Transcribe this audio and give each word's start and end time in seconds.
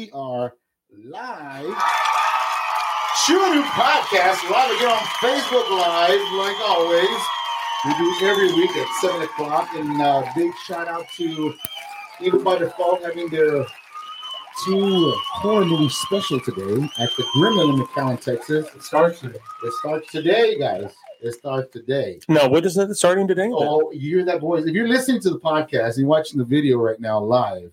we 0.00 0.10
are 0.12 0.54
live. 1.12 1.76
New 3.28 3.62
Podcast 3.64 4.50
live 4.50 4.70
again 4.74 4.88
on 4.88 5.04
Facebook 5.20 5.68
Live, 5.68 6.32
like 6.38 6.56
always. 6.66 7.20
We 7.84 7.92
do 7.98 8.26
every 8.26 8.50
week 8.54 8.70
at 8.70 8.86
7 9.02 9.20
o'clock. 9.20 9.68
And 9.74 10.00
uh, 10.00 10.24
big 10.34 10.52
shout 10.64 10.88
out 10.88 11.04
to 11.18 11.52
Evil 12.18 12.42
by 12.42 12.56
Default 12.56 13.02
having 13.02 13.28
their 13.28 13.66
two 14.64 15.12
horror 15.32 15.66
movie 15.66 15.90
special 15.90 16.40
today 16.40 16.82
at 16.98 17.10
the 17.18 17.24
Gremlin 17.36 17.74
in 17.74 17.84
McAllen, 17.84 18.18
Texas. 18.18 18.68
It 18.74 18.82
starts 18.82 19.20
today. 19.20 19.38
It 19.64 19.72
starts 19.80 20.10
today, 20.10 20.58
guys. 20.58 20.94
It 21.20 21.32
starts 21.34 21.70
today. 21.74 22.20
No, 22.26 22.48
what 22.48 22.64
is 22.64 22.74
that 22.76 22.94
starting 22.94 23.28
today? 23.28 23.50
Oh, 23.52 23.92
you 23.92 24.16
hear 24.16 24.24
that 24.24 24.40
voice? 24.40 24.64
If 24.64 24.74
you're 24.74 24.88
listening 24.88 25.20
to 25.20 25.30
the 25.30 25.40
podcast 25.40 25.88
and 25.88 25.98
you're 25.98 26.08
watching 26.08 26.38
the 26.38 26.44
video 26.46 26.78
right 26.78 26.98
now 26.98 27.20
live, 27.20 27.70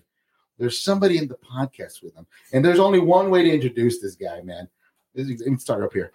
there's 0.58 0.82
somebody 0.82 1.18
in 1.18 1.28
the 1.28 1.36
podcast 1.36 2.02
with 2.02 2.14
him. 2.14 2.26
And 2.52 2.64
there's 2.64 2.78
only 2.78 2.98
one 2.98 3.30
way 3.30 3.42
to 3.44 3.50
introduce 3.50 4.00
this 4.00 4.14
guy, 4.16 4.40
man. 4.42 4.68
This 5.14 5.28
is, 5.28 5.40
let 5.40 5.50
me 5.50 5.56
start 5.58 5.82
up 5.84 5.92
here. 5.92 6.12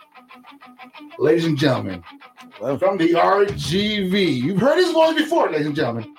Ladies 1.18 1.46
and 1.46 1.58
gentlemen, 1.58 2.04
Wow. 2.62 2.78
from 2.78 2.98
the 2.98 3.14
RGV. 3.14 4.42
You've 4.42 4.60
heard 4.60 4.78
his 4.78 4.92
voice 4.92 5.16
before, 5.16 5.50
ladies 5.50 5.68
and 5.68 5.76
gentlemen. 5.76 6.14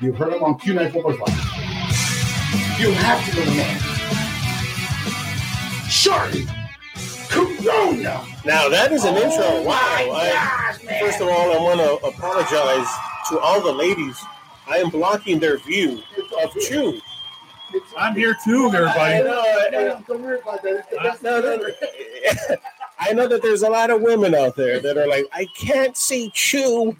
You've 0.00 0.16
heard 0.16 0.32
him 0.34 0.42
on 0.42 0.58
Q94.5. 0.58 2.80
You 2.80 2.92
have 2.92 3.24
to 3.30 3.36
know 3.36 3.44
the 3.44 3.54
man. 3.56 3.80
Charlie 5.90 6.46
Corona. 7.28 8.24
Now 8.44 8.68
that 8.68 8.92
is 8.92 9.04
an 9.04 9.14
oh 9.16 9.22
intro. 9.22 9.44
Oh 9.44 9.62
Wow. 9.62 9.74
I, 9.76 10.30
gosh, 10.32 10.78
first 11.00 11.20
of 11.20 11.28
all, 11.28 11.52
I 11.52 11.58
want 11.62 11.80
to 11.80 11.94
apologize 12.06 12.88
to 13.30 13.38
all 13.40 13.60
the 13.60 13.72
ladies. 13.72 14.16
I 14.68 14.78
am 14.78 14.90
blocking 14.90 15.38
their 15.38 15.58
view 15.58 16.02
of 16.42 16.52
Chew. 16.60 17.00
It's- 17.74 17.92
I'm 17.98 18.14
here 18.14 18.36
too, 18.44 18.70
I 18.72 18.76
everybody. 18.76 19.24
know, 19.24 19.40
I 19.40 19.70
know. 19.70 20.04
don't 20.06 20.22
worry 20.22 20.38
about 20.40 20.62
that. 20.62 20.86
I 22.98 23.12
know 23.12 23.28
that 23.28 23.42
there's 23.42 23.62
a 23.62 23.68
lot 23.68 23.90
of 23.90 24.00
women 24.02 24.34
out 24.34 24.56
there 24.56 24.80
that 24.80 24.96
are 24.96 25.06
like, 25.06 25.26
I 25.32 25.46
can't 25.56 25.96
see 25.96 26.30
Chew, 26.34 26.96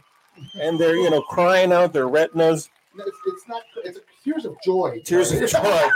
and 0.61 0.79
they're 0.79 0.97
you 0.97 1.09
know 1.11 1.23
crying 1.23 1.73
out 1.73 1.93
their 1.93 2.09
retinas, 2.09 2.69
No, 2.95 3.05
it's, 3.07 3.17
it's 3.27 3.49
not. 3.49 3.63
It's 3.85 3.99
a 3.99 4.03
tears 4.23 4.45
of 4.45 4.57
joy. 4.65 5.01
tears 5.05 5.33
of 5.33 5.49
joy. 5.49 5.89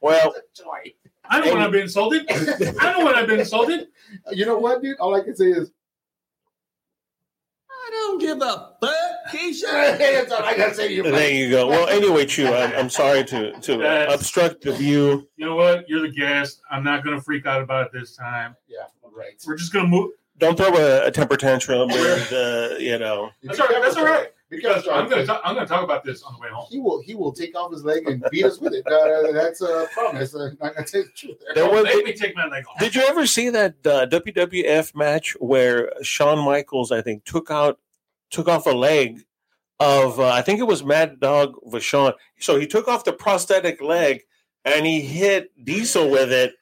Well, 0.00 0.34
joy. 0.54 0.92
I 1.28 1.40
don't 1.40 1.58
want 1.58 1.64
to 1.66 1.76
be 1.76 1.80
insulted. 1.82 2.24
I 2.30 2.92
don't 2.92 3.04
want 3.04 3.16
to 3.18 3.26
be 3.26 3.38
insulted. 3.40 3.88
You 4.32 4.46
know 4.46 4.58
what, 4.58 4.80
dude? 4.82 4.98
All 4.98 5.14
I 5.14 5.20
can 5.22 5.34
say 5.34 5.46
is, 5.46 5.72
I 7.86 7.90
don't 7.90 8.20
give 8.20 8.38
a 8.42 8.72
fuck, 8.80 9.32
Keisha. 9.32 9.96
that's 9.98 10.32
all 10.32 10.42
I 10.42 10.56
gotta 10.56 10.74
say 10.74 10.88
to 10.88 10.94
you. 10.94 11.02
there 11.04 11.30
you 11.30 11.50
go. 11.50 11.68
Well, 11.68 11.88
anyway, 11.88 12.26
Chew, 12.26 12.48
I'm, 12.48 12.72
I'm 12.74 12.90
sorry 12.90 13.24
to 13.24 13.52
to 13.52 13.78
Yes. 13.80 14.12
obstruct 14.14 14.62
the 14.62 14.72
view. 14.72 15.28
You 15.36 15.46
know 15.46 15.54
what? 15.56 15.88
You're 15.88 16.00
the 16.02 16.10
guest. 16.10 16.60
I'm 16.70 16.82
not 16.82 17.04
going 17.04 17.16
to 17.16 17.22
freak 17.22 17.46
out 17.46 17.62
about 17.62 17.86
it 17.86 17.92
this 17.92 18.16
time. 18.16 18.56
Yeah, 18.68 18.78
right. 19.14 19.40
We're 19.46 19.56
just 19.56 19.72
going 19.72 19.84
to 19.84 19.90
move. 19.90 20.10
Don't 20.38 20.56
throw 20.56 20.74
a, 20.76 21.06
a 21.06 21.10
temper 21.10 21.36
tantrum, 21.36 21.90
and 21.90 22.32
uh, 22.32 22.76
you 22.78 22.98
know. 22.98 23.30
That's 23.42 23.60
all 23.60 23.68
right. 23.68 23.80
That's 23.82 23.96
all 23.96 24.04
right. 24.04 24.28
Because 24.48 24.84
Because 24.84 24.88
I'm 24.88 25.08
going 25.08 25.26
to 25.26 25.40
I'm 25.44 25.54
going 25.54 25.66
to 25.66 25.72
talk 25.72 25.82
about 25.82 26.04
this 26.04 26.22
on 26.22 26.34
the 26.34 26.38
way 26.40 26.48
home. 26.50 26.66
he 26.70 26.78
will 26.78 27.02
he 27.02 27.14
will 27.16 27.32
take 27.32 27.56
off 27.56 27.72
his 27.72 27.84
leg 27.84 28.08
and 28.08 28.24
beat 28.30 28.44
us 28.44 28.60
with 28.60 28.74
it. 28.74 28.86
Uh, 28.86 29.32
that's 29.32 29.60
a 29.60 29.88
promise. 29.94 30.34
Uh, 30.34 30.44
I'm 30.44 30.58
not 30.62 30.74
gonna 30.76 30.86
tell 30.86 31.00
you 31.00 31.06
the 31.06 31.12
truth. 31.12 31.36
There. 31.54 31.64
There 31.64 31.70
was- 31.72 31.84
make 31.84 32.04
me 32.04 32.12
take 32.12 32.36
my 32.36 32.46
leg 32.46 32.64
off. 32.68 32.78
Did 32.78 32.94
you 32.94 33.02
ever 33.08 33.26
see 33.26 33.48
that 33.50 33.74
uh, 33.84 34.06
WWF 34.06 34.94
match 34.94 35.36
where 35.40 35.92
Shawn 36.02 36.38
Michaels, 36.44 36.92
I 36.92 37.02
think, 37.02 37.24
took 37.24 37.50
out 37.50 37.78
took 38.30 38.48
off 38.48 38.66
a 38.66 38.70
leg 38.70 39.24
of 39.80 40.20
uh, 40.20 40.28
I 40.28 40.42
think 40.42 40.60
it 40.60 40.64
was 40.68 40.84
Mad 40.84 41.18
Dog 41.20 41.54
Vachon. 41.66 42.12
So 42.38 42.58
he 42.58 42.66
took 42.68 42.86
off 42.88 43.04
the 43.04 43.12
prosthetic 43.12 43.80
leg 43.82 44.22
and 44.64 44.86
he 44.86 45.00
hit 45.00 45.50
Diesel 45.64 46.08
with 46.08 46.30
it. 46.32 46.54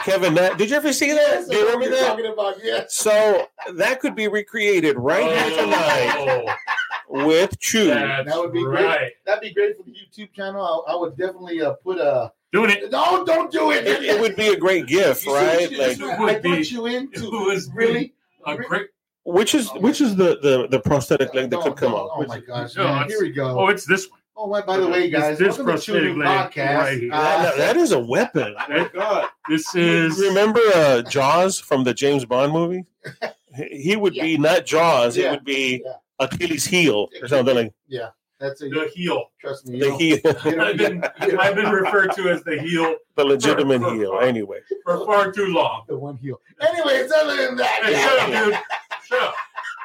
Kevin, 0.00 0.34
Nash, 0.34 0.58
did 0.58 0.68
you 0.70 0.76
ever 0.76 0.92
see 0.92 1.12
that? 1.12 1.16
Yes, 1.16 1.48
Do 1.48 1.54
you 1.56 1.60
I 1.60 1.62
know 1.62 1.66
what 1.68 1.84
remember 1.84 1.96
that? 1.96 2.06
Talking 2.08 2.26
about 2.26 2.56
yes. 2.62 2.94
So 2.94 3.46
that 3.74 4.00
could 4.00 4.14
be 4.16 4.26
recreated 4.28 4.96
right 4.98 5.24
here 5.24 5.56
tonight 5.62 6.14
Oh, 6.18 6.54
with 7.14 7.58
Chew. 7.60 7.86
that's 7.86 8.28
That 8.28 8.38
would 8.38 8.52
be 8.52 8.62
great. 8.62 8.84
right. 8.84 9.12
That'd 9.26 9.40
be 9.42 9.52
great 9.54 9.76
for 9.76 9.84
the 9.84 9.92
YouTube 9.92 10.32
channel. 10.32 10.84
I, 10.86 10.92
I 10.92 10.96
would 10.96 11.16
definitely 11.16 11.60
uh, 11.62 11.72
put 11.74 11.98
a. 11.98 12.32
Doing 12.52 12.70
it. 12.70 12.90
No, 12.92 13.24
don't 13.24 13.50
do 13.50 13.70
it. 13.72 13.86
It, 13.86 14.02
it 14.04 14.20
would 14.20 14.36
be 14.36 14.48
a 14.48 14.56
great 14.56 14.86
gift, 14.86 15.26
You 15.26 15.34
right? 15.34 15.70
what 15.70 15.78
Like, 15.78 15.98
you- 15.98 16.10
It 16.10 16.18
would 16.20 16.30
I 16.30 16.38
be- 16.40 16.48
brought 16.50 16.70
you 16.70 16.86
in 16.86 17.04
it 17.12 17.14
to 17.14 17.30
was 17.30 17.70
really. 17.74 18.14
A 18.46 18.56
great. 18.56 18.88
which 19.24 19.54
is 19.54 19.68
which 19.74 20.00
is 20.00 20.14
the 20.16 20.38
the, 20.40 20.68
the 20.68 20.78
prosthetic 20.80 21.32
leg 21.34 21.50
that 21.50 21.56
No, 21.56 21.62
could 21.62 21.76
come 21.76 21.92
no, 21.92 21.96
off? 21.98 22.10
Oh 22.14 22.26
my 22.26 22.40
gosh! 22.40 22.76
No, 22.76 22.84
man. 22.84 23.08
Here 23.08 23.20
we 23.22 23.30
go. 23.32 23.58
Oh, 23.58 23.68
it's 23.68 23.86
this 23.86 24.08
one. 24.10 24.20
Oh, 24.36 24.48
wait, 24.48 24.66
by 24.66 24.76
the 24.78 24.86
way, 24.88 25.08
This- 25.10 25.20
guys, 25.20 25.38
this 25.38 25.48
welcome 25.48 25.66
prosthetic 25.66 26.16
leg 26.16 26.26
Podcast. 26.52 26.78
right 26.78 27.00
here. 27.00 27.10
Uh, 27.12 27.42
That, 27.42 27.56
that 27.56 27.76
is 27.76 27.92
a 27.92 27.98
weapon. 28.00 28.54
Oh 28.68 28.88
God. 28.92 29.28
This 29.48 29.74
is. 29.74 30.18
Remember 30.20 30.60
uh, 30.74 31.02
Jaws 31.02 31.58
from 31.58 31.84
the 31.84 31.94
James 31.94 32.24
Bond 32.24 32.52
movie? 32.52 32.84
He 33.56 33.82
he 33.82 33.96
would 33.96 34.14
be 34.14 34.36
not 34.36 34.66
Jaws. 34.66 35.16
Yeah. 35.16 35.26
It 35.28 35.30
would 35.30 35.44
be 35.44 35.82
Yeah. 35.84 35.92
Achilles' 36.18 36.64
heel 36.64 37.08
or 37.20 37.28
something 37.28 37.54
like 37.56 37.72
yeah, 37.88 38.08
that's 38.40 38.62
a 38.62 38.68
the 38.68 38.90
heel. 38.94 39.24
trust 39.40 39.66
me. 39.66 39.78
the 39.80 39.86
You 39.86 39.96
heel, 39.98 40.18
don't, 40.22 40.60
I've 40.60 40.76
been 40.78 41.04
I've 41.38 41.54
been 41.54 41.70
referred 41.70 42.12
to 42.16 42.28
as 42.30 42.42
the 42.44 42.58
heel 42.60 42.96
the 43.16 43.24
legitimate 43.24 43.80
heel. 43.82 44.18
Anyway, 44.22 44.60
for 44.84 45.04
far 45.06 45.32
too 45.32 45.46
long. 45.46 45.84
the 45.88 45.96
one 45.98 46.16
heel. 46.16 46.40
Anyways, 46.60 47.10
other 47.12 47.36
than 47.46 47.56
that, 47.56 47.80
Hey, 47.84 47.94
shut 47.94 48.18
up, 48.20 48.44
dude. 48.44 48.58
Shut 49.06 49.22
up. 49.22 49.34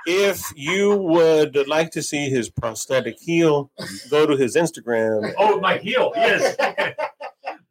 if 0.08 0.42
you 0.56 0.96
would 0.98 1.68
like 1.68 1.92
to 1.92 2.02
see 2.02 2.30
his 2.30 2.50
prosthetic 2.50 3.18
heel, 3.20 3.72
go 4.10 4.26
to 4.26 4.36
his 4.38 4.56
Instagram. 4.56 5.34
Oh, 5.38 5.60
my 5.60 5.78
heel. 5.78 6.12
Yes. 6.16 6.56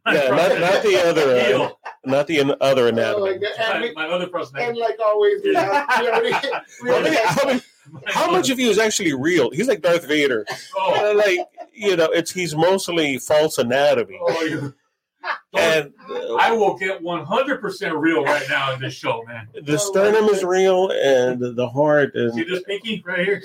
Yeah, 0.06 0.30
not, 0.30 0.58
not 0.58 0.82
the 0.82 1.02
other, 1.06 1.36
uh, 1.36 1.44
heel. 1.44 1.80
not 2.06 2.26
the 2.28 2.38
an- 2.38 2.54
other 2.62 2.84
Oh, 2.84 2.88
anatomy. 2.88 3.30
my 3.32 3.36
God. 3.36 3.50
and, 3.84 3.94
My, 3.94 4.06
my 4.06 4.14
other 4.14 4.30
and 4.58 4.76
like 4.78 4.98
always, 5.04 5.42
we 5.44 5.54
have, 5.54 5.86
we 6.00 6.08
already, 6.08 6.34
we 6.82 6.90
already 6.90 7.16
many, 7.44 7.60
how, 8.06 8.30
much 8.30 8.50
of 8.50 8.58
you 8.58 8.70
is 8.70 8.78
actually 8.78 9.12
real? 9.14 9.50
He's 9.50 9.68
like 9.68 9.82
Darth 9.82 10.06
Vader. 10.06 10.46
Oh, 10.76 11.10
Uh, 11.10 11.14
like 11.16 11.40
you 11.72 11.96
know, 11.96 12.06
it's 12.06 12.30
he's 12.30 12.54
mostly 12.54 13.18
false 13.18 13.58
anatomy. 13.58 14.18
oh, 14.20 14.42
you- 14.42 14.74
And 15.58 15.92
uh, 16.08 16.34
I 16.36 16.52
will 16.52 16.76
get 16.78 17.02
100% 17.02 18.00
real 18.00 18.24
right 18.24 18.46
now 18.48 18.72
in 18.72 18.80
this 18.80 18.94
show, 18.94 19.22
man. 19.26 19.48
the 19.62 19.78
sternum 19.78 20.24
is 20.26 20.44
real, 20.44 20.90
and 20.90 21.40
the 21.56 21.68
heart 21.68 22.12
is. 22.14 22.34
See 22.34 22.44
this 22.44 22.62
pinky 22.64 23.02
right 23.06 23.24
here? 23.24 23.42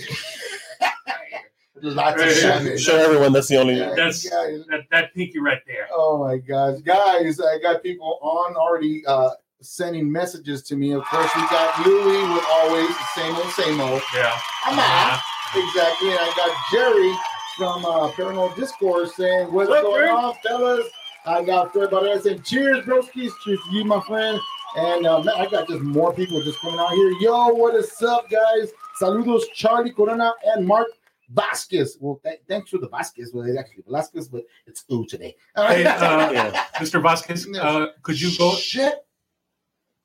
lots 1.84 2.22
of 2.22 2.28
Right 2.28 2.62
here. 2.62 2.78
Show 2.78 2.96
everyone 2.98 3.34
that's 3.34 3.48
the 3.48 3.58
only. 3.58 3.76
Yeah, 3.76 3.90
That's- 3.90 4.28
guys. 4.28 4.64
That, 4.70 4.82
that 4.92 5.14
pinky 5.14 5.40
right 5.40 5.62
there. 5.68 5.88
Oh 5.92 6.18
my 6.24 6.38
gosh, 6.38 6.80
guys! 6.82 7.40
I 7.40 7.60
got 7.60 7.84
people 7.84 8.20
on 8.22 8.56
already 8.56 9.06
uh, 9.06 9.32
sending 9.64 10.12
messages 10.12 10.62
to 10.64 10.76
me. 10.76 10.94
Of 10.94 11.04
course, 11.06 11.30
we 11.36 11.42
got 11.44 11.86
Louie 11.86 12.34
with 12.34 12.46
always 12.50 12.88
the 12.90 13.06
same 13.16 13.36
old, 13.36 13.50
same 13.52 13.80
old. 13.82 14.02
Yeah. 14.16 14.38
I'm 14.66 14.78
out. 14.80 15.20
Exactly. 15.56 16.10
And 16.10 16.20
I 16.20 16.34
got 16.36 16.58
Jerry 16.72 17.14
from 17.58 17.86
uh, 17.86 18.12
Paranormal 18.12 18.56
Discourse 18.56 19.16
saying, 19.16 19.52
What's 19.54 19.70
What's 19.70 19.82
going 19.84 19.96
Jerry? 20.02 20.10
on, 20.10 20.34
fellas? 20.44 20.88
I 21.26 21.44
got 21.44 21.72
Fred 21.72 21.90
Baudelaire 21.92 22.20
saying, 22.22 22.42
Cheers, 22.44 22.86
broskies. 22.86 23.32
Cheers 23.44 23.60
to 23.66 23.72
you, 23.72 23.86
my 23.86 24.02
friend. 24.02 24.40
And 24.76 25.06
uh, 25.06 25.22
man, 25.22 25.36
I 25.38 25.48
got 25.50 25.68
just 25.68 25.82
more 25.82 26.14
people 26.14 26.42
just 26.44 26.60
coming 26.60 26.80
out 26.80 26.92
here. 26.92 27.12
Yo, 27.22 27.50
what 27.50 27.76
is 27.76 28.02
up, 28.02 28.30
guys? 28.30 28.72
Saludos, 29.00 29.44
Charlie 29.54 29.92
Corona 29.92 30.34
and 30.46 30.66
Mark 30.68 30.88
Vasquez. 31.30 31.98
Well, 32.00 32.20
th- 32.24 32.42
thanks 32.48 32.72
for 32.72 32.80
the 32.80 32.90
Vasquez. 32.90 33.32
Well, 33.34 33.46
it's 33.46 33.58
actually 33.58 33.84
Velasquez, 33.86 34.28
but 34.28 34.44
it's 34.66 34.84
ooh 34.92 35.06
today. 35.06 35.36
All 35.56 35.68
Hey, 35.68 35.86
uh, 35.86 36.32
Yeah. 36.32 36.64
Mr. 36.78 37.02
Vasquez, 37.02 37.48
uh, 37.56 37.88
could 38.02 38.20
you 38.20 38.36
go? 38.38 38.56
Shut 38.56 39.06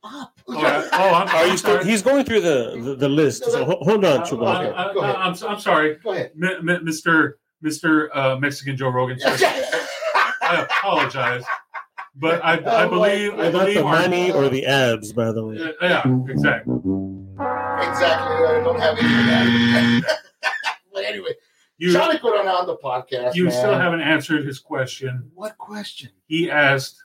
up. 0.05 0.33
Oh, 0.49 0.89
oh, 0.93 1.15
I'm, 1.15 1.29
Are 1.29 1.47
you 1.47 1.56
still? 1.56 1.83
He's 1.85 2.03
going 2.03 2.25
through 2.25 2.41
the 2.43 2.81
the, 2.83 2.95
the 2.97 3.09
list. 3.09 3.45
So 3.45 3.65
ho- 3.65 3.79
hold 3.83 4.05
on, 4.05 4.21
Uh, 4.21 4.25
Chewbacca. 4.27 4.95
Go 4.95 5.00
ahead. 5.00 5.17
uh, 5.17 5.19
I'm, 5.19 5.35
I'm 5.49 5.61
sorry, 5.61 5.97
Go 6.03 6.12
ahead. 6.12 6.33
M- 6.41 6.69
M- 6.69 6.85
Mr. 6.87 7.33
Mr. 7.65 8.09
Uh, 8.15 8.37
Mexican 8.39 8.77
Joe 8.77 8.89
Rogan. 8.91 9.19
I 9.25 10.67
apologize, 10.71 11.45
but 12.15 12.43
I, 12.45 12.55
I 12.59 12.85
Oh, 12.85 12.89
believe 12.89 13.35
I 13.35 13.37
Without 13.37 13.53
believe 13.61 13.75
the 13.77 13.83
money 13.85 14.31
or 14.33 14.49
the 14.49 14.65
abs, 14.67 15.12
by 15.12 15.33
the 15.33 15.45
way. 15.45 15.61
Uh, 15.61 15.73
yeah, 15.83 16.03
exactly. 16.31 16.75
exactly. 16.75 18.37
I 18.47 18.61
don't 18.65 18.81
have 18.81 18.97
any 18.99 19.09
of 19.09 19.27
that. 19.27 20.19
but 20.95 21.05
anyway, 21.05 21.31
You 21.79 21.93
Charlie 21.93 22.19
Corona 22.19 22.50
on 22.50 22.67
the 22.67 22.77
podcast. 22.77 23.35
you 23.35 23.45
man. 23.45 23.53
still 23.53 23.75
haven't 23.75 24.00
answered 24.00 24.47
his 24.47 24.59
question. 24.59 25.31
What 25.35 25.59
question? 25.59 26.11
He 26.29 26.50
asked, 26.50 26.97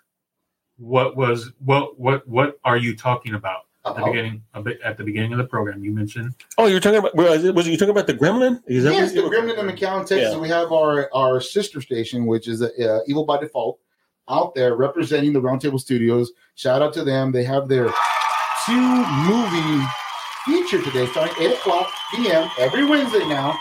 "What 0.84 1.16
was 1.16 1.52
what 1.64 2.00
what 2.00 2.28
what 2.28 2.60
are 2.64 2.78
you 2.78 2.96
talking 2.96 3.36
about?" 3.36 3.62
At 3.86 3.98
the 3.98 4.06
beginning, 4.06 4.44
a 4.54 4.62
bit 4.62 4.80
at 4.82 4.98
the 4.98 5.04
beginning 5.04 5.34
of 5.34 5.38
the 5.40 5.44
program, 5.44 5.84
you 5.84 5.92
mentioned. 5.92 6.36
Oh, 6.58 6.68
you're 6.68 6.80
talking 6.80 7.00
about? 7.00 7.16
Was 7.16 7.44
it 7.44 7.54
was 7.54 7.68
you 7.68 7.76
talking 7.78 7.90
about 7.90 8.08
the 8.08 8.14
Gremlin? 8.14 8.62
Is 8.66 8.86
that 8.86 8.94
Yes, 8.94 9.14
the 9.14 9.22
Gremlin 9.22 9.58
in 9.58 9.66
McAllen, 9.68 10.08
Texas. 10.08 10.34
Yeah. 10.34 10.38
We 10.38 10.48
have 10.48 10.72
our 10.72 11.10
our 11.14 11.42
sister 11.42 11.82
station, 11.82 12.26
which 12.26 12.48
is 12.48 12.62
uh, 12.62 13.00
Evil 13.08 13.26
by 13.26 13.40
Default, 13.40 13.80
out 14.30 14.56
there 14.56 14.76
representing 14.76 15.34
the 15.34 15.42
Roundtable 15.42 15.80
Studios. 15.80 16.32
Shout 16.56 16.82
out 16.82 16.94
to 16.94 17.04
them. 17.04 17.34
They 17.34 17.44
have 17.44 17.68
their 17.68 17.90
two 18.66 19.06
movie 19.28 19.86
feature 20.46 20.82
today, 20.82 21.06
starting 21.08 21.36
eight 21.44 21.54
o'clock 21.54 21.92
p.m. 22.16 22.50
every 22.60 22.86
Wednesday 22.86 23.26
now. 23.28 23.54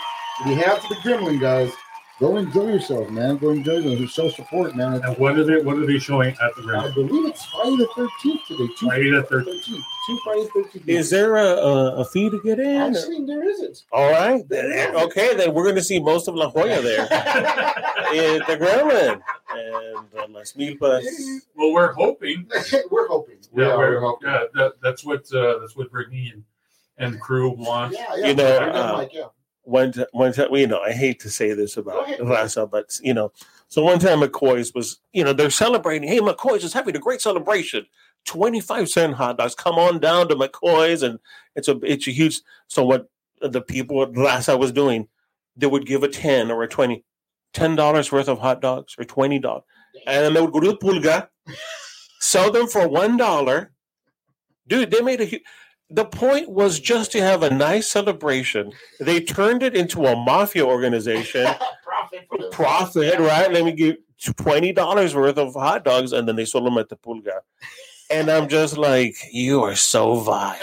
We 0.45 0.55
have 0.55 0.81
the 0.89 0.95
Gremlin 0.95 1.39
guys. 1.39 1.71
Go 2.19 2.37
enjoy 2.37 2.67
yourself, 2.73 3.09
man. 3.09 3.37
Go 3.37 3.49
enjoy 3.49 3.77
yourself. 3.79 4.09
Show 4.11 4.29
support, 4.43 4.75
man. 4.75 5.01
And 5.03 5.17
what 5.17 5.37
are 5.37 5.43
they? 5.43 5.61
What 5.61 5.77
are 5.77 5.85
they 5.85 5.97
showing 5.99 6.29
at 6.41 6.55
the 6.55 6.61
ground? 6.61 6.91
I 6.91 6.93
believe 6.93 7.25
it's 7.25 7.43
Friday 7.45 7.75
the 7.75 7.87
13th 7.97 8.45
today. 8.47 8.67
Two 8.79 8.87
Friday 8.87 9.09
the 9.11 9.23
13th. 9.23 9.45
13th. 9.63 9.81
Two 10.05 10.19
Friday 10.23 10.47
the 10.53 10.59
13th. 10.79 10.87
Is 10.87 11.09
there 11.09 11.35
a, 11.37 11.43
a, 11.45 11.95
a 12.01 12.05
fee 12.05 12.29
to 12.29 12.39
get 12.43 12.59
in? 12.59 12.95
Actually, 12.95 13.25
there 13.25 13.43
isn't. 13.43 13.83
All 13.91 14.11
right. 14.11 14.47
Then- 14.47 14.95
Okay, 14.95 15.35
then 15.35 15.53
we're 15.53 15.63
going 15.63 15.75
to 15.75 15.83
see 15.83 15.99
most 15.99 16.27
of 16.27 16.35
La 16.35 16.51
Joya 16.51 16.81
there 16.81 17.01
at 17.11 18.47
the 18.47 18.57
Gremlin 18.57 19.19
and 19.55 20.07
uh, 20.17 20.27
Las 20.29 20.53
Milpas. 20.53 21.03
Well, 21.55 21.73
we're 21.73 21.93
hoping. 21.93 22.47
we're 22.91 23.07
hoping. 23.07 23.37
We 23.51 23.63
Yeah, 23.63 23.75
we're, 23.75 23.95
we're 23.95 24.01
hoping. 24.01 24.29
yeah 24.29 24.43
that, 24.53 24.73
that's 24.81 25.03
what 25.03 25.21
uh, 25.33 25.59
that's 25.59 25.75
what 25.75 25.91
Brittany 25.91 26.31
and, 26.33 26.43
and 26.99 27.19
crew 27.19 27.49
want. 27.51 27.93
Yeah, 27.93 28.15
yeah. 28.17 28.27
You 28.27 28.35
know, 28.35 28.57
uh, 28.71 28.93
like, 28.99 29.13
yeah. 29.13 29.23
One, 29.63 29.93
t- 29.93 30.05
one 30.11 30.33
time, 30.33 30.53
you 30.53 30.67
know, 30.67 30.81
I 30.81 30.91
hate 30.91 31.19
to 31.21 31.29
say 31.29 31.53
this 31.53 31.77
about. 31.77 32.07
Raza, 32.19 32.69
but 32.69 32.99
you 33.01 33.13
know, 33.13 33.31
so 33.69 33.81
one 33.83 33.99
time 33.99 34.19
McCoy's 34.19 34.73
was, 34.73 34.99
you 35.13 35.23
know, 35.23 35.33
they're 35.33 35.49
celebrating. 35.49 36.07
Hey, 36.07 36.19
McCoy's 36.19 36.63
is 36.63 36.73
having 36.73 36.95
a 36.95 36.99
great 36.99 37.21
celebration. 37.21 37.85
Twenty-five 38.25 38.89
cent 38.89 39.15
hot 39.15 39.37
dogs. 39.37 39.55
Come 39.55 39.75
on 39.75 39.99
down 39.99 40.27
to 40.29 40.35
McCoy's, 40.35 41.01
and 41.01 41.19
it's 41.55 41.67
a 41.67 41.79
it's 41.81 42.07
a 42.07 42.11
huge. 42.11 42.41
So 42.67 42.85
what 42.85 43.09
the 43.41 43.61
people 43.61 44.03
at 44.03 44.11
Raza 44.11 44.59
was 44.59 44.71
doing, 44.71 45.07
they 45.57 45.67
would 45.67 45.85
give 45.85 46.03
a 46.03 46.07
ten 46.07 46.51
or 46.51 46.63
a 46.63 46.67
twenty, 46.67 47.03
ten 47.53 47.75
dollars 47.75 48.11
worth 48.11 48.27
of 48.27 48.39
hot 48.39 48.61
dogs 48.61 48.95
or 48.97 49.05
twenty 49.05 49.39
dollars, 49.39 49.63
and 50.05 50.25
then 50.25 50.33
they 50.33 50.41
would 50.41 50.53
go 50.53 50.59
to 50.59 50.71
the 50.71 50.77
pulga, 50.77 51.27
sell 52.19 52.51
them 52.51 52.67
for 52.67 52.87
one 52.87 53.17
dollar. 53.17 53.71
Dude, 54.67 54.91
they 54.91 55.01
made 55.01 55.19
a 55.21 55.25
huge. 55.25 55.43
The 55.89 56.05
point 56.05 56.49
was 56.49 56.79
just 56.79 57.11
to 57.11 57.21
have 57.21 57.43
a 57.43 57.49
nice 57.49 57.89
celebration. 57.89 58.71
They 58.99 59.19
turned 59.19 59.61
it 59.61 59.75
into 59.75 60.05
a 60.05 60.15
mafia 60.15 60.65
organization. 60.65 61.45
profit, 61.83 62.51
Profit, 62.51 63.19
right? 63.19 63.51
Let 63.51 63.65
me 63.65 63.73
give 63.73 63.97
twenty 64.37 64.71
dollars 64.71 65.13
worth 65.15 65.37
of 65.37 65.53
hot 65.53 65.83
dogs, 65.83 66.11
and 66.11 66.27
then 66.27 66.35
they 66.35 66.45
sold 66.45 66.65
them 66.65 66.77
at 66.77 66.89
the 66.89 66.97
pulga. 66.97 67.41
And 68.09 68.29
I'm 68.29 68.47
just 68.47 68.77
like, 68.77 69.15
you 69.31 69.63
are 69.63 69.75
so 69.75 70.15
vile. 70.15 70.57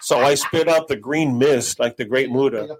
So 0.00 0.20
I 0.20 0.34
spit 0.34 0.68
out 0.68 0.88
the 0.88 0.96
green 0.96 1.38
mist 1.38 1.80
like 1.80 1.96
the 1.96 2.04
Great 2.04 2.30
Muta. 2.30 2.76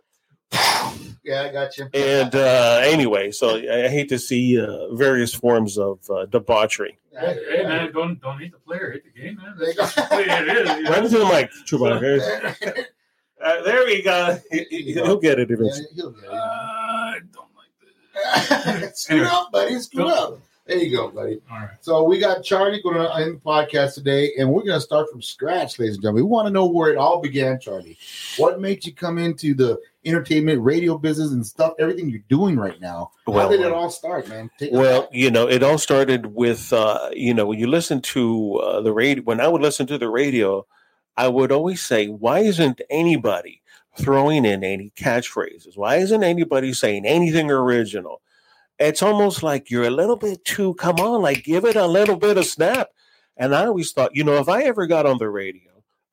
Yeah, 1.25 1.43
I 1.43 1.53
got 1.53 1.77
you. 1.77 1.89
And 1.93 2.35
uh, 2.35 2.81
anyway, 2.85 3.33
so 3.33 3.57
I 3.57 3.89
hate 3.89 4.09
to 4.09 4.19
see 4.19 4.59
uh, 4.59 4.95
various 4.95 5.35
forms 5.35 5.77
of 5.77 5.99
uh, 6.09 6.25
debauchery. 6.27 6.99
Hey, 7.19 7.39
hey, 7.51 7.63
man, 7.65 7.93
don't 7.93 8.21
don't 8.21 8.39
hate 8.39 8.53
the 8.53 8.59
player, 8.59 8.93
hate 8.93 9.05
the 9.13 9.21
game, 9.21 9.37
man. 9.37 9.55
That's 9.59 9.75
just 9.77 9.97
the 9.97 10.17
way 10.17 10.25
it 10.29 10.49
is. 10.49 10.69
you 10.77 10.83
know? 10.83 10.91
Right 10.91 11.05
into 11.05 11.19
the 11.19 11.25
mic, 11.27 11.51
Chewbacca. 11.67 12.85
Uh, 13.41 13.63
there 13.63 13.85
we 13.85 14.03
go. 14.03 14.37
He- 14.51 14.67
he- 14.69 14.93
He'll 14.95 15.17
get 15.17 15.39
it 15.39 15.49
Yeah, 15.49 15.55
eventually. 15.61 15.87
he'll 15.95 16.11
get 16.11 16.25
it. 16.25 16.31
I 16.33 17.19
don't 17.33 17.47
like 17.55 18.89
this. 18.91 19.01
Screw 19.05 19.19
Anyway. 19.19 19.31
up, 19.33 19.53
buddy. 19.53 19.79
Screw 19.79 20.09
up. 20.09 20.41
There 20.67 20.77
you 20.77 20.91
go, 20.97 21.09
buddy. 21.09 21.41
All 21.49 21.59
right. 21.59 21.69
So 21.81 22.03
we 22.03 22.19
got 22.19 22.43
Charlie 22.43 22.83
going 22.83 22.97
to 22.97 23.15
end 23.15 23.37
the 23.37 23.41
podcast 23.41 23.95
today, 23.95 24.33
and 24.41 24.51
we're 24.51 24.63
going 24.65 24.75
to 24.75 24.81
start 24.81 25.09
from 25.13 25.23
scratch, 25.23 25.79
ladies 25.79 25.95
and 25.95 26.03
gentlemen. 26.03 26.25
We 26.25 26.29
want 26.29 26.47
to 26.49 26.53
know 26.53 26.67
where 26.67 26.91
it 26.91 26.97
all 26.97 27.21
began, 27.21 27.61
Charlie. 27.61 27.97
What 28.39 28.61
made 28.61 28.85
you 28.85 28.93
come 28.93 29.19
into 29.19 29.55
the 29.55 29.79
entertainment, 30.05 30.63
radio 30.63 30.97
business, 30.99 31.33
and 31.33 31.47
stuff? 31.47 31.75
Everything 31.79 32.09
you're 32.09 32.21
doing 32.29 32.57
right 32.57 32.81
now. 32.81 33.11
How 33.27 33.33
Well, 33.33 33.51
did 33.51 33.61
it 33.61 33.73
all 33.73 33.91
start, 33.91 34.29
man? 34.29 34.51
Take 34.59 34.73
Well, 34.73 35.09
you 35.13 35.31
know, 35.31 35.49
it 35.49 35.63
all 35.63 35.79
started 35.79 36.27
with, 36.27 36.73
uh, 36.73 37.11
you 37.13 37.35
know, 37.35 37.47
when 37.47 37.59
you 37.59 37.67
listen 37.67 38.01
to 38.03 38.57
uh, 38.57 38.81
the 38.81 38.93
radio, 38.93 39.23
when 39.25 39.41
I 39.41 39.49
would 39.49 39.63
listen 39.63 39.87
to 39.89 39.99
the 39.99 40.09
radio, 40.09 40.67
I 41.17 41.29
would 41.29 41.51
always 41.51 41.83
say, 41.83 42.07
why 42.07 42.41
isn't 42.41 42.81
anybody 42.91 43.63
throwing 43.99 44.45
in 44.45 44.63
any 44.63 44.93
catchphrases? 44.97 45.77
Why 45.77 45.97
isn't 45.97 46.23
anybody 46.23 46.73
saying 46.73 47.05
anything 47.05 47.51
original? 47.51 48.23
It's 48.79 49.03
almost 49.03 49.43
like 49.43 49.71
you're 49.71 49.85
a 49.89 49.91
little 49.91 50.17
bit 50.17 50.45
too, 50.45 50.75
come 50.75 51.01
on, 51.01 51.21
like 51.21 51.43
give 51.43 51.65
it 51.65 51.75
a 51.75 51.87
little 51.87 52.17
bit 52.17 52.39
of 52.39 52.47
snap. 52.47 52.91
And 53.37 53.55
I 53.55 53.67
always 53.67 53.91
thought, 53.93 54.15
you 54.15 54.23
know, 54.23 54.37
if 54.37 54.49
I 54.49 54.63
ever 54.63 54.87
got 54.87 55.07
on 55.07 55.19
the 55.19 55.29
radio, 55.29 55.63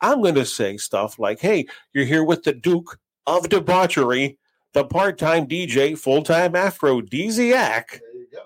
I'm 0.01 0.21
going 0.21 0.35
to 0.35 0.45
say 0.45 0.77
stuff 0.77 1.19
like, 1.19 1.39
hey, 1.39 1.65
you're 1.93 2.05
here 2.05 2.23
with 2.23 2.43
the 2.43 2.53
Duke 2.53 2.99
of 3.27 3.49
Debauchery, 3.49 4.37
the 4.73 4.85
part 4.85 5.17
time 5.17 5.47
DJ, 5.47 5.97
full 5.97 6.23
time 6.23 6.55
Afro, 6.55 7.01
Dziak 7.01 7.89
there 7.89 7.99
you 8.13 8.27
go. 8.31 8.43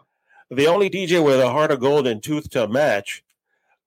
the 0.56 0.68
only 0.68 0.90
DJ 0.90 1.24
with 1.24 1.40
a 1.40 1.50
heart 1.50 1.72
of 1.72 1.80
gold 1.80 2.08
and 2.08 2.22
tooth 2.22 2.50
to 2.52 2.68
match, 2.68 3.24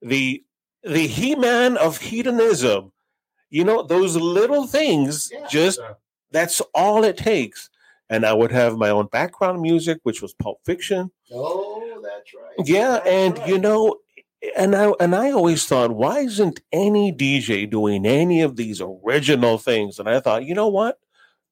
the 0.01 0.43
the 0.83 1.07
He 1.07 1.35
Man 1.35 1.77
of 1.77 1.97
hedonism. 1.97 2.91
You 3.49 3.63
know 3.63 3.83
those 3.83 4.15
little 4.15 4.67
things. 4.67 5.29
Yeah. 5.31 5.47
Just 5.49 5.79
that's 6.31 6.59
all 6.73 7.03
it 7.03 7.17
takes. 7.17 7.69
And 8.09 8.25
I 8.25 8.33
would 8.33 8.51
have 8.51 8.77
my 8.77 8.89
own 8.89 9.05
background 9.07 9.61
music, 9.61 9.99
which 10.03 10.21
was 10.21 10.33
Pulp 10.33 10.59
Fiction. 10.65 11.09
Oh, 11.33 11.99
that's 12.03 12.33
right. 12.33 12.67
Yeah, 12.67 12.91
That's 12.95 13.07
and 13.07 13.37
right. 13.39 13.47
you 13.47 13.57
know, 13.57 13.95
and 14.57 14.75
I 14.75 14.91
and 14.99 15.15
I 15.15 15.31
always 15.31 15.65
thought, 15.65 15.91
why 15.91 16.19
isn't 16.19 16.61
any 16.71 17.11
DJ 17.11 17.69
doing 17.69 18.05
any 18.05 18.41
of 18.41 18.55
these 18.55 18.81
original 18.81 19.57
things? 19.57 19.99
And 19.99 20.09
I 20.09 20.19
thought, 20.19 20.45
you 20.45 20.53
know 20.53 20.67
what? 20.67 20.99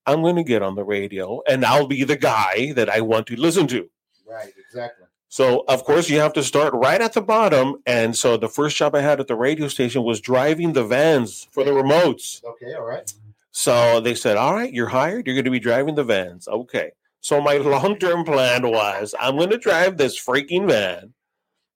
I'm 0.06 0.22
going 0.22 0.36
to 0.36 0.44
get 0.44 0.64
on 0.64 0.76
the 0.76 0.84
radio, 0.84 1.42
and 1.48 1.64
I'll 1.64 1.88
be 1.88 2.04
the 2.04 2.18
guy 2.18 2.74
that 2.74 2.90
I 2.90 3.02
want 3.02 3.28
to 3.28 3.36
listen 3.36 3.68
to. 3.68 3.90
right, 4.28 4.52
exactly. 4.58 5.06
So, 5.30 5.64
of 5.70 5.86
course, 5.86 6.10
you 6.10 6.20
have 6.20 6.34
to 6.34 6.44
start 6.44 6.74
right 6.74 7.00
at 7.00 7.14
the 7.14 7.22
bottom. 7.22 7.78
And 7.86 8.16
so, 8.16 8.36
the 8.36 8.50
first 8.50 8.76
job 8.76 8.96
I 8.96 9.02
had 9.02 9.20
at 9.20 9.28
the 9.28 9.36
radio 9.36 9.68
station 9.68 10.04
was 10.04 10.20
driving 10.20 10.74
the 10.74 10.84
vans 10.84 11.48
for 11.52 11.64
the 11.64 11.72
remotes. 11.72 12.44
Okay, 12.44 12.74
all 12.74 12.84
right. 12.84 13.12
So 13.52 14.00
they 14.00 14.16
said, 14.16 14.38
All 14.38 14.54
right, 14.54 14.74
you're 14.74 14.90
hired. 14.90 15.28
You're 15.28 15.36
going 15.36 15.46
to 15.46 15.52
be 15.52 15.60
driving 15.60 15.96
the 15.96 16.04
vans. 16.04 16.48
Okay. 16.48 16.92
So, 17.22 17.40
my 17.40 17.54
long 17.58 17.98
term 17.98 18.26
plan 18.26 18.68
was 18.68 19.16
I'm 19.20 19.38
going 19.38 19.52
to 19.52 19.58
drive 19.58 19.98
this 19.98 20.20
freaking 20.20 20.68
van 20.68 21.14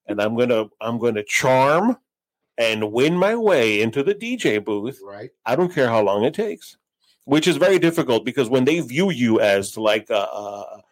and 0.08 0.22
I'm 0.22 0.36
going 0.36 0.50
to, 0.50 0.70
I'm 0.82 1.00
to 1.00 1.24
charm 1.24 1.98
and 2.58 2.92
win 2.92 3.18
my 3.18 3.36
way 3.36 3.82
into 3.82 4.04
the 4.04 4.16
DJ 4.16 4.64
booth. 4.64 5.00
Right. 5.04 5.32
I 5.46 5.56
don't 5.56 5.74
care 5.74 5.90
how 5.90 6.02
long 6.02 6.24
it 6.24 6.34
takes, 6.34 6.78
which 7.26 7.48
is 7.48 7.58
very 7.58 7.80
difficult 7.80 8.26
because 8.26 8.50
when 8.50 8.66
they 8.66 8.80
view 8.80 9.12
you 9.12 9.40
as 9.40 9.78
like 9.78 10.10
a, 10.10 10.14
a, 10.14 10.84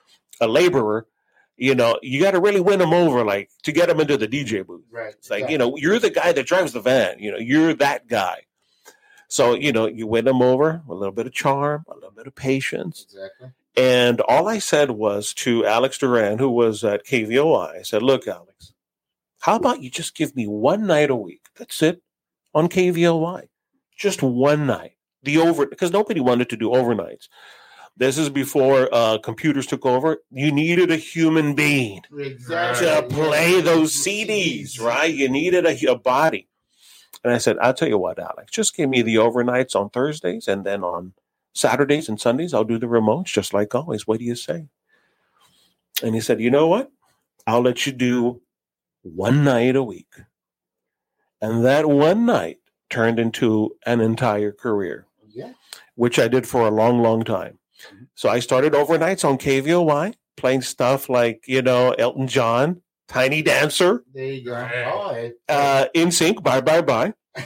a 0.41 0.47
laborer, 0.47 1.07
you 1.55 1.75
know, 1.75 1.97
you 2.01 2.21
got 2.21 2.31
to 2.31 2.41
really 2.41 2.59
win 2.59 2.79
them 2.79 2.93
over, 2.93 3.23
like 3.23 3.49
to 3.61 3.71
get 3.71 3.87
them 3.87 3.99
into 3.99 4.17
the 4.17 4.27
DJ 4.27 4.65
booth. 4.65 4.83
Right. 4.91 5.13
It's 5.13 5.29
like, 5.29 5.49
you 5.49 5.57
know, 5.57 5.77
you're 5.77 5.99
the 5.99 6.09
guy 6.09 6.31
that 6.31 6.47
drives 6.47 6.73
the 6.73 6.81
van, 6.81 7.19
you 7.19 7.31
know, 7.31 7.37
you're 7.37 7.73
that 7.75 8.07
guy. 8.07 8.43
So, 9.27 9.55
you 9.55 9.71
know, 9.71 9.87
you 9.87 10.05
win 10.05 10.25
them 10.25 10.41
over, 10.41 10.83
a 10.87 10.93
little 10.93 11.13
bit 11.13 11.25
of 11.25 11.33
charm, 11.33 11.85
a 11.87 11.95
little 11.95 12.11
bit 12.11 12.27
of 12.27 12.35
patience. 12.35 13.05
Exactly. 13.09 13.51
And 13.75 14.21
all 14.21 14.47
I 14.47 14.59
said 14.59 14.91
was 14.91 15.33
to 15.35 15.65
Alex 15.65 15.97
Duran, 15.97 16.37
who 16.37 16.49
was 16.49 16.83
at 16.83 17.05
KVOI, 17.05 17.79
I 17.79 17.81
said, 17.81 18.03
Look, 18.03 18.27
Alex, 18.27 18.72
how 19.43 19.57
about 19.57 19.83
you 19.83 19.89
just 19.89 20.15
give 20.15 20.37
me 20.37 20.47
one 20.47 20.87
night 20.87 21.09
a 21.09 21.15
week? 21.17 21.47
That's 21.57 21.81
it 21.81 22.01
on 22.55 22.69
KVOI. 22.69 23.49
Just 23.93 24.23
one 24.23 24.65
night. 24.65 24.93
The 25.21 25.37
over, 25.39 25.65
because 25.65 25.91
nobody 25.91 26.21
wanted 26.21 26.49
to 26.51 26.55
do 26.55 26.69
overnights. 26.69 27.27
This 27.97 28.17
is 28.17 28.29
before 28.29 28.87
uh, 28.93 29.17
computers 29.17 29.65
took 29.65 29.85
over. 29.85 30.19
You 30.31 30.49
needed 30.49 30.91
a 30.91 30.95
human 30.95 31.55
being 31.55 32.03
Exactly. 32.17 32.87
to 32.87 33.03
play 33.03 33.59
those 33.59 33.93
CDs, 33.93 34.79
right? 34.79 35.13
You 35.13 35.27
needed 35.27 35.65
a, 35.65 35.91
a 35.91 35.97
body. 35.97 36.47
And 37.21 37.33
I 37.33 37.37
said, 37.37 37.57
I'll 37.59 37.73
tell 37.73 37.89
you 37.89 37.97
what, 37.97 38.19
Alex, 38.19 38.49
just 38.49 38.77
give 38.77 38.89
me 38.89 39.01
the 39.01 39.15
overnights 39.15 39.75
on 39.75 39.89
Thursdays 39.89 40.47
and 40.47 40.63
then 40.65 40.85
on 40.85 41.13
Saturdays 41.53 42.07
and 42.07 42.19
Sundays, 42.19 42.53
I'll 42.53 42.63
do 42.63 42.79
the 42.79 42.87
remotes 42.87 43.25
just 43.25 43.53
like 43.53 43.75
always. 43.75 44.07
What 44.07 44.19
do 44.19 44.25
you 44.25 44.35
say? 44.35 44.67
And 46.01 46.15
he 46.15 46.21
said, 46.21 46.39
You 46.39 46.49
know 46.49 46.67
what? 46.67 46.93
I'll 47.45 47.61
let 47.61 47.85
you 47.85 47.91
do 47.91 48.41
one 49.03 49.43
night 49.43 49.75
a 49.75 49.83
week. 49.83 50.13
And 51.41 51.63
that 51.65 51.85
one 51.87 52.25
night 52.25 52.57
turned 52.89 53.19
into 53.19 53.75
an 53.85 54.01
entire 54.01 54.51
career, 54.51 55.07
Yeah. 55.27 55.53
which 55.95 56.17
I 56.19 56.27
did 56.27 56.47
for 56.47 56.67
a 56.67 56.71
long, 56.71 57.01
long 57.01 57.23
time. 57.23 57.59
So 58.15 58.29
I 58.29 58.39
started 58.39 58.73
overnights 58.73 59.25
on 59.27 59.37
KVOY, 59.37 60.13
playing 60.37 60.61
stuff 60.61 61.09
like, 61.09 61.43
you 61.47 61.61
know, 61.61 61.91
Elton 61.99 62.27
John, 62.27 62.81
Tiny 63.09 63.41
Dancer, 63.41 64.03
There 64.13 64.25
you 64.31 64.45
go. 64.45 64.53
Right. 64.53 65.33
Oh, 65.49 65.53
uh, 65.53 65.87
NSYNC, 65.93 66.41
Bye 66.41 66.61
Bye 66.61 66.81
Bye, 66.81 67.13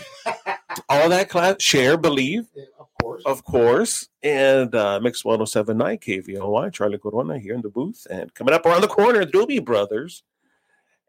all 0.90 1.10
that 1.10 1.30
class, 1.30 1.56
Cher, 1.60 1.98
Believe, 1.98 2.46
Yeah, 2.56 2.66
of 2.80 2.88
course. 3.02 3.24
of 3.26 3.44
course, 3.44 4.10
and 4.22 4.76
uh, 4.76 5.00
Mix 5.02 5.26
1079 5.26 5.98
KVOY, 5.98 6.72
Charlie 6.72 7.00
Corona 7.00 7.40
here 7.40 7.56
in 7.56 7.62
the 7.62 7.70
booth, 7.70 8.06
and 8.10 8.32
coming 8.36 8.54
up 8.54 8.66
around 8.66 8.82
the 8.82 8.88
corner, 8.88 9.26
Doobie 9.26 9.64
Brothers. 9.66 10.24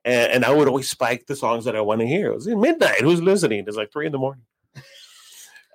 And, 0.04 0.32
and 0.32 0.44
I 0.44 0.50
would 0.52 0.68
always 0.68 0.88
spike 0.88 1.26
the 1.26 1.36
songs 1.36 1.64
that 1.64 1.76
I 1.76 1.80
want 1.80 2.00
to 2.00 2.06
hear. 2.06 2.30
It 2.30 2.34
was 2.34 2.46
in 2.46 2.60
midnight. 2.60 3.00
Who's 3.02 3.20
listening? 3.22 3.64
It's 3.66 3.76
like 3.76 3.92
three 3.92 4.06
in 4.06 4.12
the 4.12 4.18
morning. 4.18 4.42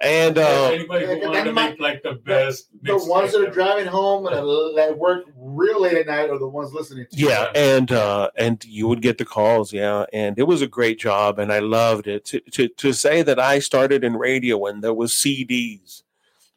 And 0.01 0.37
uh, 0.37 0.71
anybody 0.73 1.05
who 1.05 1.17
wanted 1.19 1.33
that 1.33 1.43
to 1.45 1.53
make 1.53 1.79
like 1.79 2.03
the 2.03 2.13
best, 2.15 2.67
the 2.81 2.97
ones 2.97 3.31
that 3.31 3.39
are 3.39 3.45
ever. 3.45 3.53
driving 3.53 3.85
home 3.85 4.25
and 4.27 4.35
that 4.77 4.97
work 4.97 5.23
real 5.37 5.81
late 5.81 5.93
at 5.95 6.07
night 6.07 6.29
are 6.29 6.37
the 6.37 6.47
ones 6.47 6.73
listening 6.73 7.05
to 7.09 7.17
yeah, 7.17 7.49
and 7.55 7.89
uh, 7.89 8.29
and 8.35 8.65
you 8.65 8.89
would 8.89 9.01
get 9.01 9.17
the 9.17 9.23
calls, 9.23 9.71
yeah, 9.71 10.05
and 10.11 10.37
it 10.37 10.43
was 10.43 10.61
a 10.61 10.67
great 10.67 10.99
job, 10.99 11.39
and 11.39 11.53
I 11.53 11.59
loved 11.59 12.07
it. 12.07 12.25
To 12.25 12.41
to 12.41 12.67
to 12.67 12.91
say 12.91 13.21
that 13.21 13.39
I 13.39 13.59
started 13.59 14.03
in 14.03 14.17
radio 14.17 14.57
when 14.57 14.81
there 14.81 14.93
was 14.93 15.13
CDs, 15.13 16.03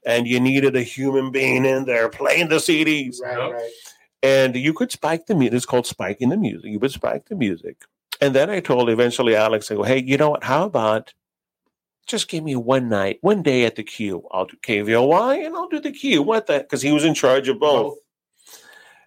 and 0.04 0.26
you 0.26 0.40
needed 0.40 0.74
a 0.74 0.82
human 0.82 1.30
being 1.30 1.64
in 1.64 1.84
there 1.84 2.08
playing 2.08 2.48
the 2.48 2.56
CDs, 2.56 3.20
Right, 3.22 3.38
Yep. 3.38 3.52
right. 3.52 3.70
And 4.22 4.56
you 4.56 4.72
could 4.72 4.90
spike 4.90 5.26
the 5.26 5.34
music. 5.34 5.56
It's 5.56 5.66
called 5.66 5.86
spiking 5.86 6.30
the 6.30 6.36
music. 6.36 6.70
You 6.70 6.78
would 6.78 6.90
spike 6.90 7.28
the 7.28 7.36
music, 7.36 7.84
and 8.20 8.34
then 8.34 8.50
I 8.50 8.60
told 8.60 8.88
eventually 8.88 9.36
Alex, 9.36 9.70
I 9.70 9.74
go, 9.74 9.82
hey, 9.82 10.02
you 10.02 10.16
know 10.16 10.30
what? 10.30 10.44
How 10.44 10.64
about 10.64 11.12
just 12.06 12.28
give 12.28 12.44
me 12.44 12.54
one 12.54 12.88
night, 12.88 13.18
one 13.20 13.42
day 13.42 13.64
at 13.64 13.76
the 13.76 13.82
Q. 13.82 14.26
I'll 14.30 14.46
do 14.46 14.56
KVOY 14.62 15.44
and 15.44 15.56
I'll 15.56 15.68
do 15.68 15.80
the 15.80 15.90
Q. 15.90 16.22
What 16.22 16.46
the? 16.46 16.58
Because 16.58 16.82
he 16.82 16.92
was 16.92 17.04
in 17.04 17.14
charge 17.14 17.48
of 17.48 17.58
both. 17.58 17.98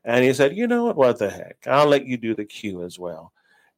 And 0.04 0.24
he 0.24 0.34
said, 0.34 0.56
you 0.56 0.68
know 0.68 0.86
what? 0.86 0.96
What 0.96 1.20
the 1.20 1.30
heck? 1.30 1.58
I'll 1.66 1.88
let 1.88 2.06
you 2.06 2.18
do 2.18 2.36
the 2.36 2.46
Q 2.46 2.84
as 2.84 3.00
well. 3.00 3.32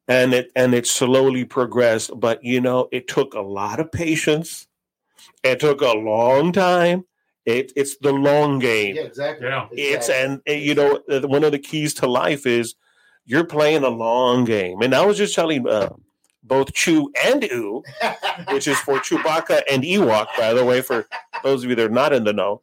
And 0.08 0.34
it 0.34 0.50
and 0.56 0.74
it 0.74 0.86
slowly 0.86 1.44
progressed, 1.44 2.10
but 2.16 2.42
you 2.42 2.60
know, 2.60 2.88
it 2.90 3.06
took 3.06 3.34
a 3.34 3.40
lot 3.40 3.78
of 3.78 3.92
patience. 3.92 4.66
It 5.44 5.60
took 5.60 5.80
a 5.80 5.92
long 5.92 6.52
time. 6.52 7.04
It, 7.44 7.72
it's 7.74 7.96
the 7.98 8.12
long 8.12 8.58
game. 8.60 8.94
Yeah, 8.96 9.02
exactly. 9.02 9.46
Yeah. 9.48 9.66
It's 9.72 10.08
Exactly. 10.08 10.42
and 10.54 10.62
you 10.62 10.74
know 10.74 11.00
one 11.26 11.42
of 11.44 11.52
the 11.52 11.58
keys 11.58 11.92
to 11.94 12.06
life 12.06 12.46
is 12.46 12.74
you're 13.24 13.44
playing 13.44 13.82
a 13.84 13.88
long 13.88 14.44
game. 14.44 14.80
And 14.82 14.94
I 14.94 15.04
was 15.04 15.16
just 15.16 15.34
telling 15.34 15.66
uh, 15.68 15.90
both 16.42 16.72
Chew 16.72 17.12
and 17.24 17.42
Ew, 17.42 17.82
which 18.50 18.66
is 18.68 18.78
for 18.80 18.98
Chewbacca 18.98 19.62
and 19.70 19.82
Ewok, 19.82 20.26
by 20.36 20.52
the 20.54 20.64
way, 20.64 20.82
for 20.82 21.06
those 21.42 21.62
of 21.64 21.70
you 21.70 21.76
that 21.76 21.86
are 21.86 21.88
not 21.88 22.12
in 22.12 22.24
the 22.24 22.32
know. 22.32 22.60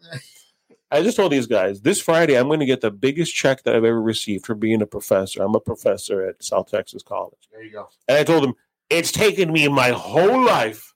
I 0.92 1.04
just 1.04 1.18
told 1.18 1.32
these 1.32 1.46
guys 1.48 1.82
this 1.82 2.02
Friday 2.02 2.36
I'm 2.36 2.48
going 2.48 2.60
to 2.62 2.66
get 2.66 2.82
the 2.82 2.90
biggest 2.92 3.34
check 3.36 3.64
that 3.64 3.76
I've 3.76 3.84
ever 3.84 4.02
received 4.02 4.46
for 4.46 4.56
being 4.56 4.82
a 4.82 4.88
professor. 4.88 5.44
I'm 5.44 5.56
a 5.56 5.60
professor 5.60 6.26
at 6.26 6.44
South 6.44 6.72
Texas 6.72 7.04
College. 7.04 7.48
there 7.52 7.64
you 7.64 7.72
go. 7.72 7.90
And 8.08 8.18
I 8.18 8.24
told 8.24 8.44
them 8.44 8.54
it's 8.90 9.12
taken 9.12 9.52
me 9.52 9.68
my 9.68 9.90
whole 9.90 10.44
life 10.44 10.94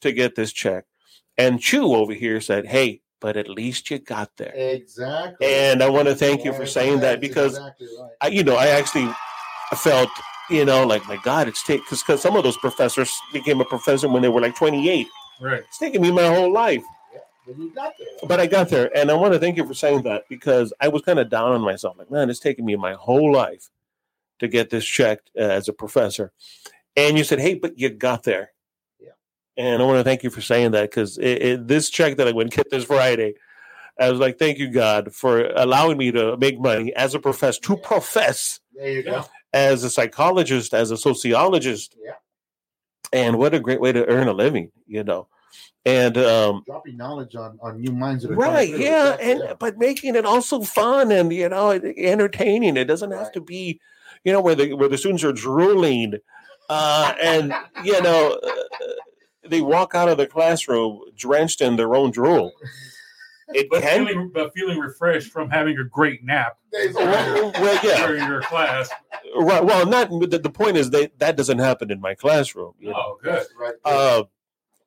to 0.00 0.12
get 0.12 0.34
this 0.34 0.52
check. 0.52 0.84
And 1.36 1.60
Chew 1.60 1.94
over 1.94 2.12
here 2.14 2.40
said, 2.40 2.66
hey, 2.66 3.00
but 3.20 3.36
at 3.36 3.48
least 3.48 3.90
you 3.90 3.98
got 3.98 4.36
there. 4.36 4.52
Exactly. 4.54 5.46
And 5.46 5.82
I 5.82 5.88
want 5.88 6.08
to 6.08 6.14
thank 6.14 6.44
you 6.44 6.52
for 6.52 6.66
saying 6.66 7.00
that 7.00 7.20
because 7.20 7.56
exactly 7.56 7.88
right. 8.00 8.10
I, 8.20 8.28
you 8.28 8.44
know, 8.44 8.56
I 8.56 8.68
actually 8.68 9.08
felt, 9.76 10.08
you 10.50 10.64
know, 10.64 10.86
like 10.86 11.06
my 11.08 11.16
God, 11.24 11.48
it's 11.48 11.62
taking 11.62 11.84
because 11.84 12.02
because 12.02 12.22
some 12.22 12.36
of 12.36 12.42
those 12.44 12.56
professors 12.56 13.12
became 13.32 13.60
a 13.60 13.64
professor 13.64 14.08
when 14.08 14.22
they 14.22 14.28
were 14.28 14.40
like 14.40 14.56
28. 14.56 15.06
Right. 15.40 15.60
It's 15.60 15.78
taken 15.78 16.02
me 16.02 16.10
my 16.10 16.26
whole 16.26 16.52
life, 16.52 16.82
Yeah, 17.12 17.20
but 17.46 17.56
you 17.58 17.72
got 17.74 17.92
there. 17.98 18.28
but 18.28 18.40
I 18.40 18.46
got 18.46 18.68
there, 18.68 18.90
and 18.96 19.10
I 19.10 19.14
want 19.14 19.32
to 19.34 19.38
thank 19.38 19.56
you 19.56 19.66
for 19.66 19.74
saying 19.74 20.02
that 20.02 20.24
because 20.28 20.72
I 20.80 20.88
was 20.88 21.02
kind 21.02 21.18
of 21.18 21.30
down 21.30 21.52
on 21.52 21.60
myself. 21.60 21.96
Like, 21.98 22.10
man, 22.10 22.28
it's 22.30 22.40
taken 22.40 22.64
me 22.64 22.74
my 22.76 22.94
whole 22.94 23.32
life 23.32 23.68
to 24.40 24.48
get 24.48 24.70
this 24.70 24.84
checked 24.84 25.30
uh, 25.36 25.42
as 25.42 25.68
a 25.68 25.72
professor, 25.72 26.32
and 26.96 27.16
you 27.16 27.22
said, 27.24 27.38
hey, 27.38 27.54
but 27.54 27.78
you 27.78 27.88
got 27.90 28.24
there. 28.24 28.50
And 29.58 29.82
I 29.82 29.84
want 29.84 29.98
to 29.98 30.04
thank 30.04 30.22
you 30.22 30.30
for 30.30 30.40
saying 30.40 30.70
that 30.70 30.88
because 30.88 31.16
this 31.16 31.90
check 31.90 32.16
that 32.16 32.28
I 32.28 32.32
would 32.32 32.50
get 32.52 32.70
this 32.70 32.84
Friday, 32.84 33.34
I 33.98 34.08
was 34.10 34.20
like, 34.20 34.38
thank 34.38 34.58
you, 34.58 34.70
God, 34.70 35.12
for 35.12 35.50
allowing 35.56 35.98
me 35.98 36.12
to 36.12 36.36
make 36.36 36.60
money 36.60 36.94
as 36.94 37.14
a 37.14 37.18
professor, 37.18 37.60
to 37.62 37.76
profess 37.76 38.60
There 38.74 38.88
you 38.92 39.02
go. 39.02 39.24
As 39.52 39.82
a 39.82 39.90
psychologist, 39.90 40.72
as 40.74 40.90
a 40.92 40.96
sociologist. 40.96 41.96
Yeah. 42.00 42.12
And 43.12 43.38
what 43.38 43.54
a 43.54 43.58
great 43.60 43.80
way 43.80 43.90
to 43.90 44.06
earn 44.06 44.28
a 44.28 44.32
living, 44.32 44.70
you 44.86 45.02
know. 45.02 45.26
And 45.84 46.16
um 46.18 46.62
Dropping 46.66 46.96
knowledge 46.96 47.34
on, 47.34 47.58
on 47.62 47.80
new 47.80 47.92
minds 47.92 48.22
that 48.22 48.32
are 48.32 48.36
right, 48.36 48.68
yeah, 48.68 49.14
Exactly, 49.14 49.30
and 49.32 49.40
yeah. 49.40 49.54
but 49.58 49.78
making 49.78 50.14
it 50.14 50.26
also 50.26 50.60
fun 50.62 51.10
and 51.10 51.32
you 51.32 51.48
know 51.48 51.70
entertaining. 51.70 52.76
It 52.76 52.84
doesn't 52.84 53.10
have 53.10 53.22
Right. 53.22 53.32
to 53.32 53.40
be, 53.40 53.80
you 54.24 54.32
know, 54.32 54.40
where 54.42 54.54
the 54.54 54.74
where 54.74 54.88
the 54.88 54.98
students 54.98 55.24
are 55.24 55.32
drooling, 55.32 56.18
uh, 56.68 57.14
and 57.22 57.54
you 57.82 58.00
know, 58.02 58.38
uh, 58.42 58.50
they 59.50 59.60
walk 59.60 59.94
out 59.94 60.08
of 60.08 60.16
the 60.18 60.26
classroom 60.26 61.00
drenched 61.16 61.60
in 61.60 61.76
their 61.76 61.94
own 61.94 62.10
drool. 62.10 62.52
It 63.54 63.68
But 63.70 63.80
can, 63.80 64.06
feeling, 64.06 64.30
but 64.34 64.52
feeling 64.52 64.78
refreshed 64.78 65.32
from 65.32 65.48
having 65.48 65.78
a 65.78 65.84
great 65.84 66.22
nap 66.22 66.58
well, 66.92 67.50
well, 67.52 67.80
yeah, 67.82 68.06
during 68.06 68.26
your 68.28 68.42
class. 68.42 68.90
right. 69.38 69.64
Well, 69.64 69.86
not 69.86 70.10
the, 70.10 70.38
the 70.38 70.50
point 70.50 70.76
is 70.76 70.90
that 70.90 71.18
that 71.18 71.34
doesn't 71.38 71.58
happen 71.58 71.90
in 71.90 71.98
my 71.98 72.14
classroom. 72.14 72.74
You 72.78 72.90
know? 72.90 72.94
Oh, 72.98 73.18
good. 73.22 73.46
Right. 73.58 73.72
Uh, 73.86 74.24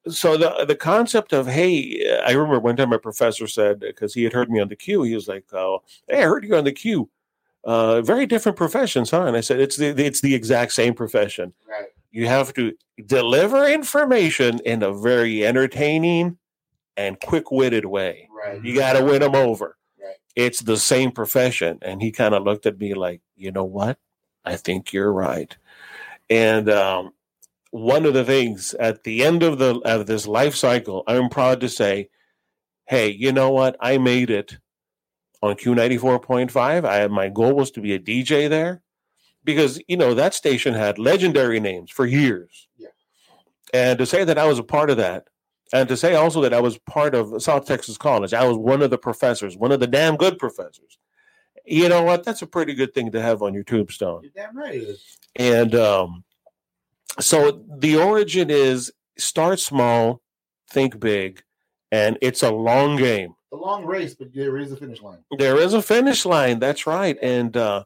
so 0.07 0.37
the 0.37 0.63
the 0.65 0.75
concept 0.75 1.33
of 1.33 1.47
hey, 1.47 2.19
I 2.23 2.33
remember 2.33 2.59
one 2.59 2.75
time 2.75 2.89
my 2.89 2.97
professor 2.97 3.47
said 3.47 3.79
because 3.79 4.13
he 4.13 4.23
had 4.25 4.33
heard 4.33 4.51
me 4.51 4.59
on 4.59 4.67
the 4.67 4.75
Q, 4.75 5.01
he 5.01 5.15
was 5.15 5.27
like, 5.27 5.45
"Oh, 5.53 5.81
hey, 6.07 6.19
I 6.19 6.25
heard 6.27 6.43
you 6.45 6.55
on 6.55 6.65
the 6.65 6.71
Q. 6.71 7.09
Uh, 7.63 8.01
very 8.03 8.27
different 8.27 8.59
professions, 8.59 9.09
huh?" 9.09 9.25
And 9.25 9.35
I 9.35 9.41
said, 9.41 9.59
"It's 9.59 9.77
the 9.77 9.87
it's 9.87 10.21
the 10.21 10.35
exact 10.35 10.73
same 10.73 10.93
profession. 10.93 11.53
right. 11.67 11.87
You 12.11 12.27
have 12.27 12.53
to 12.55 12.73
deliver 13.05 13.67
information 13.67 14.59
in 14.65 14.83
a 14.83 14.93
very 14.93 15.45
entertaining 15.45 16.37
and 16.97 17.19
quick 17.19 17.51
witted 17.51 17.85
way. 17.85 18.27
Right. 18.31 18.63
You 18.63 18.75
got 18.75 18.93
to 18.93 19.03
win 19.03 19.21
them 19.21 19.35
over. 19.35 19.77
Right. 20.01 20.15
It's 20.35 20.61
the 20.61 20.77
same 20.77 21.11
profession." 21.11 21.79
And 21.81 22.01
he 22.01 22.11
kind 22.11 22.35
of 22.35 22.43
looked 22.43 22.65
at 22.65 22.79
me 22.79 22.93
like, 22.93 23.21
"You 23.35 23.51
know 23.51 23.65
what? 23.65 23.97
I 24.45 24.55
think 24.57 24.93
you're 24.93 25.13
right." 25.13 25.55
And 26.29 26.69
um, 26.69 27.13
one 27.71 28.05
of 28.05 28.13
the 28.13 28.25
things 28.25 28.73
at 28.75 29.03
the 29.03 29.23
end 29.23 29.43
of 29.43 29.57
the 29.57 29.79
of 29.85 30.05
this 30.05 30.27
life 30.27 30.55
cycle, 30.55 31.03
I'm 31.07 31.29
proud 31.29 31.61
to 31.61 31.69
say, 31.69 32.09
hey, 32.87 33.09
you 33.09 33.31
know 33.31 33.51
what? 33.51 33.77
I 33.79 33.97
made 33.97 34.29
it 34.29 34.57
on 35.41 35.55
Q94.5. 35.55 36.85
I 36.85 37.07
my 37.07 37.29
goal 37.29 37.53
was 37.53 37.71
to 37.71 37.81
be 37.81 37.93
a 37.93 37.99
DJ 37.99 38.49
there 38.49 38.83
because 39.43 39.81
you 39.87 39.97
know 39.97 40.13
that 40.13 40.33
station 40.33 40.73
had 40.73 40.99
legendary 40.99 41.59
names 41.59 41.91
for 41.91 42.05
years. 42.05 42.67
Yeah. 42.77 42.89
And 43.73 43.97
to 43.99 44.05
say 44.05 44.23
that 44.23 44.37
I 44.37 44.45
was 44.47 44.59
a 44.59 44.63
part 44.63 44.89
of 44.89 44.97
that, 44.97 45.27
and 45.73 45.87
to 45.89 45.97
say 45.97 46.15
also 46.15 46.41
that 46.41 46.53
I 46.53 46.59
was 46.59 46.77
part 46.79 47.15
of 47.15 47.41
South 47.41 47.65
Texas 47.65 47.97
College, 47.97 48.33
I 48.33 48.45
was 48.45 48.57
one 48.57 48.81
of 48.81 48.89
the 48.89 48.97
professors, 48.97 49.57
one 49.57 49.71
of 49.71 49.79
the 49.79 49.87
damn 49.87 50.17
good 50.17 50.37
professors. 50.37 50.97
You 51.65 51.89
know 51.89 52.03
what? 52.03 52.23
That's 52.23 52.41
a 52.41 52.47
pretty 52.47 52.73
good 52.73 52.93
thing 52.93 53.11
to 53.11 53.21
have 53.21 53.41
on 53.41 53.53
your 53.53 53.63
tombstone. 53.63 54.23
You're 54.23 54.31
damn 54.35 54.57
right 54.57 54.75
it 54.75 54.83
is. 54.83 55.17
And 55.35 55.75
um, 55.75 56.23
so 57.19 57.63
the 57.77 57.97
origin 57.97 58.49
is 58.49 58.91
start 59.17 59.59
small, 59.59 60.21
think 60.69 60.99
big, 60.99 61.43
and 61.91 62.17
it's 62.21 62.43
a 62.43 62.51
long 62.51 62.95
game. 62.95 63.35
It's 63.51 63.61
a 63.61 63.63
long 63.63 63.85
race, 63.85 64.15
but 64.15 64.33
there 64.33 64.57
is 64.57 64.71
a 64.71 64.77
finish 64.77 65.01
line. 65.01 65.19
There 65.37 65.57
is 65.57 65.73
a 65.73 65.81
finish 65.81 66.25
line. 66.25 66.59
That's 66.59 66.87
right, 66.87 67.17
and 67.21 67.55
uh, 67.55 67.83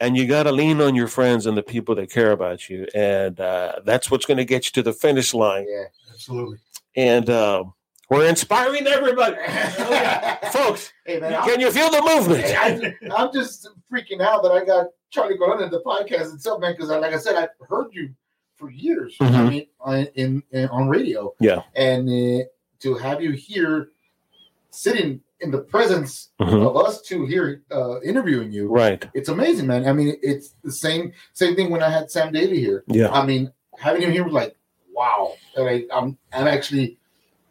and 0.00 0.16
you 0.16 0.26
got 0.26 0.44
to 0.44 0.52
lean 0.52 0.80
on 0.80 0.94
your 0.94 1.08
friends 1.08 1.46
and 1.46 1.56
the 1.56 1.62
people 1.62 1.94
that 1.96 2.10
care 2.10 2.32
about 2.32 2.68
you, 2.68 2.86
and 2.94 3.38
uh, 3.40 3.80
that's 3.84 4.10
what's 4.10 4.26
going 4.26 4.36
to 4.38 4.44
get 4.44 4.66
you 4.66 4.72
to 4.72 4.82
the 4.82 4.92
finish 4.92 5.32
line. 5.34 5.66
Yeah. 5.68 5.84
Absolutely. 6.12 6.58
And 6.96 7.28
uh, 7.28 7.64
we're 8.08 8.26
inspiring 8.26 8.86
everybody, 8.86 9.36
folks. 10.52 10.92
Hey 11.04 11.20
man, 11.20 11.34
I'm, 11.34 11.48
Can 11.48 11.60
you 11.60 11.70
feel 11.70 11.90
the 11.90 12.00
movement? 12.02 12.40
hey, 12.44 12.56
I, 12.56 13.14
I'm 13.14 13.32
just 13.32 13.68
freaking 13.92 14.20
out 14.22 14.42
that 14.42 14.50
I 14.52 14.64
got 14.64 14.86
Charlie 15.10 15.36
going 15.36 15.60
into 15.62 15.76
the 15.76 15.82
podcast 15.82 16.32
itself, 16.34 16.60
man. 16.60 16.72
Because 16.72 16.88
like 16.88 17.12
I 17.12 17.18
said, 17.18 17.36
I've 17.36 17.50
heard 17.68 17.88
you 17.92 18.10
for 18.56 18.70
years. 18.70 19.14
I 19.20 19.24
Mhm. 19.28 19.48
mean, 19.50 19.66
on, 19.80 20.06
in, 20.14 20.42
in 20.52 20.68
on 20.70 20.88
radio. 20.88 21.34
Yeah. 21.38 21.62
And 21.74 22.08
uh, 22.08 22.44
to 22.80 22.94
have 22.94 23.20
you 23.22 23.32
here, 23.32 23.90
sitting 24.70 25.20
in 25.40 25.50
the 25.50 25.58
presence 25.58 26.30
Mhm. 26.40 26.66
of 26.66 26.76
us 26.76 27.02
two 27.02 27.26
here 27.26 27.62
uh, 27.70 28.00
interviewing 28.00 28.50
you, 28.52 28.68
Right. 28.68 29.06
it's 29.14 29.28
amazing, 29.28 29.66
man. 29.66 29.86
I 29.86 29.92
mean, 29.92 30.16
it's 30.22 30.54
the 30.64 30.72
same 30.72 31.12
same 31.34 31.54
thing 31.56 31.70
when 31.70 31.82
I 31.82 31.90
had 31.90 32.10
Sam 32.10 32.32
Daly 32.32 32.58
here. 32.60 32.84
Yeah. 32.88 33.10
I 33.10 33.24
mean, 33.26 33.52
having 33.78 34.02
him 34.02 34.12
here 34.12 34.24
was 34.24 34.32
like, 34.32 34.56
wow. 34.94 35.34
And 35.56 35.68
I, 35.68 35.84
I'm 35.92 36.16
I'm 36.32 36.46
actually 36.48 36.98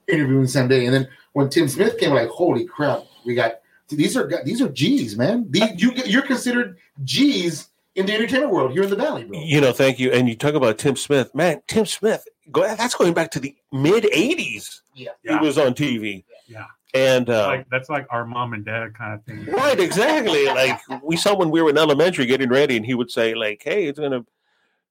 interviewing 0.08 0.48
Sam 0.48 0.68
Daly, 0.68 0.86
and 0.86 0.94
then 0.96 1.08
when 1.34 1.50
Tim 1.50 1.68
Smith 1.68 1.98
came, 2.00 2.12
like, 2.14 2.30
holy 2.30 2.66
crap, 2.66 3.04
we 3.26 3.36
got 3.36 3.60
these 3.90 4.18
are 4.18 4.30
these 4.44 4.62
are 4.62 4.70
G's, 4.70 5.16
man. 5.16 5.46
These, 5.50 5.82
you 5.82 5.92
you're 6.06 6.22
considered 6.24 6.78
G's 7.04 7.68
in 7.96 8.08
the 8.08 8.14
entertainment 8.14 8.52
world 8.52 8.72
here 8.72 8.84
in 8.84 8.90
the 8.90 8.96
Valley, 8.96 9.24
bro. 9.26 9.40
You 9.40 9.62
know, 9.62 9.72
thank 9.72 10.00
you. 10.00 10.12
And 10.12 10.28
you 10.28 10.36
talk 10.36 10.54
about 10.56 10.78
Tim 10.80 10.96
Smith, 10.96 11.34
man. 11.36 11.62
Tim 11.68 11.86
Smith, 11.86 12.28
go, 12.52 12.62
that's 12.76 12.96
going 12.96 13.14
back 13.14 13.30
to 13.32 13.40
the 13.40 13.56
mid 13.72 14.06
'80s. 14.06 14.82
Yeah. 14.96 15.12
Yeah. 15.24 15.40
He 15.40 15.46
was 15.46 15.58
on 15.60 15.74
TV. 15.76 16.24
Yeah. 16.48 16.66
And 16.96 17.30
uh, 17.30 17.48
Like 17.48 17.70
that's 17.70 17.90
like 17.90 18.08
our 18.10 18.26
mom 18.26 18.54
and 18.54 18.64
dad 18.66 18.94
kind 18.98 19.14
of 19.14 19.24
thing. 19.26 19.46
right, 19.54 19.80
exactly. 19.80 20.46
Like 20.46 20.80
we 21.04 21.18
saw 21.18 21.36
when 21.36 21.52
we 21.52 21.62
were 21.62 21.70
in 21.70 21.78
elementary 21.78 22.26
getting 22.26 22.50
ready, 22.50 22.78
and 22.78 22.86
he 22.86 22.94
would 22.94 23.12
say, 23.12 23.36
like, 23.36 23.62
"Hey, 23.64 23.86
it's 23.88 24.00
gonna." 24.00 24.26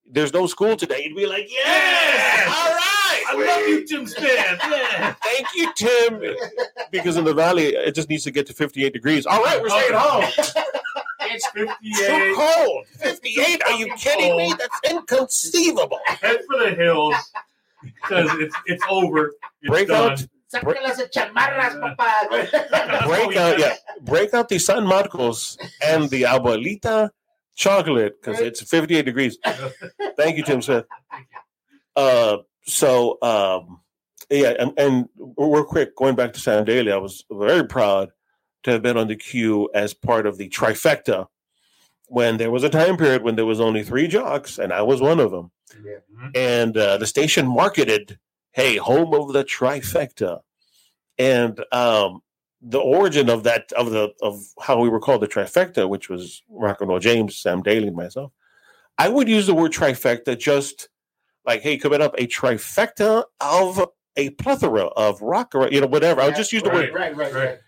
There's 0.07 0.35
no 0.35 0.47
school 0.47 0.77
today. 0.77 1.03
You'd 1.05 1.17
be 1.17 1.27
like, 1.27 1.47
"Yes, 1.51 2.47
all 2.47 2.73
right." 2.75 2.81
I 3.27 3.35
love 3.59 3.69
you, 3.69 3.87
Tim 3.87 4.07
Smith. 4.07 4.31
Yeah. 4.37 5.15
Thank 5.25 5.47
you, 5.57 5.73
Tim. 5.75 6.21
Because 6.91 7.17
in 7.17 7.25
the 7.25 7.33
valley, 7.33 7.69
it 7.69 7.95
just 7.95 8.11
needs 8.11 8.23
to 8.25 8.31
get 8.31 8.47
to 8.49 8.53
58 8.53 8.93
degrees. 8.93 9.25
All 9.25 9.43
right, 9.43 9.61
we're 9.63 9.71
staying 9.71 9.95
home. 9.95 10.25
It's 11.23 11.47
58. 11.49 11.57
Too 11.57 11.67
58. 11.97 12.35
cold. 12.37 12.87
58? 12.99 13.63
Are 13.65 13.73
you 13.73 13.95
kidding 13.97 14.37
me? 14.37 14.55
That's 14.59 14.79
inconceivable. 14.93 15.99
Head 16.07 16.41
for 16.51 16.59
the 16.65 16.75
hills 16.75 17.15
because 17.83 18.31
it's 18.41 18.55
it's 18.67 18.85
over. 18.91 19.33
It's 19.63 19.71
Break 19.71 19.89
done. 19.89 20.13
out, 20.13 20.27
Sácalas 20.55 21.11
chamarras, 21.11 21.75
papá. 21.81 23.07
break 23.07 23.37
out, 23.37 23.59
yeah, 23.59 23.75
break 24.03 24.35
out 24.35 24.49
the 24.49 24.59
San 24.59 24.87
Marcos 24.87 25.59
and 25.83 26.09
the 26.11 26.23
Abuelita 26.23 27.11
chocolate 27.57 28.21
because 28.21 28.41
it's 28.41 28.63
58 28.63 29.05
degrees. 29.05 29.39
Thank 30.17 30.37
you, 30.37 30.45
Tim 30.45 30.63
Smith. 30.63 30.87
Uh, 31.97 32.39
so, 32.67 33.19
um, 33.23 33.81
yeah, 34.31 34.55
and, 34.59 34.73
and 34.79 35.09
we're 35.17 35.65
quick 35.65 35.97
going 35.97 36.17
back 36.17 36.33
to 36.33 36.41
Sam 36.41 36.65
Daly. 36.65 36.93
I 36.93 36.97
was 36.97 37.25
very 37.31 37.67
proud 37.67 38.11
to 38.65 38.73
have 38.73 38.83
been 38.83 38.97
on 38.97 39.09
the 39.09 39.17
Q 39.17 39.71
as 39.75 39.95
part 39.95 40.27
of 40.27 40.39
the 40.39 40.49
trifecta 40.49 41.29
when 42.09 42.37
there 42.37 42.51
was 42.51 42.65
a 42.65 42.71
time 42.71 42.97
period 42.97 43.23
when 43.23 43.37
there 43.37 43.47
was 43.47 43.61
only 43.61 43.83
three 43.83 44.09
jocks, 44.09 44.59
and 44.59 44.73
I 44.73 44.83
was 44.83 45.01
one 45.01 45.21
of 45.21 45.31
them. 45.31 45.51
Yeah. 45.85 45.99
And 46.35 46.77
uh, 46.77 46.99
the 46.99 47.07
station 47.07 47.47
marketed, 47.47 48.19
"Hey, 48.55 48.77
home 48.77 49.13
of 49.15 49.33
the 49.33 49.45
trifecta," 49.45 50.41
and 51.19 51.65
um, 51.73 52.23
the 52.63 52.79
origin 52.79 53.29
of 53.29 53.43
that 53.45 53.73
of 53.73 53.91
the 53.91 54.13
of 54.23 54.43
how 54.61 54.81
we 54.81 54.89
were 54.89 55.01
called 55.01 55.21
the 55.23 55.29
trifecta, 55.29 55.89
which 55.89 56.09
was 56.09 56.43
Rock 56.49 56.81
and 56.81 56.89
Roll 56.89 56.99
James, 57.01 57.37
Sam 57.37 57.63
Daly, 57.63 57.89
and 57.89 57.97
myself. 57.97 58.33
I 58.97 59.09
would 59.09 59.29
use 59.29 59.47
the 59.47 59.55
word 59.55 59.73
trifecta 59.73 60.39
just 60.39 60.89
like, 61.45 61.63
"Hey, 61.63 61.77
coming 61.77 62.01
up 62.01 62.15
a 62.17 62.27
trifecta 62.27 63.25
of 63.41 63.89
a 64.17 64.31
plethora 64.31 64.87
of 64.87 65.21
rock, 65.21 65.55
or 65.55 65.69
you 65.69 65.81
know, 65.81 65.87
whatever." 65.89 66.21
I 66.21 66.27
would 66.27 66.37
just 66.37 66.53
use 66.53 66.63
the 66.63 66.71
word 66.71 66.95
Right, 66.95 67.15
right, 67.17 67.33
right. 67.33 67.35
Right. 67.35 67.59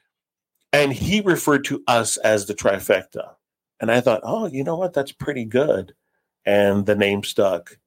and 0.72 0.92
he 0.92 1.20
referred 1.20 1.64
to 1.66 1.82
us 1.86 2.16
as 2.18 2.46
the 2.46 2.54
trifecta. 2.54 3.34
And 3.80 3.90
I 3.90 4.00
thought, 4.00 4.22
oh, 4.24 4.46
you 4.46 4.64
know 4.64 4.76
what? 4.76 4.94
That's 4.94 5.12
pretty 5.12 5.44
good. 5.44 5.94
And 6.46 6.86
the 6.86 6.94
name 6.94 7.22
stuck. 7.24 7.78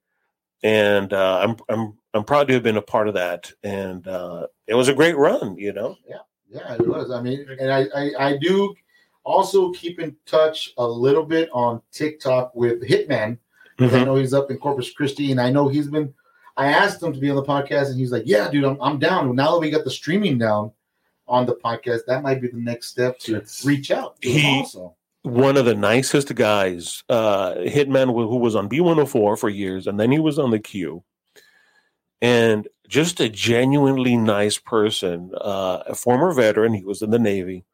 And 0.62 1.12
uh, 1.12 1.40
I'm 1.42 1.56
I'm 1.68 1.98
I'm 2.14 2.24
proud 2.24 2.48
to 2.48 2.54
have 2.54 2.62
been 2.62 2.76
a 2.76 2.82
part 2.82 3.08
of 3.08 3.14
that. 3.14 3.52
And 3.62 4.06
uh, 4.08 4.46
it 4.66 4.74
was 4.74 4.88
a 4.88 4.94
great 4.94 5.16
run, 5.16 5.56
you 5.56 5.72
know. 5.72 5.96
Yeah, 6.08 6.16
yeah, 6.50 6.74
it 6.74 6.86
was. 6.86 7.10
I 7.10 7.22
mean, 7.22 7.46
and 7.60 7.72
I, 7.72 7.86
I, 7.94 8.10
I 8.30 8.36
do 8.38 8.74
also 9.24 9.70
keep 9.72 10.00
in 10.00 10.16
touch 10.26 10.72
a 10.78 10.86
little 10.86 11.24
bit 11.24 11.48
on 11.52 11.80
TikTok 11.92 12.54
with 12.54 12.82
Hitman. 12.88 13.38
'cause 13.78 13.94
I 13.94 14.04
know 14.04 14.14
he's 14.16 14.34
up 14.34 14.50
in 14.50 14.58
Corpus 14.58 14.92
Christi, 14.92 15.30
and 15.30 15.40
I 15.40 15.50
know 15.50 15.66
he's 15.68 15.88
been. 15.88 16.12
I 16.58 16.66
asked 16.66 17.02
him 17.02 17.14
to 17.14 17.18
be 17.18 17.30
on 17.30 17.36
the 17.36 17.42
podcast, 17.42 17.86
and 17.90 17.98
he's 17.98 18.12
like, 18.12 18.24
"Yeah, 18.26 18.50
dude, 18.50 18.64
I'm, 18.64 18.76
I'm 18.82 18.98
down." 18.98 19.34
Now 19.34 19.52
that 19.52 19.60
we 19.60 19.70
got 19.70 19.84
the 19.84 19.90
streaming 19.90 20.36
down 20.36 20.72
on 21.26 21.46
the 21.46 21.54
podcast, 21.54 22.00
that 22.06 22.22
might 22.22 22.42
be 22.42 22.48
the 22.48 22.58
next 22.58 22.88
step 22.88 23.18
to 23.20 23.36
It's- 23.36 23.64
reach 23.64 23.90
out 23.90 24.20
to 24.20 24.28
He- 24.28 24.58
also. 24.58 24.96
One 25.22 25.56
of 25.58 25.64
the 25.66 25.74
nicest 25.74 26.34
guys, 26.34 27.02
uh, 27.08 27.54
Hitman, 27.54 28.06
who 28.06 28.28
who 28.28 28.36
was 28.36 28.54
on 28.56 28.68
B104 28.68 29.38
for 29.38 29.48
years, 29.48 29.86
and 29.86 29.98
then 30.00 30.10
he 30.12 30.18
was 30.18 30.38
on 30.38 30.50
the 30.50 30.58
Q. 30.58 31.02
And 32.22 32.68
just 32.88 33.20
a 33.20 33.28
genuinely 33.28 34.16
nice 34.16 34.58
person, 34.58 35.30
uh, 35.40 35.82
a 35.86 35.94
former 35.94 36.32
veteran. 36.32 36.74
He 36.74 36.84
was 36.84 37.02
in 37.02 37.10
the 37.10 37.18
Navy. 37.18 37.64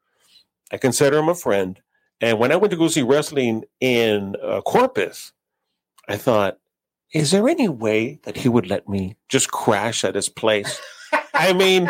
I 0.71 0.77
consider 0.77 1.17
him 1.17 1.29
a 1.29 1.35
friend. 1.35 1.79
And 2.21 2.39
when 2.39 2.51
I 2.51 2.55
went 2.55 2.71
to 2.71 2.77
go 2.77 2.87
see 2.87 3.03
wrestling 3.03 3.63
in 3.79 4.35
uh, 4.41 4.61
Corpus, 4.61 5.33
I 6.07 6.17
thought, 6.17 6.57
is 7.13 7.31
there 7.31 7.47
any 7.47 7.69
way 7.69 8.19
that 8.23 8.37
he 8.37 8.49
would 8.49 8.67
let 8.67 8.87
me 8.87 9.17
just 9.29 9.51
crash 9.51 10.03
at 10.03 10.15
his 10.15 10.29
place? 10.29 10.79
I 11.33 11.53
mean, 11.53 11.89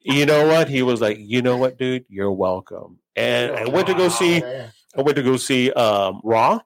you 0.00 0.26
know 0.26 0.46
what? 0.46 0.68
He 0.68 0.82
was 0.82 1.00
like, 1.00 1.18
you 1.20 1.42
know 1.42 1.56
what, 1.56 1.78
dude, 1.78 2.04
you're 2.08 2.32
welcome. 2.32 2.98
And 3.14 3.52
I 3.52 3.68
went 3.68 3.86
to 3.88 3.94
go 3.94 4.08
see, 4.08 4.42
I 4.42 5.02
went 5.02 5.16
to 5.16 5.22
go 5.22 5.36
see 5.36 5.72
um, 5.72 6.20
Raw, 6.22 6.60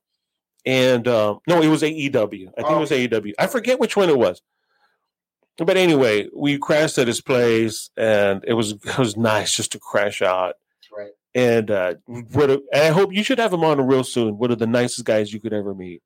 and 0.66 1.06
um, 1.08 1.40
no, 1.46 1.62
it 1.62 1.68
was 1.68 1.82
AEW. 1.82 2.52
I 2.56 2.62
think 2.62 2.76
it 2.76 2.78
was 2.78 2.90
AEW. 2.90 3.32
I 3.38 3.46
forget 3.46 3.80
which 3.80 3.96
one 3.96 4.08
it 4.08 4.18
was. 4.18 4.42
But 5.64 5.76
anyway, 5.76 6.28
we 6.34 6.58
crashed 6.58 6.98
at 6.98 7.06
his 7.06 7.20
place, 7.20 7.90
and 7.96 8.42
it 8.46 8.54
was 8.54 8.72
it 8.84 8.98
was 8.98 9.16
nice 9.16 9.52
just 9.54 9.72
to 9.72 9.78
crash 9.78 10.22
out. 10.22 10.54
Right. 10.96 11.10
And 11.34 11.70
uh, 11.70 11.94
what 12.06 12.50
a, 12.50 12.62
and 12.72 12.82
I 12.82 12.88
hope 12.88 13.12
you 13.12 13.22
should 13.22 13.38
have 13.38 13.52
him 13.52 13.62
on 13.64 13.80
real 13.86 14.04
soon. 14.04 14.38
One 14.38 14.50
of 14.50 14.58
the 14.58 14.66
nicest 14.66 15.04
guys 15.04 15.32
you 15.32 15.40
could 15.40 15.52
ever 15.52 15.74
meet. 15.74 16.02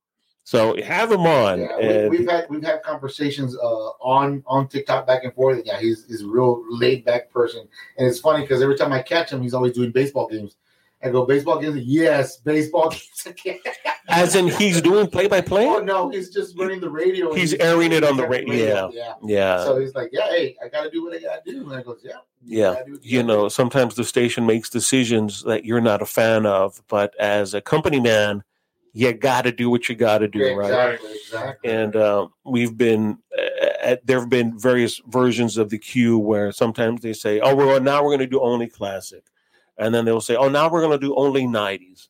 So 0.46 0.76
have 0.82 1.10
him 1.10 1.22
on. 1.22 1.60
Yeah, 1.60 1.78
and 1.78 2.10
we, 2.10 2.18
we've 2.18 2.28
had 2.28 2.46
we've 2.50 2.62
had 2.62 2.82
conversations 2.82 3.56
uh, 3.56 3.88
on 4.00 4.42
on 4.46 4.68
TikTok 4.68 5.06
back 5.06 5.24
and 5.24 5.32
forth. 5.32 5.62
Yeah, 5.64 5.80
he's 5.80 6.04
he's 6.06 6.20
a 6.20 6.26
real 6.26 6.62
laid 6.68 7.04
back 7.04 7.30
person, 7.30 7.66
and 7.96 8.06
it's 8.06 8.20
funny 8.20 8.42
because 8.42 8.60
every 8.60 8.76
time 8.76 8.92
I 8.92 9.00
catch 9.00 9.32
him, 9.32 9.40
he's 9.40 9.54
always 9.54 9.72
doing 9.72 9.90
baseball 9.90 10.28
games. 10.28 10.56
I 11.04 11.10
go 11.10 11.26
baseball 11.26 11.60
games. 11.60 11.78
Yes, 11.84 12.38
baseball 12.38 12.90
games 12.90 13.26
again. 13.26 13.58
as 14.08 14.34
in 14.34 14.48
he's 14.48 14.80
doing 14.80 15.06
play 15.06 15.26
by 15.28 15.40
play. 15.40 15.66
oh 15.66 15.78
no, 15.80 16.08
he's 16.08 16.30
just 16.30 16.58
running 16.58 16.80
the 16.80 16.88
radio. 16.90 17.28
and 17.30 17.38
He's 17.38 17.54
airing 17.54 17.92
it 17.92 18.02
on 18.04 18.16
the 18.16 18.26
ra- 18.26 18.38
yeah. 18.46 18.88
Yeah. 19.22 19.64
So 19.64 19.78
he's 19.78 19.94
like, 19.94 20.10
yeah, 20.12 20.28
hey, 20.28 20.56
I 20.64 20.68
got 20.68 20.84
to 20.84 20.90
do 20.90 21.04
what 21.04 21.14
I 21.14 21.20
got 21.20 21.44
to 21.44 21.52
do. 21.52 21.62
And 21.62 21.72
I 21.78 21.82
goes, 21.82 22.00
yeah, 22.02 22.12
Yeah, 22.42 22.70
what 22.70 23.04
you 23.04 23.22
know, 23.22 23.44
do." 23.44 23.50
sometimes 23.50 23.94
the 23.94 24.04
station 24.04 24.46
makes 24.46 24.70
decisions 24.70 25.42
that 25.44 25.64
you're 25.64 25.80
not 25.80 26.02
a 26.02 26.06
fan 26.06 26.46
of, 26.46 26.82
but 26.88 27.14
as 27.18 27.54
a 27.54 27.60
company 27.60 28.00
man, 28.00 28.42
you 28.96 29.12
got 29.12 29.42
to 29.42 29.52
do 29.52 29.68
what 29.70 29.88
you 29.88 29.96
got 29.96 30.18
to 30.18 30.28
do, 30.28 30.38
Yeah, 30.38 30.52
right? 30.54 30.94
exactly, 30.94 31.12
exactly. 31.12 31.70
And 31.72 31.96
uh, 31.96 32.28
we've 32.44 32.76
been, 32.76 33.18
uh, 33.84 33.96
there 34.04 34.20
have 34.20 34.28
been 34.30 34.56
various 34.58 35.00
versions 35.08 35.56
of 35.58 35.68
the 35.70 35.78
Q 35.78 36.18
where 36.18 36.52
sometimes 36.52 37.00
they 37.02 37.12
say, 37.12 37.40
"Oh, 37.40 37.54
well, 37.56 37.80
now 37.80 38.02
we're 38.04 38.10
going 38.10 38.20
to 38.20 38.26
do 38.28 38.40
only 38.40 38.68
classic," 38.68 39.24
and 39.78 39.94
then 39.94 40.04
they'll 40.04 40.20
say, 40.20 40.36
"Oh, 40.36 40.48
now 40.48 40.68
we're 40.70 40.80
going 40.80 40.98
to 40.98 41.06
do 41.06 41.14
only 41.16 41.42
'90s," 41.44 42.08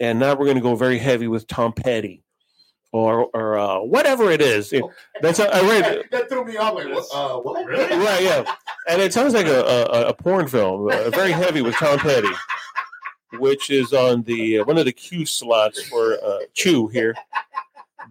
and 0.00 0.18
now 0.18 0.34
we're 0.34 0.46
going 0.46 0.56
to 0.56 0.62
go 0.62 0.74
very 0.74 0.98
heavy 0.98 1.28
with 1.28 1.46
Tom 1.46 1.72
Petty, 1.72 2.22
or 2.92 3.26
or 3.34 3.58
uh, 3.58 3.78
whatever 3.80 4.30
it 4.30 4.40
is. 4.40 4.72
It- 4.72 4.84
that's 5.20 5.40
I 5.40 5.60
read. 5.68 6.04
that 6.10 6.28
threw 6.28 6.44
me 6.44 6.56
off. 6.56 6.74
Like, 6.74 6.88
what? 6.88 7.06
Uh, 7.12 7.38
what? 7.40 7.66
Really? 7.66 7.96
Right, 7.98 8.22
yeah. 8.22 8.44
And 8.88 9.00
it 9.00 9.12
sounds 9.12 9.34
like 9.34 9.46
a, 9.46 9.60
a, 9.62 10.08
a 10.08 10.14
porn 10.14 10.48
film, 10.48 10.88
uh, 10.90 11.10
very 11.10 11.30
heavy 11.32 11.62
with 11.62 11.76
Tom 11.76 11.98
Petty, 11.98 12.28
which 13.38 13.70
is 13.70 13.92
on 13.92 14.22
the 14.22 14.58
uh, 14.60 14.64
one 14.64 14.78
of 14.78 14.84
the 14.86 14.92
Q 14.92 15.24
slots 15.26 15.82
for 15.88 16.14
uh, 16.24 16.38
Chew 16.54 16.88
here. 16.88 17.14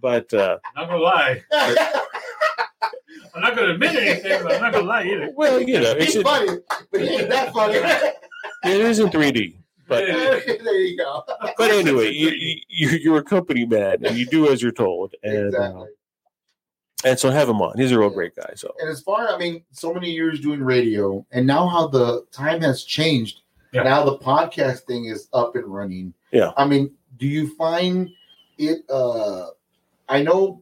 But 0.02 0.34
uh, 0.34 0.58
Not 0.76 0.88
gonna 0.88 1.02
lie. 1.02 1.43
I'm 3.36 3.41
not 3.41 3.56
gonna 3.56 3.74
admit 3.74 3.96
anything, 3.96 4.44
but 4.44 4.54
I'm 4.56 4.62
not 4.62 4.74
gonna 4.74 4.86
lie 4.86 5.04
either. 5.04 5.30
well, 5.36 5.62
you 5.62 5.80
know, 5.80 5.91
it's 5.91 6.13
He's 6.13 6.24
funny, 6.24 6.58
but 6.91 7.02
he 7.02 7.08
ain't 7.10 7.30
that 7.30 7.54
funny. 7.54 7.76
it 7.76 8.82
is 8.82 9.00
in 9.00 9.10
3D. 9.10 9.56
But 9.88 10.06
there 10.08 10.80
you 10.80 10.98
go. 10.98 11.24
but 11.58 11.72
anyway, 11.72 12.12
you, 12.12 12.30
you 12.70 12.89
you're 12.89 13.17
a 13.17 13.24
company 13.24 13.65
man, 13.65 14.06
and 14.06 14.15
you 14.17 14.26
do 14.26 14.48
as 14.50 14.62
you're 14.62 14.72
told, 14.72 15.13
and 15.24 15.54
uh, 15.54 15.84
and 17.04 17.20
so 17.20 17.30
have 17.30 17.50
him 17.50 17.62
on. 17.62 17.78
He's 17.78 17.91
a 17.91 18.00
real 18.00 18.10
great 18.10 18.36
guy. 18.36 18.54
So 18.56 18.74
And 18.80 18.89
as 18.89 19.02
far, 19.02 19.28
I 19.30 19.38
mean, 19.38 19.63
so 19.72 19.94
many 19.94 20.12
years 20.12 20.39
doing 20.39 20.62
radio, 20.63 21.26
and 21.32 21.46
now 21.46 21.67
how 21.67 21.88
the 21.88 22.26
time 22.32 22.62
has 22.62 22.84
changed. 22.84 23.41
Yeah. 23.74 23.84
Now 23.84 24.04
the 24.04 24.17
podcast 24.17 24.82
thing 24.82 25.06
is 25.06 25.28
up 25.34 25.56
and 25.56 25.65
running. 25.65 26.13
Yeah. 26.32 26.52
I 26.58 26.65
mean, 26.65 26.91
do 27.17 27.28
you 27.28 27.56
find 27.56 28.10
it? 28.58 28.82
uh 28.89 29.48
I 30.10 30.22
know 30.24 30.62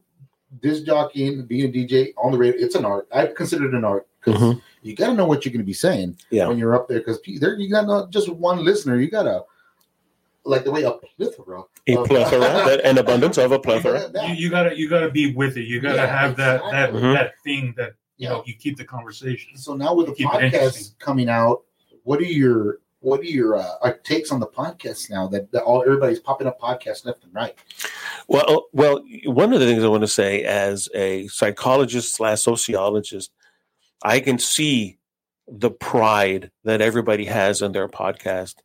disc 0.60 0.84
jockeying, 0.84 1.44
being 1.46 1.68
a 1.68 1.72
DJ 1.72 2.12
on 2.18 2.32
the 2.32 2.38
radio, 2.38 2.60
it's 2.64 2.74
an 2.74 2.84
art. 2.84 3.06
I 3.12 3.26
consider 3.26 3.66
it 3.68 3.74
an 3.74 3.84
art 3.84 4.06
because 4.24 4.40
Mhm. 4.40 4.60
you 4.82 4.96
got 4.96 5.08
to 5.08 5.14
know 5.14 5.26
what 5.26 5.44
you're 5.44 5.52
going 5.52 5.60
to 5.60 5.66
be 5.66 5.72
saying 5.72 6.16
Yeah. 6.30 6.48
when 6.48 6.58
you're 6.58 6.74
up 6.74 6.88
there. 6.88 6.98
Because 6.98 7.20
there, 7.38 7.54
you 7.56 7.70
got 7.70 7.86
not 7.86 8.10
just 8.10 8.28
one 8.28 8.64
listener. 8.64 8.98
You 9.00 9.10
got 9.10 9.22
to 9.24 9.44
like 10.44 10.64
the 10.64 10.70
way 10.70 10.82
a 10.84 10.92
plethora, 10.92 11.62
a 11.86 11.96
of- 11.96 12.06
plethora, 12.08 12.40
that, 12.66 12.80
an 12.84 12.98
abundance 12.98 13.38
of 13.38 13.52
a 13.52 13.58
plethora. 13.58 14.10
You, 14.26 14.34
you 14.34 14.50
gotta 14.50 14.76
you 14.76 14.88
gotta 14.88 15.10
be 15.10 15.32
with 15.34 15.56
it. 15.58 15.64
You 15.66 15.80
gotta 15.80 15.96
Yeah, 15.96 16.06
have 16.06 16.36
that 16.38 16.62
that 16.70 16.88
exactly. 16.90 17.02
Mhm. 17.02 17.14
that 17.14 17.32
thing 17.44 17.74
that 17.76 17.92
you 18.16 18.26
Yeah. 18.26 18.28
know 18.30 18.42
you 18.46 18.54
keep 18.54 18.76
the 18.78 18.84
conversation. 18.84 19.56
So 19.56 19.74
now 19.74 19.94
with 19.94 20.06
the 20.06 20.14
Keep 20.14 20.32
it 20.34 20.44
interesting. 20.44 20.84
podcasts 20.94 20.98
coming 20.98 21.28
out, 21.28 21.62
what 22.04 22.20
are 22.20 22.24
your 22.24 22.80
what 23.00 23.20
are 23.20 23.24
your 23.24 23.56
uh, 23.56 23.74
uh, 23.82 23.92
takes 24.04 24.30
on 24.30 24.40
the 24.40 24.46
podcasts 24.46 25.10
now 25.10 25.26
that, 25.28 25.50
that 25.52 25.62
all 25.62 25.82
everybody's 25.82 26.20
popping 26.20 26.46
up 26.46 26.60
podcasts 26.60 27.04
left 27.04 27.24
and 27.24 27.34
right? 27.34 27.54
Well, 28.28 28.66
well, 28.72 29.02
one 29.24 29.52
of 29.52 29.60
the 29.60 29.66
things 29.66 29.82
I 29.82 29.88
want 29.88 30.02
to 30.02 30.08
say 30.08 30.44
as 30.44 30.88
a 30.94 31.26
psychologist 31.28 32.14
slash 32.14 32.42
sociologist, 32.42 33.32
I 34.04 34.20
can 34.20 34.38
see 34.38 34.98
the 35.48 35.70
pride 35.70 36.50
that 36.64 36.80
everybody 36.80 37.24
has 37.24 37.62
in 37.62 37.72
their 37.72 37.88
podcast, 37.88 38.56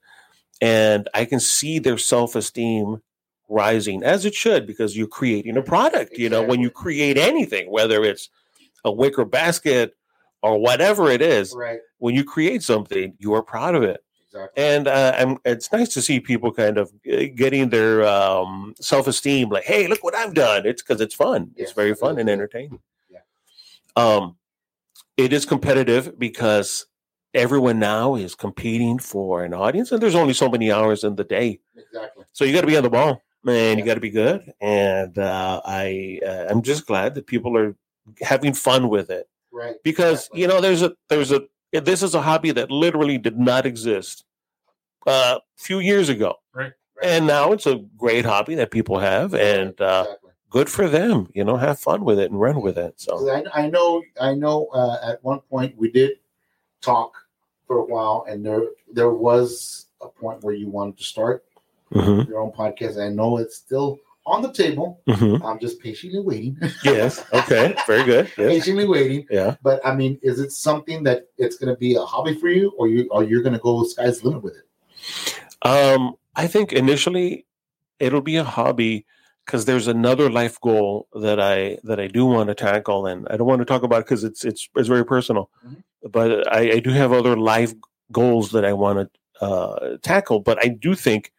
and 0.61 1.09
I 1.13 1.25
can 1.25 1.39
see 1.39 1.79
their 1.79 1.97
self 1.97 2.35
esteem 2.35 3.01
rising 3.47 4.03
as 4.03 4.25
it 4.25 4.33
should 4.35 4.67
because 4.67 4.97
you're 4.97 5.07
creating 5.07 5.57
a 5.57 5.61
product. 5.61 6.17
You 6.17 6.29
know, 6.29 6.43
when 6.43 6.59
you 6.59 6.69
create 6.69 7.17
anything, 7.17 7.71
whether 7.71 8.03
it's 8.03 8.29
a 8.83 8.91
wicker 8.91 9.25
basket 9.25 9.95
or 10.43 10.59
whatever 10.59 11.09
it 11.09 11.21
is, 11.21 11.53
Right. 11.55 11.79
when 11.97 12.15
you 12.15 12.23
create 12.23 12.61
something, 12.63 13.13
you 13.17 13.33
are 13.33 13.41
proud 13.41 13.75
of 13.75 13.83
it 13.83 14.04
Exactly. 14.35 14.63
and 14.63 14.87
uh, 14.87 15.13
I'm, 15.17 15.37
it's 15.45 15.71
nice 15.71 15.89
to 15.93 16.01
see 16.01 16.19
people 16.19 16.51
kind 16.51 16.77
of 16.77 16.91
uh, 17.11 17.23
getting 17.35 17.69
their 17.69 18.05
um, 18.05 18.73
self-esteem 18.79 19.49
like 19.49 19.63
hey 19.63 19.87
look 19.87 20.03
what 20.03 20.13
i've 20.15 20.33
done 20.33 20.65
it's 20.65 20.81
because 20.81 20.99
it's 21.01 21.15
fun 21.15 21.51
it's 21.55 21.71
very 21.71 21.95
fun 21.95 22.19
and 22.19 22.29
entertaining 22.29 22.79
Yeah. 23.09 23.19
um 23.95 24.35
it 25.17 25.31
is 25.31 25.45
competitive 25.45 26.19
because 26.19 26.85
everyone 27.33 27.79
now 27.79 28.15
is 28.15 28.35
competing 28.35 28.99
for 28.99 29.43
an 29.43 29.53
audience 29.53 29.91
and 29.91 30.01
there's 30.01 30.15
only 30.15 30.33
so 30.33 30.49
many 30.49 30.71
hours 30.71 31.03
in 31.03 31.15
the 31.15 31.23
day 31.23 31.59
Exactly. 31.77 32.25
so 32.33 32.43
you 32.45 32.53
got 32.53 32.61
to 32.61 32.67
be 32.67 32.77
on 32.77 32.83
the 32.83 32.89
ball 32.89 33.21
man 33.43 33.77
you 33.77 33.85
got 33.85 33.93
to 33.95 34.01
be 34.01 34.09
good 34.09 34.51
and 34.59 35.17
uh, 35.17 35.61
i 35.65 36.19
uh, 36.27 36.45
i'm 36.49 36.61
just 36.61 36.85
glad 36.87 37.15
that 37.15 37.25
people 37.27 37.57
are 37.57 37.75
having 38.21 38.53
fun 38.53 38.89
with 38.89 39.09
it 39.09 39.29
Right. 39.51 39.75
because 39.85 40.23
Exactly. 40.27 40.41
you 40.41 40.47
know 40.47 40.59
there's 40.59 40.81
a 40.81 40.91
there's 41.07 41.31
a 41.31 41.43
this 41.71 42.03
is 42.03 42.13
a 42.13 42.21
hobby 42.21 42.51
that 42.51 42.69
literally 42.71 43.17
did 43.17 43.37
not 43.39 43.65
exist 43.65 44.24
uh, 45.05 45.37
a 45.39 45.61
few 45.61 45.79
years 45.79 46.09
ago 46.09 46.35
Right. 46.53 46.73
and 47.03 47.27
now 47.27 47.51
it's 47.51 47.65
a 47.67 47.77
great 47.97 48.25
hobby 48.25 48.55
that 48.55 48.71
people 48.71 48.99
have 48.99 49.33
and 49.33 49.79
uh, 49.81 50.03
exactly. 50.07 50.31
good 50.49 50.69
for 50.69 50.87
them 50.89 51.29
you 51.33 51.43
know 51.43 51.57
have 51.57 51.79
fun 51.79 52.03
with 52.05 52.19
it 52.19 52.31
and 52.31 52.39
run 52.39 52.61
with 52.61 52.77
it 52.77 52.93
So 52.99 53.29
I, 53.29 53.43
I 53.63 53.69
know 53.69 54.01
I 54.19 54.33
know 54.33 54.67
uh, 54.73 54.97
at 55.11 55.23
one 55.23 55.39
point 55.41 55.77
we 55.77 55.91
did 55.91 56.13
talk 56.81 57.13
for 57.67 57.77
a 57.79 57.83
while, 57.85 58.25
and 58.29 58.45
there 58.45 58.61
there 58.93 59.09
was 59.11 59.87
a 60.01 60.07
point 60.07 60.43
where 60.43 60.53
you 60.53 60.69
wanted 60.69 60.97
to 60.97 61.03
start 61.03 61.43
Mhm, 61.91 62.27
your 62.27 62.39
own 62.39 62.51
podcast. 62.51 63.01
I 63.03 63.09
know 63.09 63.37
it's 63.37 63.55
still 63.55 63.99
on 64.25 64.41
the 64.41 64.51
table. 64.53 65.01
mhm. 65.07 65.43
I'm 65.43 65.59
just 65.59 65.79
patiently 65.79 66.19
waiting, 66.19 66.57
Yes. 66.83 67.23
Okay. 67.33 67.75
Very 67.87 68.03
good. 68.03 68.31
Yes. 68.37 68.51
patiently 68.53 68.87
waiting. 68.87 69.25
Yeah. 69.31 69.55
But 69.63 69.83
I 69.85 69.95
mean, 69.95 70.19
is 70.21 70.39
it 70.39 70.51
something 70.51 71.03
that 71.03 71.27
it's 71.37 71.57
going 71.57 71.73
to 71.73 71.79
be 71.79 71.95
a 71.95 72.01
hobby 72.01 72.35
for 72.39 72.49
you, 72.49 72.71
or 72.77 72.87
you 72.87 73.07
or 73.11 73.23
you're 73.23 73.41
going 73.41 73.53
to 73.53 73.59
go 73.59 73.83
sky's 73.83 74.19
the 74.21 74.27
limit 74.29 74.43
with 74.43 74.55
it? 74.57 74.64
Um, 75.61 76.15
I 76.35 76.47
think 76.47 76.73
initially 76.73 77.45
it'll 77.99 78.21
be 78.21 78.37
a 78.37 78.43
hobby 78.43 79.05
because 79.45 79.65
there's 79.65 79.87
another 79.87 80.29
life 80.29 80.59
goal 80.59 81.07
that 81.13 81.39
I 81.39 81.77
that 81.83 81.99
I 81.99 82.07
do 82.07 82.25
want 82.25 82.49
to 82.49 82.55
tackle, 82.55 83.05
and 83.05 83.27
I 83.29 83.37
don't 83.37 83.47
want 83.47 83.59
to 83.61 83.65
talk 83.65 83.83
about 83.83 84.05
because 84.05 84.23
it's 84.23 84.43
it's 84.43 84.69
it's 84.75 84.87
very 84.87 85.05
personal. 85.05 85.49
Mhm. 85.65 85.83
But 86.11 86.51
I, 86.53 86.73
I 86.73 86.79
do 86.79 86.91
have 86.91 87.11
other 87.11 87.35
life 87.37 87.73
goals 88.11 88.51
that 88.51 88.65
I 88.65 88.73
want 88.73 89.09
to 89.39 89.45
uh, 89.45 89.97
tackle. 90.03 90.39
But 90.39 90.63
I 90.63 90.67
do 90.69 90.95
think 90.95 91.31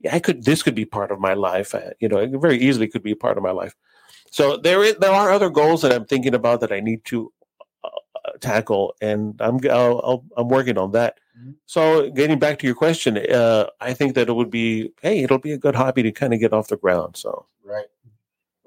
yeah, 0.00 0.14
I 0.14 0.18
could 0.18 0.44
this 0.44 0.62
could 0.62 0.74
be 0.74 0.84
part 0.84 1.10
of 1.10 1.20
my 1.20 1.34
life. 1.34 1.74
uh, 1.74 1.90
You 2.00 2.08
know, 2.08 2.18
it 2.18 2.30
very 2.40 2.58
easily 2.58 2.88
could 2.88 3.02
be 3.02 3.14
part 3.14 3.36
of 3.36 3.42
my 3.42 3.50
life. 3.50 3.74
So 4.30 4.56
there 4.56 4.82
is, 4.82 4.96
there 4.96 5.12
are 5.12 5.30
other 5.30 5.50
goals 5.50 5.82
that 5.82 5.92
I'm 5.92 6.06
thinking 6.06 6.34
about 6.34 6.60
that 6.60 6.72
I 6.72 6.80
need 6.80 7.04
to 7.06 7.32
tackle, 8.40 8.94
and 9.00 9.34
I'm 9.40 9.58
I'll, 9.70 10.00
I'll, 10.04 10.24
I'm 10.36 10.48
working 10.48 10.78
on 10.78 10.92
that. 10.92 11.18
Mhm. 11.38 11.54
So 11.66 12.10
getting 12.10 12.38
back 12.38 12.58
to 12.60 12.66
your 12.66 12.74
question, 12.76 13.18
uh, 13.18 13.66
I 13.80 13.92
think 13.94 14.14
that 14.14 14.28
it 14.28 14.32
would 14.34 14.50
be 14.50 14.92
hey, 15.02 15.22
it'll 15.22 15.38
be 15.38 15.52
a 15.52 15.58
good 15.58 15.74
hobby 15.74 16.02
to 16.04 16.12
kind 16.12 16.32
of 16.34 16.40
get 16.40 16.52
off 16.52 16.68
the 16.68 16.76
ground. 16.76 17.16
So 17.16 17.46
Right, 17.64 17.86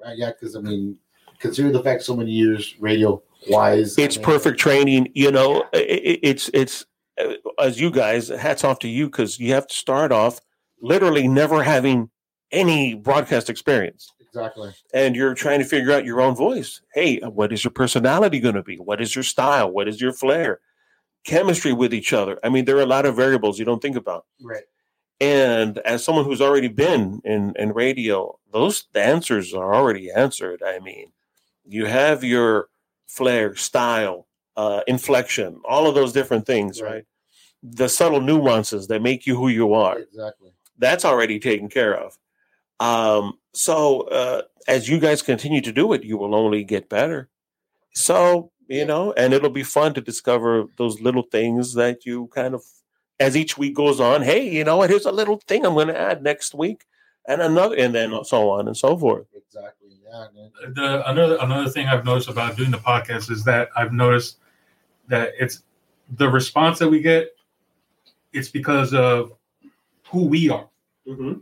right, 0.03 0.17
yeah. 0.17 0.31
Because 0.31 0.55
I 0.55 0.61
mean, 0.61 0.97
consider 1.39 1.71
the 1.71 1.83
fact 1.83 2.03
so 2.03 2.15
many 2.15 2.31
years 2.31 2.75
radio 2.79 3.21
wise. 3.49 3.97
it's 3.97 4.17
perfect 4.17 4.59
training. 4.59 5.09
You 5.13 5.31
know, 5.31 5.63
i 5.73 5.77
i- 5.77 6.19
it's 6.23 6.49
it's 6.53 6.85
uh, 7.19 7.33
as 7.59 7.79
you 7.79 7.89
guys, 7.91 8.27
hats 8.29 8.63
off 8.63 8.79
to 8.79 8.87
you 8.87 9.05
because 9.07 9.39
you 9.39 9.53
have 9.53 9.67
to 9.67 9.73
start 9.73 10.11
off 10.11 10.39
literally 10.81 11.27
never 11.27 11.63
having 11.63 12.09
any 12.51 12.93
broadcast 12.93 13.49
experience. 13.49 14.11
Exactly. 14.39 14.71
and 14.93 15.15
you're 15.15 15.33
trying 15.33 15.59
to 15.59 15.65
figure 15.65 15.91
out 15.91 16.05
your 16.05 16.21
own 16.21 16.35
voice. 16.35 16.81
Hey, 16.93 17.19
what 17.19 17.51
is 17.53 17.63
your 17.63 17.71
personality 17.71 18.39
going 18.39 18.55
to 18.55 18.63
be? 18.63 18.75
What 18.77 19.01
is 19.01 19.15
your 19.15 19.23
style? 19.23 19.69
What 19.71 19.87
is 19.87 19.99
your 20.01 20.13
flair? 20.13 20.59
Chemistry 21.25 21.73
with 21.73 21.93
each 21.93 22.13
other. 22.13 22.39
I 22.43 22.49
mean, 22.49 22.65
there 22.65 22.77
are 22.77 22.81
a 22.81 22.85
lot 22.85 23.05
of 23.05 23.15
variables 23.15 23.59
you 23.59 23.65
don't 23.65 23.81
think 23.81 23.95
about. 23.97 24.25
Right. 24.41 24.63
And 25.19 25.79
as 25.79 26.03
someone 26.03 26.25
who's 26.25 26.41
already 26.41 26.67
been 26.67 27.21
in, 27.25 27.53
in 27.57 27.73
radio, 27.73 28.37
those 28.51 28.85
the 28.93 29.01
answers 29.03 29.53
are 29.53 29.73
already 29.73 30.11
answered. 30.11 30.61
I 30.65 30.79
mean, 30.79 31.11
you 31.65 31.85
have 31.85 32.23
your 32.23 32.69
flair, 33.07 33.55
style, 33.55 34.27
uh, 34.55 34.81
inflection, 34.87 35.59
all 35.67 35.87
of 35.87 35.95
those 35.95 36.13
different 36.13 36.45
things, 36.45 36.81
Right. 36.81 36.91
right? 36.93 37.05
The 37.63 37.89
subtle 37.89 38.21
nuances 38.21 38.87
that 38.87 39.01
make 39.01 39.25
you 39.25 39.35
who 39.35 39.47
you 39.49 39.73
are 39.73 39.99
Exactly. 39.99 40.51
that's 40.77 41.03
already 41.03 41.39
taken 41.39 41.67
care 41.67 41.95
of. 41.95 42.17
Um, 42.79 43.39
so 43.53 44.01
uh, 44.01 44.43
as 44.67 44.87
you 44.87 44.99
guys 44.99 45.21
continue 45.21 45.61
to 45.61 45.71
do 45.71 45.93
it, 45.93 46.03
you 46.03 46.17
will 46.17 46.35
only 46.35 46.63
get 46.63 46.89
better. 46.89 47.29
So 47.93 48.51
you 48.67 48.85
know, 48.85 49.13
and 49.13 49.33
it'll 49.33 49.49
be 49.49 49.63
fun 49.63 49.93
to 49.93 50.01
discover 50.01 50.65
those 50.77 51.01
little 51.01 51.23
things 51.23 51.73
that 51.75 52.05
you 52.05 52.27
kind 52.33 52.53
of, 52.53 52.63
as 53.19 53.35
each 53.35 53.57
week 53.57 53.75
goes 53.75 53.99
on. 53.99 54.21
Hey, 54.21 54.49
you 54.49 54.63
know 54.63 54.77
what? 54.77 54.89
Here's 54.89 55.05
a 55.05 55.11
little 55.11 55.37
thing 55.47 55.65
I'm 55.65 55.73
going 55.73 55.87
to 55.87 55.99
add 55.99 56.21
next 56.21 56.53
week, 56.53 56.85
and 57.27 57.41
another, 57.41 57.75
and 57.75 57.95
then 57.95 58.23
so 58.23 58.49
on 58.49 58.67
and 58.67 58.75
so 58.75 58.97
forth. 58.97 59.25
Exactly. 59.35 59.87
Yeah. 60.03 60.27
the 60.73 61.09
another 61.09 61.37
another 61.41 61.69
thing 61.69 61.87
I've 61.87 62.05
noticed 62.05 62.29
about 62.29 62.55
doing 62.55 62.71
the 62.71 62.77
podcast 62.77 63.29
is 63.29 63.43
that 63.43 63.69
I've 63.75 63.91
noticed 63.91 64.37
that 65.09 65.33
it's 65.37 65.63
the 66.15 66.29
response 66.29 66.79
that 66.79 66.89
we 66.89 67.01
get. 67.01 67.35
It's 68.33 68.49
because 68.49 68.93
of 68.93 69.33
who 70.09 70.25
we 70.25 70.49
are. 70.49 70.69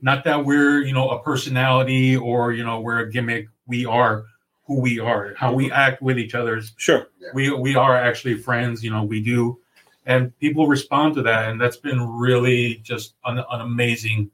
Not 0.01 0.23
that 0.25 0.45
we're 0.45 0.81
you 0.81 0.93
know 0.93 1.09
a 1.09 1.21
personality 1.23 2.15
or 2.15 2.53
you 2.53 2.63
know 2.63 2.79
we're 2.81 2.99
a 2.99 3.11
gimmick. 3.11 3.47
We 3.67 3.85
are 3.85 4.25
who 4.67 4.79
we 4.79 4.99
are. 4.99 5.33
How 5.37 5.53
we 5.53 5.71
act 5.71 6.01
with 6.01 6.17
each 6.19 6.35
other. 6.35 6.57
is- 6.57 6.73
Sure. 6.77 7.07
We 7.33 7.51
we 7.51 7.75
are 7.75 7.95
actually 7.95 8.35
friends. 8.37 8.83
You 8.83 8.91
know 8.91 9.03
we 9.03 9.21
do, 9.21 9.59
and 10.05 10.37
people 10.39 10.67
respond 10.67 11.15
to 11.15 11.23
that, 11.23 11.49
and 11.49 11.59
that's 11.59 11.77
been 11.77 11.99
really 12.01 12.75
just 12.83 13.15
an, 13.25 13.39
an 13.39 13.61
amazing 13.61 14.29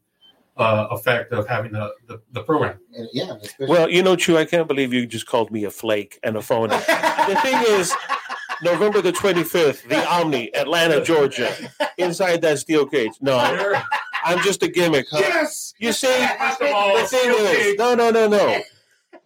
uh, 0.57 0.87
effect 0.91 1.31
of 1.31 1.47
having 1.47 1.71
the 1.71 1.93
the, 2.07 2.21
the 2.33 2.43
program. 2.43 2.77
Yeah. 3.13 3.35
Especially, 3.41 3.67
Well, 3.67 3.89
you 3.89 4.03
know, 4.03 4.15
Chew, 4.17 4.37
I 4.37 4.43
can't 4.45 4.67
believe 4.67 4.91
you 4.93 5.05
just 5.05 5.25
called 5.27 5.49
me 5.49 5.63
a 5.63 5.71
flake 5.71 6.19
and 6.23 6.35
a 6.35 6.41
phony. 6.41 6.75
the 6.75 7.39
thing 7.41 7.63
is, 7.67 7.93
November 8.61 9.01
the 9.01 9.13
25th, 9.13 9.87
the 9.87 10.05
Omni, 10.07 10.53
Atlanta, 10.53 11.01
Georgia, 11.11 11.55
inside 11.97 12.41
that 12.41 12.59
steel 12.59 12.85
cage. 12.85 13.13
No, 13.21 13.37
I'm 14.23 14.39
just 14.43 14.61
a 14.63 14.67
gimmick. 14.67 15.07
Huh? 15.09 15.19
yes. 15.19 15.73
You 15.79 15.93
see, 15.93 16.07
First 16.37 16.61
of 16.61 16.71
all, 16.73 16.97
the 16.97 17.07
thing 17.07 17.31
is, 17.33 17.75
no, 17.77 17.95
no, 17.95 18.09
no, 18.11 18.27
no. 18.27 18.61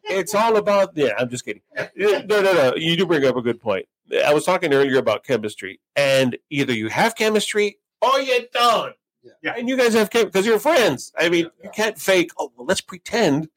It's 0.06 0.36
all 0.36 0.58
about, 0.58 0.92
yeah, 0.96 1.14
I'm 1.18 1.30
just 1.30 1.46
kidding. 1.46 1.62
No, 1.96 2.20
no, 2.28 2.42
no. 2.42 2.76
You 2.76 2.96
do 2.96 3.06
bring 3.06 3.26
up 3.26 3.36
a 3.36 3.42
good 3.42 3.60
point. 3.60 3.88
I 4.24 4.34
was 4.34 4.46
talking 4.46 4.72
earlier 4.74 5.00
about 5.00 5.24
chemistry, 5.24 5.80
and 5.96 6.38
either 6.52 6.74
you 6.74 6.90
have 6.90 7.16
chemistry 7.16 7.80
or 8.02 8.20
you 8.20 8.46
don't. 8.54 8.94
Yeah. 9.24 9.32
Yeah. 9.42 9.54
And 9.58 9.68
you 9.68 9.76
guys 9.78 9.94
have 9.96 10.12
chemistry 10.12 10.30
because 10.32 10.46
you're 10.46 10.60
friends. 10.60 11.12
I 11.18 11.30
mean, 11.30 11.46
Yeah. 11.46 11.64
you 11.66 11.70
can't 11.72 11.98
fake, 11.98 12.32
oh, 12.38 12.52
well, 12.56 12.68
let's 12.68 12.82
pretend. 12.82 13.50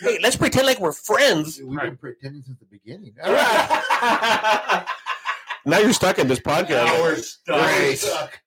Hey, 0.00 0.18
let's 0.22 0.36
pretend 0.36 0.66
like 0.66 0.78
we're 0.80 0.92
friends. 0.92 1.60
We've 1.64 1.78
been 1.80 1.96
pretending 1.96 2.42
since 2.42 2.58
the 2.60 2.66
beginning. 2.66 3.14
now 3.24 4.84
you're 5.78 5.92
stuck 5.92 6.18
in 6.18 6.28
this 6.28 6.40
podcast. 6.40 6.86
Now 6.86 7.02
we're 7.02 7.16
stuck. 7.16 7.76
Great. 7.76 7.98
Stuck. 7.98 8.40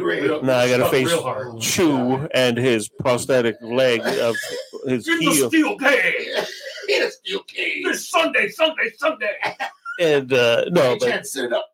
Great. 0.00 0.22
real- 0.22 0.42
Now 0.42 0.58
I 0.58 0.68
got 0.68 0.78
to 0.78 0.88
face 0.88 1.06
real 1.08 1.22
hard. 1.22 1.60
Chew 1.60 2.28
and 2.34 2.56
his 2.56 2.88
prosthetic 2.88 3.56
leg 3.62 4.00
of 4.02 4.36
his 4.86 5.06
Get 5.06 5.18
the 5.20 5.24
heel. 5.30 5.48
steel 5.48 5.78
cage. 5.78 6.26
It's 6.86 7.16
still 7.16 7.42
cage. 7.44 7.82
This 7.84 8.10
Sunday, 8.10 8.48
Sunday, 8.50 8.90
Sunday. 8.98 9.34
And 9.98 10.30
uh, 10.30 10.66
no, 10.68 10.92
You 10.92 10.98
but 11.00 11.08
can't 11.08 11.26
sit 11.26 11.50
up. 11.50 11.66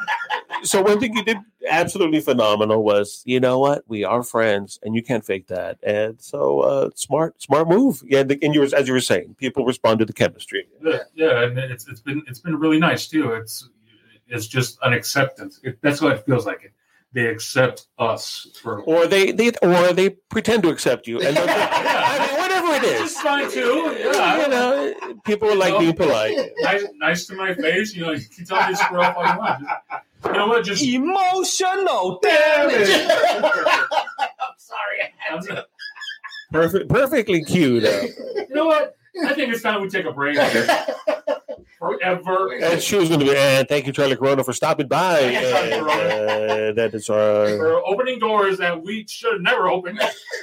so 0.62 0.80
one 0.80 0.98
thing 0.98 1.14
you 1.14 1.22
did 1.24 1.36
absolutely 1.68 2.20
phenomenal 2.20 2.82
was 2.82 3.22
you 3.26 3.38
know 3.38 3.58
what 3.58 3.82
we 3.86 4.02
are 4.04 4.22
friends 4.22 4.78
and 4.82 4.94
you 4.94 5.02
can't 5.02 5.26
fake 5.26 5.48
that 5.48 5.76
and 5.82 6.18
so 6.20 6.60
uh 6.60 6.88
smart 6.94 7.42
smart 7.42 7.68
move 7.68 8.02
yeah 8.06 8.20
and, 8.20 8.30
and 8.42 8.54
you 8.54 8.60
were 8.60 8.68
as 8.74 8.86
you 8.86 8.92
were 8.94 9.00
saying 9.00 9.34
people 9.36 9.64
respond 9.66 9.98
to 9.98 10.04
the 10.06 10.12
chemistry 10.12 10.64
Yeah, 10.82 10.98
yeah, 11.14 11.42
and 11.42 11.58
it's 11.58 11.86
it's 11.88 12.00
been 12.00 12.22
it's 12.28 12.38
been 12.40 12.56
really 12.56 12.78
nice 12.78 13.08
too. 13.08 13.32
It's 13.32 13.68
it's 14.28 14.46
just 14.46 14.78
an 14.82 14.92
acceptance. 14.92 15.60
It, 15.64 15.78
that's 15.82 16.00
what 16.00 16.12
it 16.12 16.24
feels 16.24 16.46
like. 16.46 16.62
It 16.64 16.72
they 17.16 17.26
accept 17.28 17.86
us 17.98 18.46
for. 18.62 18.82
or 18.82 19.06
they 19.06 19.32
they 19.32 19.48
or 19.62 19.92
they 19.94 20.10
pretend 20.34 20.62
to 20.64 20.68
accept 20.68 21.06
you 21.08 21.16
and 21.20 21.34
they're- 21.36 21.46
I 21.48 22.26
mean 22.26 22.38
whatever 22.42 22.70
it 22.74 22.82
It's 22.84 23.12
is 23.12 23.20
fine 23.20 23.50
too. 23.50 23.96
Yeah, 23.98 24.42
you 24.42 24.48
know 24.54 24.94
people 25.24 25.56
like 25.56 25.72
No. 25.72 25.78
being 25.80 25.94
polite 25.96 26.36
nice, 26.60 26.84
nice 27.06 27.26
to 27.28 27.34
my 27.34 27.54
face. 27.54 27.94
You 27.96 28.02
know, 28.04 28.12
you 28.12 28.26
can 28.34 28.44
tell 28.44 28.60
me 28.66 28.72
to 28.74 28.76
screw 28.76 29.00
up 29.00 29.16
all 29.16 29.26
you 29.32 29.38
want. 29.38 29.64
You 30.26 30.32
know 30.32 30.46
what? 30.48 30.64
Just 30.64 30.82
Emotional 30.84 32.18
damage. 32.22 32.88
I'm 32.90 34.58
sorry. 34.58 34.98
I 35.02 35.10
had 35.18 35.34
I'm 35.38 35.42
to. 35.46 35.66
perfect 36.52 36.88
perfectly 36.90 37.42
cued 37.44 37.84
uh, 37.86 38.02
you 38.48 38.54
know 38.54 38.66
what? 38.66 38.94
I 39.24 39.32
think 39.32 39.52
it's 39.54 39.62
time 39.62 39.80
we 39.80 39.88
take 39.88 40.04
a 40.04 40.12
break. 40.12 40.36
Forever. 41.78 42.54
and 42.54 42.80
she 42.80 42.96
was 42.96 43.08
going 43.08 43.20
to 43.20 43.26
be 43.26 43.36
and 43.36 43.68
thank 43.68 43.86
you 43.86 43.92
Charlie 43.92 44.16
Corona 44.16 44.42
for 44.42 44.52
stopping 44.52 44.88
by 44.88 45.18
Thank 45.18 45.44
you, 45.44 45.50
Charlie 45.50 45.72
and, 45.72 46.70
uh, 46.70 46.72
that 46.72 46.94
is 46.94 47.10
our 47.10 47.48
For 47.56 47.86
opening 47.86 48.18
doors 48.18 48.58
that 48.58 48.82
we 48.82 49.06
should 49.08 49.42
never 49.42 49.68
open. 49.68 49.98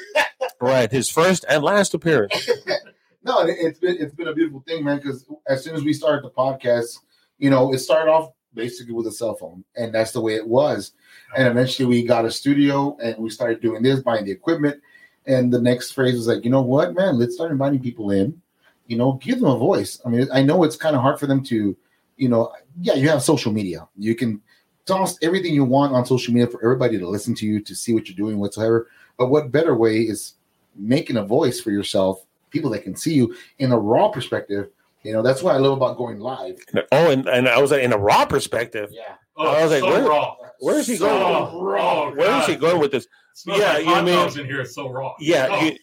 right 0.61 0.91
his 0.91 1.09
first 1.09 1.43
and 1.49 1.63
last 1.63 1.93
appearance 1.93 2.49
No, 3.25 3.45
it's 3.47 3.79
been 3.79 3.97
it's 3.99 4.13
been 4.13 4.27
a 4.27 4.33
beautiful 4.33 4.63
thing, 4.67 4.83
man. 4.83 4.97
Because 4.97 5.25
as 5.47 5.63
soon 5.63 5.75
as 5.75 5.83
we 5.83 5.93
started 5.93 6.25
the 6.25 6.29
podcast, 6.29 6.99
you 7.37 7.49
know, 7.49 7.73
it 7.73 7.79
started 7.79 8.11
off 8.11 8.31
basically 8.53 8.93
with 8.93 9.07
a 9.07 9.11
cell 9.11 9.35
phone, 9.35 9.63
and 9.75 9.93
that's 9.93 10.11
the 10.11 10.21
way 10.21 10.35
it 10.35 10.47
was. 10.47 10.91
And 11.35 11.47
eventually, 11.47 11.87
we 11.87 12.03
got 12.03 12.25
a 12.25 12.31
studio, 12.31 12.97
and 13.01 13.17
we 13.17 13.29
started 13.29 13.61
doing 13.61 13.81
this, 13.81 14.01
buying 14.01 14.25
the 14.25 14.31
equipment. 14.31 14.81
And 15.25 15.53
the 15.53 15.61
next 15.61 15.91
phrase 15.91 16.15
was 16.15 16.27
like, 16.27 16.43
you 16.43 16.51
know 16.51 16.61
what, 16.61 16.95
man? 16.95 17.17
Let's 17.17 17.35
start 17.35 17.51
inviting 17.51 17.79
people 17.79 18.11
in. 18.11 18.41
You 18.87 18.97
know, 18.97 19.13
give 19.13 19.39
them 19.39 19.49
a 19.49 19.57
voice. 19.57 20.01
I 20.05 20.09
mean, 20.09 20.27
I 20.33 20.41
know 20.43 20.63
it's 20.63 20.75
kind 20.75 20.95
of 20.95 21.01
hard 21.01 21.19
for 21.19 21.25
them 21.27 21.43
to, 21.45 21.75
you 22.17 22.29
know, 22.29 22.51
yeah, 22.81 22.93
you 22.95 23.07
have 23.09 23.21
social 23.23 23.51
media. 23.51 23.87
You 23.97 24.13
can 24.15 24.41
toss 24.85 25.17
everything 25.21 25.53
you 25.53 25.63
want 25.63 25.93
on 25.93 26.05
social 26.05 26.33
media 26.33 26.47
for 26.49 26.61
everybody 26.63 26.99
to 26.99 27.07
listen 27.07 27.33
to 27.35 27.45
you, 27.45 27.61
to 27.61 27.73
see 27.75 27.93
what 27.93 28.07
you're 28.09 28.17
doing, 28.17 28.37
whatsoever. 28.39 28.87
But 29.17 29.27
what 29.29 29.51
better 29.51 29.75
way 29.75 30.01
is 30.01 30.33
making 30.75 31.17
a 31.17 31.23
voice 31.23 31.61
for 31.61 31.71
yourself, 31.71 32.25
people 32.49 32.69
that 32.71 32.83
can 32.83 32.95
see 32.95 33.13
you 33.13 33.35
in 33.59 33.71
a 33.71 33.79
raw 33.79 34.09
perspective. 34.09 34.69
You 35.03 35.13
know, 35.13 35.21
that's 35.21 35.41
what 35.43 35.55
I 35.55 35.59
love 35.59 35.77
about 35.77 35.97
going 35.97 36.19
live. 36.19 36.57
oh 36.91 37.11
and, 37.11 37.27
and 37.27 37.47
I 37.47 37.61
was 37.61 37.71
in 37.71 37.93
a 37.93 37.97
raw 37.97 38.25
perspective 38.25 38.89
Yeah. 38.93 39.15
Oh, 39.35 39.47
I 39.47 39.63
was 39.63 39.71
like, 39.71 39.81
so 39.81 39.89
where- 39.89 40.07
raw. 40.07 40.35
where 40.59 40.77
is 40.79 40.87
he 40.87 40.95
so 40.97 41.07
going? 41.07 41.63
raw. 41.63 42.11
where 42.11 42.39
is 42.41 42.45
he 42.47 42.55
going 42.55 42.79
with 42.79 42.91
this 42.91 43.07
Yeah, 43.45 43.53
like 43.73 43.79
you 43.85 43.89
hot 43.93 44.05
mean- 44.05 44.15
dogs 44.15 44.37
in 44.37 44.45
here 44.45 44.61
is 44.61 44.73
so 44.75 44.89
raw. 44.89 45.13
Yeah, 45.19 45.47
Oh, 45.49 45.65
you, 45.65 45.77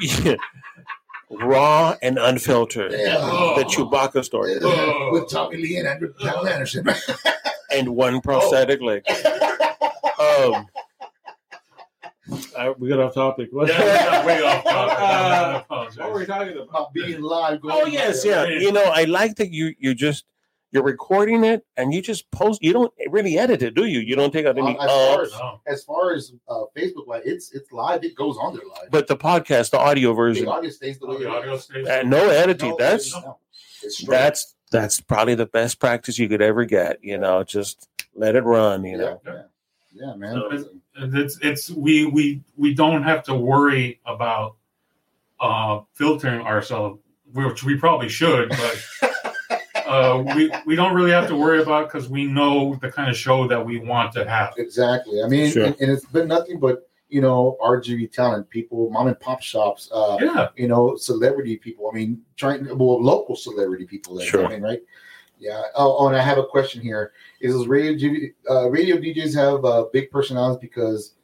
yeah. 0.24 0.34
Raw 1.42 1.96
and 2.02 2.18
unfiltered. 2.18 2.92
Yeah. 2.92 3.16
Oh. 3.20 3.54
The 3.58 3.64
Chewbacca 3.64 4.24
story. 4.24 4.56
Oh. 4.60 5.10
With 5.12 5.28
Tommy 5.30 5.56
Lee 5.56 5.76
and 5.78 5.88
Andrew 5.88 6.12
Pamela 6.20 6.50
Anderson. 6.50 6.86
and 7.70 7.88
one 7.96 8.20
prosthetic 8.20 8.80
leg. 8.80 9.02
Um, 10.16 10.66
I, 12.56 12.70
we 12.78 12.88
got 12.88 13.00
off 13.00 13.14
topic. 13.14 13.48
What, 13.52 13.68
Yeah, 13.68 13.80
we 13.80 13.86
got 13.86 14.26
way 14.26 14.42
off 14.42 14.64
topic. 14.64 15.66
Uh, 15.68 15.84
what 16.02 16.12
were 16.12 16.18
we 16.20 16.24
talking 16.26 16.52
about? 16.54 16.68
About 16.68 16.92
being 16.94 17.20
live. 17.20 17.60
going 17.60 17.74
Oh 17.76 17.86
yes, 17.86 18.22
there. 18.22 18.50
yeah. 18.50 18.58
You 18.60 18.72
know, 18.72 18.84
I 18.84 19.04
like 19.04 19.34
that 19.36 19.50
you 19.50 19.74
you 19.78 19.92
just 19.94 20.24
you're 20.74 20.82
recording 20.82 21.44
it 21.44 21.64
and 21.78 21.94
you 21.94 22.02
just 22.02 22.30
post. 22.32 22.62
You 22.62 22.72
don't 22.74 22.92
really 23.08 23.38
edit 23.38 23.62
it, 23.62 23.74
do 23.74 23.86
you? 23.86 24.00
You 24.00 24.16
don't 24.16 24.32
take 24.32 24.44
out 24.44 24.58
any. 24.58 24.76
Um, 24.76 24.84
as 24.84 24.90
far 24.90 25.22
as, 25.22 25.32
No. 25.32 25.60
as 25.66 25.84
far 25.84 26.12
as 26.14 26.32
uh, 26.48 26.64
Facebook 26.76 27.06
Live, 27.06 27.22
it's 27.24 27.52
it's 27.54 27.72
live. 27.72 28.04
It 28.04 28.14
goes 28.16 28.36
on 28.36 28.54
there 28.54 28.64
live. 28.68 28.90
but 28.90 29.06
the 29.06 29.16
podcast, 29.16 29.70
the 29.70 29.78
audio 29.78 30.10
the 30.10 30.14
version, 30.16 30.48
audio 30.48 30.68
stays 30.70 30.98
the 30.98 31.06
way 31.06 31.18
The 31.18 31.30
audio 31.30 31.56
stays. 31.56 31.86
uh, 31.88 32.02
no 32.04 32.28
editing. 32.28 32.70
No, 32.70 32.76
that's 32.78 33.14
no. 33.14 33.38
That's 34.08 34.54
that's 34.72 35.00
probably 35.00 35.36
the 35.36 35.46
best 35.46 35.78
practice 35.78 36.18
you 36.18 36.28
could 36.28 36.42
ever 36.42 36.64
get. 36.64 36.98
You 37.02 37.18
know, 37.18 37.44
just 37.44 37.88
let 38.14 38.34
it 38.34 38.42
run. 38.44 38.84
You 38.84 38.92
yeah, 38.92 38.96
know. 38.98 39.20
yeah, 39.24 39.42
yeah, 39.94 40.14
man. 40.16 40.34
So 40.34 40.52
it's- 40.52 40.68
it's 40.96 41.38
it's 41.42 41.70
we 41.70 42.06
we 42.06 42.42
we 42.56 42.72
don't 42.74 43.02
have 43.02 43.22
to 43.24 43.34
worry 43.34 44.00
about 44.06 44.56
uh 45.40 45.80
filtering 45.94 46.40
ourselves, 46.40 47.00
which 47.32 47.64
we 47.64 47.76
probably 47.76 48.08
should, 48.08 48.48
but 48.50 48.84
uh 49.86 50.22
we 50.34 50.50
we 50.66 50.76
don't 50.76 50.94
really 50.94 51.10
have 51.10 51.28
to 51.28 51.36
worry 51.36 51.60
about 51.62 51.90
because 51.92 52.08
we 52.08 52.24
know 52.24 52.74
the 52.82 52.90
kind 52.90 53.10
of 53.10 53.16
show 53.16 53.46
that 53.48 53.64
we 53.64 53.78
want 53.78 54.12
to 54.12 54.28
have. 54.28 54.54
Exactly. 54.56 55.22
I 55.22 55.28
mean, 55.28 55.50
Sure. 55.50 55.64
and, 55.66 55.76
and 55.80 55.90
it's 55.90 56.04
been 56.06 56.28
nothing 56.28 56.58
but 56.58 56.88
you 57.08 57.20
know 57.20 57.56
RGV 57.62 58.10
talent 58.12 58.48
people, 58.50 58.90
mom 58.90 59.06
and 59.06 59.18
pop 59.20 59.42
shops, 59.42 59.88
uh, 59.92 60.16
Yeah, 60.20 60.48
you 60.56 60.68
know, 60.68 60.96
celebrity 60.96 61.56
people. 61.56 61.88
I 61.92 61.94
mean, 61.94 62.22
trying 62.36 62.66
well, 62.76 63.02
local 63.02 63.36
celebrity 63.36 63.84
people. 63.86 64.16
That 64.16 64.24
Sure. 64.24 64.46
I 64.46 64.48
mean, 64.50 64.62
right? 64.62 64.80
Yeah. 65.38 65.62
Oh, 65.74 65.96
oh, 65.98 66.08
and 66.08 66.16
I 66.16 66.22
have 66.22 66.38
a 66.38 66.44
question 66.46 66.80
here. 66.80 67.12
Is 67.40 67.52
those 67.52 67.66
radio 67.66 68.10
uh, 68.48 68.70
radio 68.70 68.96
DJs 68.96 69.34
have 69.34 69.64
uh, 69.64 69.84
big 69.92 70.10
personalities 70.10 70.60
because, 70.60 71.14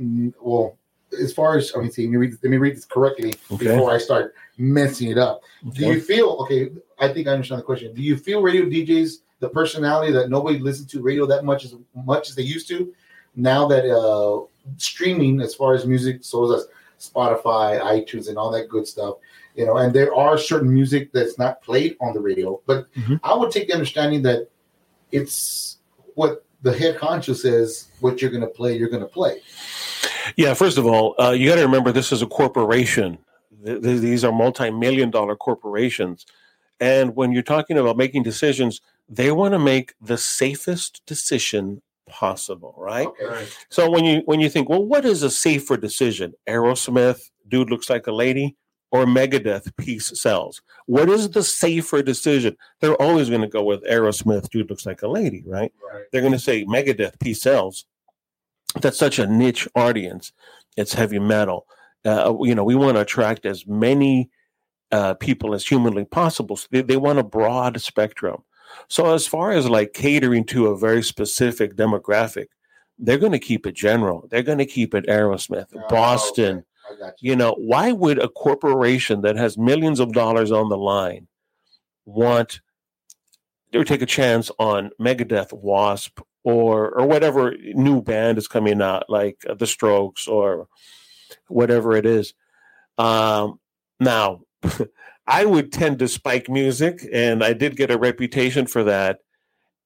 mm, 0.00 0.32
well, 0.40 0.78
as 1.20 1.32
far 1.32 1.56
as 1.56 1.72
I 1.74 1.80
mean, 1.80 1.90
see, 1.90 2.02
let 2.04 2.10
me 2.12 2.16
read, 2.18 2.32
let 2.42 2.50
me 2.50 2.56
read 2.56 2.76
this 2.76 2.84
correctly 2.84 3.34
Okay. 3.50 3.66
before 3.66 3.92
I 3.92 3.98
start 3.98 4.34
messing 4.58 5.10
it 5.10 5.18
up. 5.18 5.42
Do 5.72 5.86
you 5.86 6.00
feel 6.00 6.30
okay? 6.42 6.70
I 6.98 7.08
think 7.08 7.28
I 7.28 7.32
understand 7.32 7.60
the 7.60 7.64
question. 7.64 7.94
Do 7.94 8.02
you 8.02 8.16
feel 8.16 8.42
radio 8.42 8.64
DJs 8.64 9.18
the 9.40 9.48
personality 9.50 10.12
that 10.12 10.30
nobody 10.30 10.58
listens 10.58 10.90
to 10.92 11.02
radio 11.02 11.26
that 11.26 11.44
much 11.44 11.64
as 11.64 11.74
much 11.94 12.28
as 12.30 12.34
they 12.36 12.42
used 12.42 12.68
to? 12.68 12.92
Now 13.34 13.66
that 13.68 13.84
uh, 13.84 14.46
streaming, 14.78 15.40
as 15.42 15.54
far 15.54 15.74
as 15.74 15.86
music, 15.86 16.24
so 16.24 16.50
as 16.54 16.66
Spotify, 16.98 17.78
iTunes, 17.82 18.28
and 18.30 18.38
all 18.38 18.50
that 18.52 18.68
good 18.70 18.86
stuff, 18.86 19.16
you 19.54 19.66
know, 19.66 19.76
and 19.76 19.92
there 19.92 20.14
are 20.14 20.38
certain 20.38 20.72
music 20.72 21.12
that's 21.12 21.38
not 21.38 21.60
played 21.62 21.96
on 22.00 22.14
the 22.14 22.20
radio, 22.20 22.60
but 22.66 22.86
Mhm. 22.94 23.20
I 23.22 23.34
would 23.34 23.50
take 23.50 23.68
the 23.68 23.74
understanding 23.74 24.22
that 24.22 24.48
it's 25.12 25.78
what 26.14 26.44
the 26.62 26.72
head 26.76 26.96
honcho 26.96 27.34
says. 27.36 27.88
What 28.00 28.20
you're 28.22 28.30
going 28.30 28.40
to 28.42 28.46
play, 28.48 28.76
you're 28.78 28.88
going 28.88 29.02
to 29.02 29.08
play. 29.08 29.42
Yeah, 30.36 30.54
first 30.54 30.78
of 30.78 30.86
all, 30.86 31.14
uh, 31.20 31.30
you 31.30 31.48
got 31.48 31.56
to 31.56 31.62
remember 31.62 31.92
this 31.92 32.12
is 32.12 32.22
a 32.22 32.26
corporation. 32.26 33.18
Th- 33.64 33.82
th- 33.82 34.00
these 34.00 34.24
are 34.24 34.32
multi-million 34.32 35.10
dollar 35.10 35.36
corporations, 35.36 36.26
and 36.80 37.14
when 37.16 37.32
you're 37.32 37.42
talking 37.42 37.78
about 37.78 37.96
making 37.96 38.22
decisions, 38.22 38.80
they 39.08 39.30
want 39.30 39.52
to 39.52 39.58
make 39.58 39.94
the 40.00 40.18
safest 40.18 41.02
decision 41.06 41.82
possible, 42.08 42.74
right? 42.76 43.06
Okay. 43.06 43.24
right. 43.24 43.58
So 43.68 43.90
when 43.90 44.04
you 44.04 44.22
when 44.26 44.40
you 44.40 44.48
think, 44.48 44.68
well, 44.68 44.84
what 44.84 45.04
is 45.04 45.22
a 45.22 45.30
safer 45.30 45.76
decision? 45.76 46.34
Aerosmith, 46.46 47.30
dude 47.48 47.70
looks 47.70 47.90
like 47.90 48.06
a 48.06 48.12
lady, 48.12 48.56
or 48.90 49.04
Megadeth, 49.04 49.76
peace 49.76 50.12
sells. 50.20 50.62
What 50.86 51.08
is 51.08 51.30
the 51.30 51.42
safer 51.42 52.02
decision? 52.02 52.56
They're 52.80 53.00
always 53.00 53.28
going 53.28 53.42
to 53.42 53.48
go 53.48 53.62
with 53.62 53.84
Aerosmith, 53.84 54.48
dude 54.50 54.70
looks 54.70 54.86
like 54.86 55.02
a 55.02 55.08
lady, 55.08 55.42
right? 55.46 55.72
Right. 55.92 56.04
they're 56.12 56.20
going 56.20 56.32
to 56.32 56.38
say 56.38 56.64
Megadeth 56.64 57.18
Peace 57.20 57.42
sells. 57.42 57.86
That's 58.80 58.98
such 58.98 59.18
a 59.18 59.26
niche 59.26 59.68
audience. 59.74 60.32
It's 60.76 60.92
heavy 60.94 61.18
metal. 61.18 61.66
Uh, 62.04 62.34
you 62.42 62.54
know, 62.54 62.64
we 62.64 62.74
want 62.74 62.96
to 62.96 63.00
attract 63.00 63.46
as 63.46 63.66
many 63.66 64.30
uh, 64.92 65.14
people 65.14 65.54
as 65.54 65.66
humanly 65.66 66.04
possible. 66.04 66.56
So 66.56 66.68
they, 66.70 66.82
they 66.82 66.96
want 66.96 67.18
a 67.18 67.24
broad 67.24 67.80
spectrum. 67.80 68.42
So 68.88 69.12
as 69.14 69.26
far 69.26 69.52
as 69.52 69.68
like 69.68 69.92
catering 69.92 70.44
to 70.46 70.66
a 70.68 70.78
very 70.78 71.02
specific 71.02 71.76
demographic, 71.76 72.46
they're 72.98 73.18
going 73.18 73.32
to 73.32 73.38
keep 73.38 73.66
it 73.66 73.74
general. 73.74 74.28
They're 74.30 74.42
going 74.42 74.58
to 74.58 74.66
keep 74.66 74.94
it 74.94 75.06
Aerosmith, 75.06 75.66
Oh, 75.74 75.82
Boston. 75.88 76.64
okay. 76.92 77.10
You. 77.20 77.30
You 77.30 77.36
know, 77.36 77.54
why 77.58 77.92
would 77.92 78.18
a 78.18 78.28
corporation 78.28 79.22
that 79.22 79.36
has 79.36 79.58
millions 79.58 79.98
of 80.00 80.12
dollars 80.12 80.52
on 80.52 80.68
the 80.68 80.78
line 80.78 81.26
want 82.04 82.60
or 83.74 83.84
take 83.84 84.02
a 84.02 84.06
chance 84.06 84.50
on 84.58 84.90
Megadeth, 85.00 85.52
Wasp, 85.52 86.20
or 86.46 86.96
or 86.96 87.06
whatever 87.06 87.56
new 87.74 88.00
band 88.00 88.38
is 88.38 88.46
coming 88.46 88.80
out, 88.80 89.10
like 89.10 89.44
uh, 89.48 89.54
the 89.54 89.66
Strokes 89.66 90.28
or 90.28 90.68
whatever 91.48 91.96
it 91.96 92.06
is? 92.06 92.34
Um, 92.98 93.58
now, 93.98 94.42
I 95.26 95.44
would 95.44 95.72
tend 95.72 95.98
to 95.98 96.08
spike 96.08 96.48
music, 96.48 97.04
and 97.12 97.42
I 97.42 97.52
did 97.52 97.76
get 97.76 97.90
a 97.90 97.98
reputation 97.98 98.66
for 98.66 98.84
that, 98.84 99.18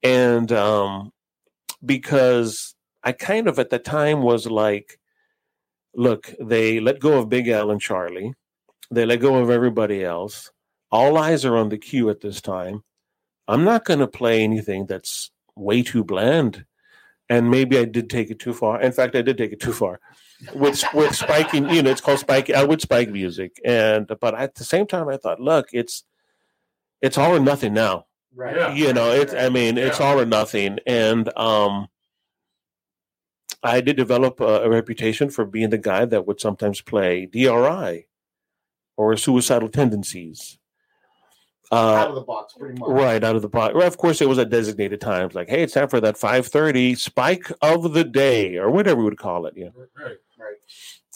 and 0.03 0.53
um, 0.53 1.13
because 1.83 2.75
I 3.03 3.13
kind 3.13 3.49
of 3.49 3.59
at 3.59 3.71
the 3.71 3.79
time 3.79 4.21
was 4.21 4.47
like 4.47 5.01
look, 5.95 6.33
they 6.39 6.79
let 6.79 7.01
go 7.01 7.19
of 7.19 7.29
Big 7.29 7.49
Al 7.49 7.71
and 7.71 7.81
Charlie. 7.81 8.35
They 8.91 9.07
let 9.07 9.21
go 9.21 9.37
of 9.37 9.51
everybody 9.51 10.05
else. 10.05 10.51
All 10.93 11.17
eyes 11.17 11.45
are 11.45 11.57
on 11.57 11.69
the 11.69 11.79
queue 11.79 12.11
at 12.11 12.21
this 12.21 12.41
time. 12.41 12.83
I'm 13.49 13.65
not 13.65 13.85
going 13.85 14.01
to 14.01 14.07
play 14.07 14.43
anything 14.43 14.87
that's 14.87 15.31
way 15.61 15.83
too 15.83 16.03
bland. 16.05 16.65
And 17.29 17.51
maybe 17.51 17.79
I 17.79 17.85
did 17.85 18.11
take 18.11 18.31
it 18.31 18.41
too 18.41 18.53
far. 18.53 18.81
In 18.81 18.91
fact, 18.91 19.15
I 19.15 19.23
did 19.23 19.39
take 19.39 19.53
it 19.53 19.61
too 19.61 19.73
far 19.73 20.01
with 20.55 20.83
with 20.95 21.15
spiking. 21.15 21.71
You 21.71 21.83
know, 21.83 21.91
it's 21.91 22.01
called 22.01 22.19
spike. 22.19 22.51
I 22.51 22.65
would 22.65 22.81
spike 22.81 23.11
music, 23.11 23.61
and 23.65 24.09
but 24.21 24.35
at 24.35 24.57
the 24.57 24.65
same 24.65 24.87
time, 24.87 25.09
I 25.09 25.17
thought, 25.17 25.39
look, 25.41 25.69
it's 25.73 26.03
it's 27.01 27.17
all 27.17 27.35
or 27.37 27.41
nothing 27.41 27.73
now 27.75 28.07
Right. 28.33 28.55
Yeah. 28.55 28.75
you 28.75 28.93
know 28.93 29.11
it's 29.11 29.35
i 29.35 29.49
mean 29.49 29.77
it's 29.77 30.01
all 30.01 30.21
or 30.21 30.25
nothing 30.25 30.79
and 30.87 31.37
um 31.37 31.89
i 33.65 33.81
did 33.81 33.97
develop 33.97 34.39
a, 34.41 34.63
a 34.63 34.71
reputation 34.71 35.31
for 35.31 35.45
being 35.45 35.71
the 35.71 35.79
guy 35.79 36.05
that 36.05 36.29
would 36.29 36.41
sometimes 36.41 36.81
play 36.81 37.27
dri 37.27 38.07
or 38.97 39.17
suicidal 39.17 39.69
tendencies 39.69 40.60
Out 41.73 42.07
uh 42.07 42.09
of 42.09 42.15
the 42.17 42.21
box, 42.23 42.55
pretty 42.59 42.79
much. 42.81 42.89
right 42.91 43.23
out 43.23 43.37
of 43.37 43.43
the 43.43 43.49
box. 43.49 43.75
well, 43.75 43.87
of 43.87 43.97
course 43.97 44.21
it 44.21 44.29
was 44.29 44.39
at 44.39 44.51
designated 44.51 45.01
times 45.01 45.35
like 45.37 45.49
hey 45.49 45.63
it's 45.63 45.75
time 45.75 45.89
for 45.89 46.01
that 46.01 46.17
5.30 46.17 46.99
spike 46.99 47.53
of 47.63 47.93
the 47.93 48.03
day 48.05 48.57
or 48.57 48.71
whatever 48.71 48.99
we 48.99 49.05
would 49.05 49.19
call 49.19 49.47
it 49.47 49.55
yeah 49.57 49.69
Right. 49.97 50.17
Right. 50.39 50.57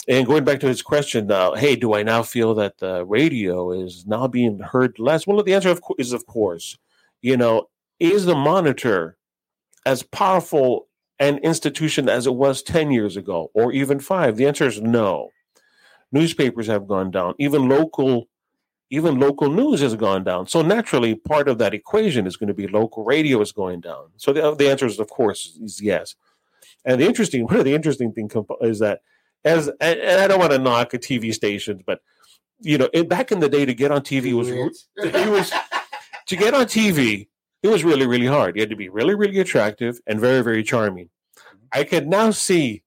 and 0.07 0.25
going 0.25 0.43
back 0.45 0.59
to 0.61 0.67
his 0.67 0.81
question 0.81 1.27
now, 1.27 1.55
hey, 1.55 1.75
do 1.75 1.93
I 1.93 2.03
now 2.03 2.21
feel 2.23 2.53
that 2.55 2.77
the 2.77 3.03
radio 3.05 3.71
is 3.71 4.05
now 4.05 4.27
being 4.27 4.59
heard 4.59 4.97
less? 4.99 5.25
Well, 5.27 5.41
the 5.43 5.53
answer 5.55 5.69
of 5.69 5.81
course, 5.81 5.97
is 5.99 6.13
of 6.13 6.25
course. 6.27 6.77
You 7.21 7.35
know, 7.37 7.69
is 7.99 8.25
the 8.25 8.35
monitor 8.35 9.17
as 9.85 10.03
powerful 10.03 10.87
an 11.19 11.39
institution 11.39 12.07
as 12.07 12.27
it 12.27 12.35
was 12.35 12.61
10 12.61 12.91
years 12.91 13.17
ago 13.17 13.49
or 13.55 13.71
even 13.73 13.99
five? 13.99 14.37
The 14.37 14.45
answer 14.47 14.67
is 14.67 14.79
no. 14.79 15.29
Newspapers 16.11 16.67
have 16.67 16.87
gone 16.87 17.09
down. 17.11 17.33
Even 17.39 17.67
local 17.67 18.27
even 18.95 19.19
local 19.19 19.49
news 19.49 19.81
has 19.81 19.95
gone 19.95 20.23
down. 20.23 20.47
So 20.47 20.61
naturally, 20.61 21.15
part 21.15 21.49
of 21.49 21.57
that 21.57 21.73
equation 21.73 22.25
is 22.25 22.37
going 22.37 22.47
to 22.47 22.53
be 22.53 22.67
local 22.67 23.03
radio 23.03 23.41
is 23.41 23.51
going 23.51 23.81
down. 23.81 24.07
So 24.17 24.31
the, 24.31 24.55
the 24.55 24.69
answer 24.69 24.85
is, 24.85 24.99
of 24.99 25.09
course, 25.09 25.57
is 25.61 25.81
yes. 25.81 26.15
And 26.85 27.01
the 27.01 27.05
interesting, 27.05 27.43
one 27.45 27.57
of 27.57 27.65
the 27.65 27.75
interesting 27.75 28.13
thing 28.13 28.29
is 28.61 28.79
that 28.79 29.01
as 29.43 29.67
and 29.79 29.99
and 29.99 30.21
I 30.21 30.27
don't 30.27 30.39
want 30.39 30.53
to 30.53 30.57
knock 30.57 30.93
a 30.93 30.97
TV 30.97 31.33
stations, 31.33 31.81
but 31.85 31.99
you 32.61 32.77
know, 32.77 32.89
it, 32.93 33.09
back 33.09 33.31
in 33.31 33.41
the 33.41 33.49
day 33.49 33.65
to 33.65 33.73
get 33.73 33.91
on 33.91 34.01
TV 34.01 34.33
was 34.33 34.49
it 34.97 35.29
was 35.29 35.51
to 36.27 36.35
get 36.35 36.53
on 36.53 36.65
TV. 36.65 37.27
It 37.61 37.67
was 37.67 37.83
really 37.83 38.07
really 38.07 38.27
hard. 38.27 38.55
You 38.55 38.61
had 38.61 38.69
to 38.69 38.75
be 38.75 38.89
really 38.89 39.13
really 39.13 39.39
attractive 39.39 39.99
and 40.07 40.19
very 40.19 40.41
very 40.41 40.63
charming. 40.63 41.09
I 41.71 41.83
can 41.83 42.09
now 42.09 42.31
see 42.31 42.83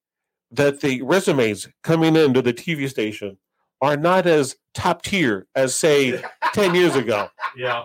that 0.51 0.81
the 0.81 1.03
resumes 1.03 1.69
coming 1.83 2.17
into 2.17 2.41
the 2.41 2.55
TV 2.55 2.89
station 2.89 3.37
are 3.81 3.97
not 3.97 4.27
as 4.27 4.57
top 4.79 5.03
tier 5.03 5.47
as 5.57 5.75
say 5.75 6.23
10 6.55 6.75
years 6.75 6.95
ago 6.95 7.29
Yeah. 7.57 7.83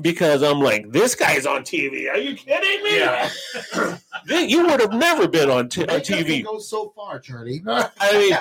because 0.00 0.42
I'm 0.44 0.60
like, 0.60 0.90
this 0.92 1.14
guy's 1.16 1.46
on 1.46 1.62
TV. 1.62 2.08
Are 2.10 2.16
you 2.16 2.34
kidding 2.36 2.82
me? 2.84 2.98
Yeah. 2.98 3.28
You 4.30 4.66
would 4.66 4.80
have 4.80 4.92
never 4.92 5.26
been 5.26 5.48
on, 5.48 5.68
t- 5.70 5.82
on 5.86 6.00
TV. 6.00 6.44
Go 6.44 6.58
so 6.58 6.92
far, 6.94 7.18
Charlie. 7.18 7.62
I 7.68 8.12
mean, 8.12 8.36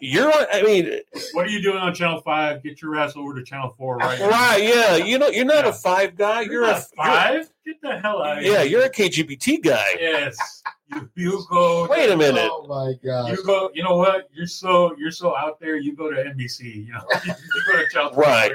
you're 0.00 0.32
on, 0.32 0.46
I 0.52 0.62
mean, 0.62 1.00
What 1.32 1.46
are 1.46 1.50
you 1.50 1.60
doing 1.60 1.76
on 1.76 1.92
Channel 1.94 2.22
Five? 2.22 2.62
Get 2.62 2.80
your 2.80 2.96
ass 2.96 3.12
over 3.16 3.34
to 3.34 3.44
Channel 3.44 3.74
Four 3.76 3.98
right 3.98 4.18
now. 4.18 4.28
right, 4.30 4.62
yeah. 4.62 4.96
You 4.96 5.18
know, 5.18 5.28
you're 5.28 5.44
not 5.44 5.64
Yeah. 5.64 5.70
a 5.70 5.72
five 5.74 6.16
guy. 6.16 6.40
You're, 6.42 6.52
You're, 6.52 6.64
a 6.64 6.68
not 6.72 6.84
five. 6.96 7.50
Get 7.66 7.82
the 7.82 7.98
hell 7.98 8.22
out 8.22 8.38
of 8.38 8.44
here. 8.44 8.52
yeah, 8.54 8.62
you're 8.62 8.84
a 8.84 8.90
KGBT 8.90 9.62
guy. 9.62 9.84
Yes. 9.98 10.62
You, 10.92 11.08
you 11.14 11.46
go. 11.50 11.86
Wait 11.88 12.10
a 12.10 12.16
minute. 12.16 12.48
Oh 12.50 12.66
my 12.66 12.94
god. 13.04 13.30
You 13.30 13.44
go. 13.44 13.70
You 13.74 13.82
know 13.82 13.96
what? 13.96 14.28
You're 14.32 14.46
so 14.46 14.94
you're 14.98 15.10
so 15.10 15.36
out 15.36 15.60
there. 15.60 15.76
You 15.76 15.94
go 15.94 16.10
to 16.10 16.16
NBC. 16.16 16.86
You 16.86 16.92
know. 16.92 17.00
you 17.24 17.32
go 17.72 17.78
to 17.78 17.86
Channel 17.92 18.12
Right. 18.14 18.52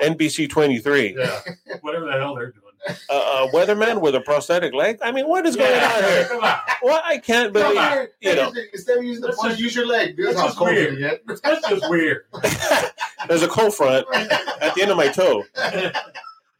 NBC 0.00 0.48
23. 0.48 1.16
Yeah. 1.18 1.40
Whatever 1.82 2.06
the 2.06 2.12
hell 2.12 2.34
they're 2.34 2.52
doing 2.52 2.62
a, 3.10 3.14
a 3.14 3.50
weatherman 3.52 4.00
with 4.00 4.14
a 4.14 4.20
prosthetic 4.20 4.72
leg. 4.74 4.98
I 5.02 5.10
mean, 5.10 5.26
what 5.26 5.44
is 5.46 5.56
going 5.56 5.72
on 5.72 6.04
here? 6.04 6.24
Come 6.28 6.44
on. 6.44 6.56
Well, 6.82 7.02
I 7.04 7.18
can't 7.18 7.52
believe. 7.52 7.74
you're- 7.74 8.06
you 8.20 8.34
know. 8.36 8.52
Instead 8.72 8.98
of 8.98 9.04
using 9.04 9.22
the 9.22 9.28
That's 9.28 9.38
punch, 9.40 9.52
just- 9.52 9.62
use 9.62 9.74
your 9.74 9.86
leg. 9.86 10.16
This 10.16 10.28
is 10.28 10.34
that's 10.34 10.40
how 10.40 10.46
just 10.48 10.58
cold 10.58 10.70
weird. 10.70 10.98
you. 10.98 11.18
That's 11.42 11.68
just 11.68 11.90
weird. 11.90 12.24
There's 13.28 13.42
a 13.42 13.48
cold 13.48 13.74
front 13.74 14.06
at 14.14 14.74
the 14.74 14.82
end 14.82 14.90
of 14.90 14.96
my 14.96 15.08
toe. 15.08 15.44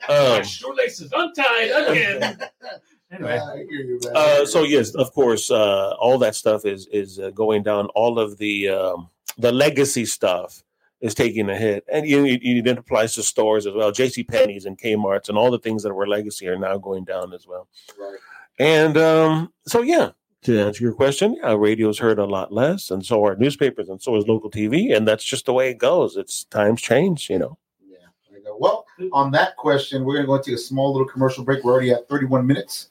My 0.09 0.37
Um, 0.39 0.45
shoelaces 0.45 1.13
untied 1.13 1.71
again. 1.89 2.39
Anyway, 3.13 3.39
I 3.39 3.57
hear 3.57 3.67
you, 3.71 4.01
man. 4.03 4.13
uh, 4.17 4.47
so 4.47 4.65
yes, 4.65 4.95
of 4.95 5.13
course, 5.13 5.51
uh, 5.51 5.95
all 6.01 6.19
that 6.19 6.35
stuff 6.35 6.65
is 6.65 6.87
is 6.89 7.21
uh, 7.21 7.31
going 7.31 7.63
down. 7.63 7.87
All 7.95 8.19
of 8.19 8.37
the 8.39 8.69
um, 8.69 9.09
the 9.39 9.53
legacy 9.53 10.05
stuff 10.05 10.63
is 11.01 11.15
taking 11.15 11.49
a 11.51 11.57
hit, 11.57 11.85
and 11.93 12.07
you, 12.07 12.25
you, 12.25 12.63
it 12.65 12.79
applies 12.79 13.15
to 13.15 13.23
stores 13.23 13.67
as 13.67 13.75
well. 13.75 13.93
J.C. 13.93 14.25
Penney's 14.25 14.65
and 14.65 14.79
Kmart's 14.79 15.29
and 15.29 15.37
all 15.37 15.51
the 15.51 15.59
things 15.59 15.83
that 15.83 15.95
were 15.95 16.09
legacy 16.09 16.49
are 16.49 16.59
now 16.59 16.79
going 16.79 17.05
down 17.05 17.33
as 17.33 17.47
well. 17.47 17.69
Right. 17.99 18.19
And 18.59 18.97
um, 18.97 19.53
so, 19.67 19.83
yeah, 19.83 20.13
to 20.43 20.59
answer 20.59 20.83
your 20.83 20.95
question, 20.95 21.37
yeah, 21.43 21.55
radio's 21.55 21.99
heard 21.99 22.19
a 22.19 22.25
lot 22.25 22.53
less, 22.53 22.91
and 22.91 23.05
so 23.05 23.25
are 23.25 23.37
newspapers, 23.37 23.89
and 23.89 24.01
so 24.01 24.17
is 24.17 24.27
local 24.27 24.51
TV, 24.51 24.97
and 24.97 25.07
that's 25.07 25.25
just 25.25 25.47
the 25.47 25.53
way 25.53 25.71
it 25.71 25.79
goes. 25.79 26.17
It's 26.17 26.45
times 26.45 26.81
change, 26.81 27.29
you 27.29 27.39
know. 27.39 27.59
Yeah. 27.87 27.99
there 28.31 28.39
you 28.39 28.45
go. 28.45 28.57
Well, 28.59 28.87
on 29.13 29.31
that 29.33 29.57
question, 29.57 30.05
we're 30.05 30.15
going 30.15 30.25
to 30.25 30.29
go 30.29 30.37
into 30.37 30.55
a 30.55 30.59
small 30.59 30.93
little 30.93 31.09
commercial 31.09 31.45
break. 31.45 31.63
We're 31.63 31.73
already 31.73 31.91
at 31.91 32.09
31 32.09 32.47
minutes. 32.47 32.91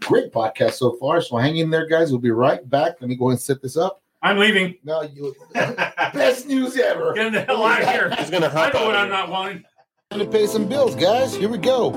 Great 0.00 0.32
podcast 0.32 0.72
so 0.74 0.96
far. 0.98 1.20
So 1.20 1.36
hang 1.36 1.56
in 1.56 1.70
there, 1.70 1.86
guys. 1.86 2.10
We'll 2.10 2.20
be 2.20 2.30
right 2.30 2.68
back. 2.68 2.96
Let 3.00 3.08
me 3.08 3.16
go 3.16 3.30
and 3.30 3.40
set 3.40 3.62
this 3.62 3.76
up. 3.76 4.02
I'm 4.22 4.38
leaving. 4.38 4.76
No, 4.84 5.02
you 5.02 5.34
best 5.54 6.46
news 6.46 6.76
ever. 6.78 7.12
Get 7.14 7.32
the 7.32 7.42
hell 7.42 7.62
out 7.64 7.82
of 7.82 7.88
here. 7.88 8.10
He's 8.18 8.30
gonna 8.30 8.48
hurt. 8.48 8.58
I 8.58 8.64
hop 8.64 8.74
know 8.74 8.80
out. 8.80 8.86
what 8.86 8.96
I'm 8.96 9.06
here. 9.06 9.16
not 9.16 9.28
wanting. 9.30 9.64
Time 10.10 10.20
to 10.20 10.26
pay 10.26 10.46
some 10.46 10.68
bills, 10.68 10.94
guys. 10.94 11.34
Here 11.34 11.48
we 11.48 11.58
go. 11.58 11.90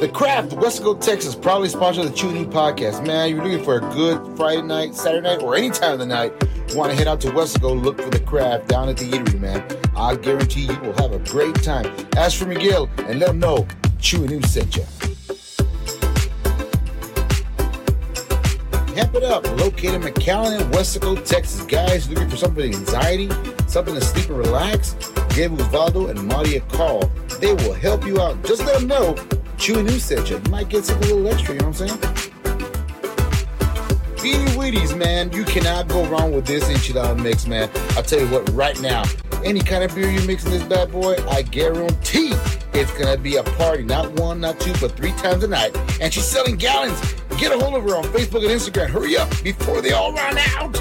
The 0.00 0.08
Craft, 0.08 0.52
Weslaco, 0.52 1.00
Texas, 1.00 1.36
proudly 1.36 1.68
sponsor 1.68 2.04
the 2.04 2.14
Chew 2.14 2.32
New 2.32 2.46
podcast. 2.46 3.06
Man, 3.06 3.30
you're 3.30 3.44
looking 3.44 3.64
for 3.64 3.76
a 3.76 3.80
good 3.94 4.36
Friday 4.36 4.62
night, 4.62 4.94
Saturday 4.94 5.22
night, 5.22 5.40
or 5.40 5.54
any 5.54 5.70
time 5.70 5.92
of 5.92 5.98
the 6.00 6.06
night. 6.06 6.32
You 6.68 6.76
want 6.76 6.90
to 6.90 6.96
head 6.96 7.06
out 7.06 7.20
to 7.22 7.28
Weslaco, 7.28 7.80
look 7.80 8.00
for 8.00 8.10
the 8.10 8.18
Craft 8.20 8.66
down 8.68 8.88
at 8.88 8.96
the 8.96 9.04
eatery, 9.08 9.38
man. 9.38 9.64
I 9.96 10.16
guarantee 10.16 10.62
you 10.62 10.78
will 10.80 10.94
have 10.94 11.12
a 11.12 11.20
great 11.30 11.54
time. 11.62 11.86
Ask 12.16 12.38
for 12.38 12.46
Miguel 12.46 12.90
and 12.98 13.20
let 13.20 13.30
him 13.30 13.38
know 13.38 13.66
Chew 14.00 14.26
New 14.26 14.42
sent 14.42 14.76
you. 14.76 14.84
Hamp 18.94 19.14
it 19.16 19.24
up. 19.24 19.44
Located 19.58 19.94
in 19.94 20.02
McAllen 20.02 20.60
and 20.60 20.72
Weslaco, 20.72 21.16
Texas. 21.26 21.62
Guys 21.62 22.08
looking 22.08 22.30
for 22.30 22.36
something 22.36 22.70
with 22.70 22.78
anxiety, 22.78 23.28
something 23.66 23.94
to 23.94 24.00
sleep 24.00 24.28
and 24.28 24.38
relax? 24.38 24.94
Give 25.34 25.50
Osvaldo 25.50 26.10
and 26.10 26.26
Marty 26.28 26.56
a 26.56 26.60
call. 26.60 27.10
They 27.40 27.52
will 27.54 27.74
help 27.74 28.06
you 28.06 28.20
out. 28.20 28.40
Just 28.44 28.64
let 28.64 28.78
them 28.78 28.86
know 28.86 29.14
Chewy 29.56 29.84
News 29.84 30.04
sent 30.04 30.30
you. 30.30 30.40
You 30.44 30.50
might 30.50 30.68
get 30.68 30.84
something 30.84 31.10
a 31.10 31.14
little 31.14 31.32
extra, 31.32 31.54
you 31.54 31.60
know 31.60 31.70
what 31.70 31.80
I'm 31.80 31.88
saying? 31.88 32.00
Beanie 34.16 34.46
Wheaties, 34.56 34.96
man. 34.96 35.32
You 35.32 35.44
cannot 35.44 35.88
go 35.88 36.06
wrong 36.06 36.32
with 36.32 36.46
this 36.46 36.64
enchilada 36.64 37.20
mix, 37.20 37.48
man. 37.48 37.68
I'll 37.96 38.02
tell 38.04 38.20
you 38.20 38.28
what, 38.28 38.48
right 38.50 38.80
now, 38.80 39.02
any 39.44 39.60
kind 39.60 39.82
of 39.82 39.92
beer 39.94 40.08
you're 40.08 40.24
mixing 40.24 40.52
this 40.52 40.62
bad 40.62 40.92
boy, 40.92 41.16
I 41.28 41.42
guarantee 41.42 42.32
it's 42.72 42.92
gonna 42.98 43.16
be 43.16 43.36
a 43.36 43.42
party. 43.42 43.82
Not 43.82 44.12
one, 44.20 44.40
not 44.40 44.60
two, 44.60 44.72
but 44.80 44.92
three 44.96 45.12
times 45.12 45.42
a 45.42 45.48
night. 45.48 45.76
And 46.00 46.12
she's 46.12 46.24
selling 46.24 46.56
gallons. 46.56 47.00
Get 47.38 47.52
a 47.52 47.58
hold 47.58 47.74
of 47.74 47.82
her 47.82 47.96
on 47.96 48.04
Facebook 48.04 48.42
and 48.42 48.50
Instagram. 48.50 48.88
Hurry 48.88 49.16
up 49.16 49.28
before 49.42 49.80
they 49.80 49.92
all 49.92 50.12
run 50.12 50.38
out. 50.38 50.76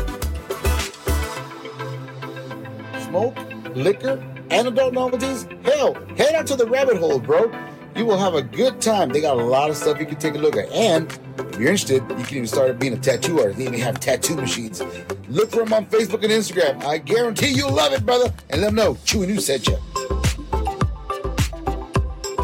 Smoke, 3.04 3.38
liquor, 3.76 4.24
and 4.50 4.68
adult 4.68 4.94
novelties? 4.94 5.48
Hell, 5.64 5.96
head 6.16 6.36
out 6.36 6.48
to 6.48 6.56
the 6.56 6.68
rabbit 6.68 6.98
hole, 6.98 7.20
bro. 7.20 7.52
You 7.96 8.06
will 8.06 8.18
have 8.18 8.36
a 8.36 8.42
good 8.42 8.82
time. 8.82 9.10
They 9.10 9.22
got 9.22 9.38
a 9.38 9.44
lot 9.44 9.70
of 9.70 9.78
stuff 9.78 10.00
you 10.00 10.06
can 10.06 10.18
take 10.18 10.36
a 10.36 10.38
look 10.38 10.56
at. 10.56 10.72
And 10.72 11.12
if 11.38 11.60
you're 11.60 11.70
interested, 11.70 12.04
you 12.10 12.24
can 12.24 12.38
even 12.38 12.48
start 12.48 12.80
being 12.80 12.94
a 12.94 12.98
tattoo 12.98 13.40
artist. 13.40 13.58
They 13.58 13.66
even 13.66 13.80
have 13.80 14.00
tattoo 14.00 14.36
machines. 14.36 14.82
Look 15.30 15.52
for 15.52 15.58
them 15.58 15.74
on 15.74 15.86
Facebook 15.88 16.24
and 16.24 16.32
Instagram. 16.32 16.84
I 16.86 17.00
guarantee 17.00 17.50
you'll 17.50 17.74
love 17.74 17.94
it, 17.94 18.06
brother. 18.06 18.34
And 18.50 18.62
let 18.62 18.68
them 18.68 18.76
know 18.76 18.94
Chewy 19.06 19.28
New 19.28 19.40
sent 19.40 19.68
you. 19.68 19.78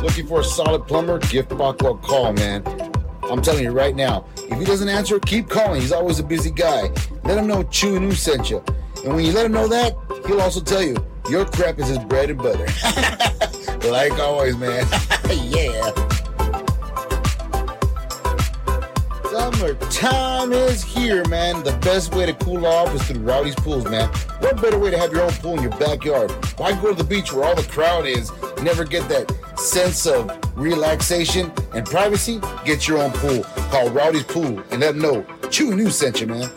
Looking 0.02 0.28
for 0.28 0.41
a 0.41 0.43
solid 0.43 0.88
plumber? 0.88 1.19
Give 1.19 1.48
Paco 1.48 1.95
a 1.95 1.98
call, 1.98 2.34
man. 2.34 2.88
I'm 3.30 3.42
telling 3.42 3.63
you 3.63 3.72
right 3.72 3.96
now. 3.96 4.26
If 4.38 4.60
he 4.60 4.65
doesn't 4.65 4.89
answer, 4.89 5.20
keep 5.20 5.50
calling. 5.50 5.82
He's 5.82 5.92
always 5.92 6.20
a 6.20 6.24
busy 6.24 6.50
guy. 6.50 6.89
Let 7.24 7.38
him 7.38 7.48
know 7.48 7.63
Chewy 7.63 8.02
New 8.02 8.12
sent 8.12 8.50
you. 8.50 8.63
And 9.06 9.15
when 9.15 9.24
you 9.24 9.32
let 9.32 9.46
him 9.46 9.52
know 9.52 9.68
that, 9.68 9.96
he'll 10.26 10.42
also 10.42 10.62
tell 10.62 10.82
you 10.82 10.96
your 11.30 11.46
crap 11.46 11.78
is 11.80 11.88
his 11.88 12.00
bread 12.00 12.32
and 12.32 12.39
butter. 12.39 12.65
like 13.89 14.13
always, 14.13 14.58
man. 14.58 14.86
yeah. 15.30 15.92
Summertime 19.39 20.52
is 20.52 20.84
here, 20.84 21.25
man. 21.30 21.63
The 21.63 21.71
best 21.78 22.13
way 22.13 22.25
to 22.25 22.34
cool 22.34 22.65
off 22.65 22.93
is 22.93 23.02
through 23.04 23.21
Rowdy's 23.21 23.56
Pools, 23.56 23.86
man. 23.86 24.10
What 24.41 24.62
better 24.62 24.78
way 24.78 24.91
to 24.91 24.97
have 24.97 25.13
your 25.13 25.21
own 25.21 25.32
pool 25.32 25.54
in 25.54 25.62
your 25.62 25.71
backyard? 25.78 26.30
Why 26.58 26.73
go 26.82 26.89
to 26.89 26.93
the 26.93 27.06
beach 27.06 27.32
where 27.32 27.45
all 27.45 27.56
the 27.56 27.63
crowd 27.63 28.06
is? 28.06 28.34
Never 28.62 28.84
get 28.84 29.08
that 29.08 29.34
sense 29.58 30.06
of 30.06 30.30
relaxation 30.58 31.54
and 31.73 31.86
privacy? 31.86 32.41
Get 32.65 32.86
your 32.86 32.97
own 32.97 33.12
pool. 33.13 33.43
Call 33.71 33.89
Rowdy's 33.91 34.23
Pool 34.23 34.62
and 34.71 34.82
let 34.82 34.95
them 34.95 34.99
know 34.99 35.21
Chewy 35.43 35.78
News 35.78 35.97
sent 35.97 36.19
you, 36.19 36.28
man. 36.28 36.52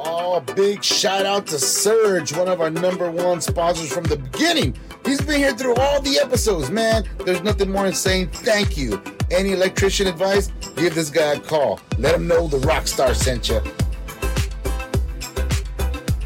Oh, 0.00 0.42
big 0.56 0.82
shout 0.82 1.26
out 1.26 1.46
to 1.46 1.60
Surge, 1.60 2.36
one 2.36 2.48
of 2.48 2.60
our 2.60 2.70
number 2.70 3.08
one 3.08 3.40
sponsors 3.40 3.92
from 3.92 4.02
the 4.02 4.16
beginning. 4.16 4.76
He's 5.04 5.20
been 5.20 5.38
here 5.38 5.54
through 5.54 5.76
all 5.76 6.00
the 6.00 6.18
episodes, 6.18 6.72
man. 6.72 7.04
There's 7.24 7.44
nothing 7.44 7.70
more 7.70 7.84
than 7.84 7.94
saying 7.94 8.30
thank 8.30 8.76
you. 8.76 9.00
Any 9.30 9.52
electrician 9.52 10.06
advice? 10.06 10.52
Give 10.76 10.94
this 10.94 11.10
guy 11.10 11.34
a 11.34 11.40
call. 11.40 11.80
Let 11.98 12.14
him 12.14 12.28
know 12.28 12.46
the 12.46 12.58
rock 12.58 12.86
star 12.86 13.12
sent 13.12 13.48
you. 13.48 13.60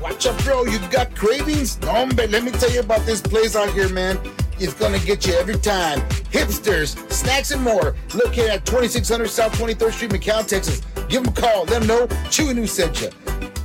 Watch 0.02 0.26
out, 0.26 0.38
bro. 0.44 0.64
You 0.64 0.78
got 0.90 1.14
cravings? 1.14 1.80
No, 1.80 2.06
but 2.14 2.30
let 2.30 2.44
me 2.44 2.50
tell 2.50 2.70
you 2.70 2.80
about 2.80 3.06
this 3.06 3.20
place 3.20 3.56
out 3.56 3.70
here, 3.72 3.88
man. 3.88 4.18
It's 4.58 4.74
gonna 4.74 4.98
get 4.98 5.26
you 5.26 5.32
every 5.34 5.56
time. 5.56 6.00
Hipsters, 6.30 7.10
snacks, 7.10 7.50
and 7.50 7.62
more. 7.62 7.96
Located 8.14 8.50
at 8.50 8.66
2600 8.66 9.28
South 9.28 9.52
23rd 9.58 9.92
Street, 9.92 10.10
McAllen, 10.10 10.46
Texas. 10.46 10.82
Give 11.08 11.24
them 11.24 11.32
a 11.32 11.40
call. 11.40 11.64
Let 11.64 11.80
them 11.80 11.86
know 11.86 12.06
Chewy 12.28 12.54
News 12.54 12.72
sent 12.72 13.00
you. 13.00 13.08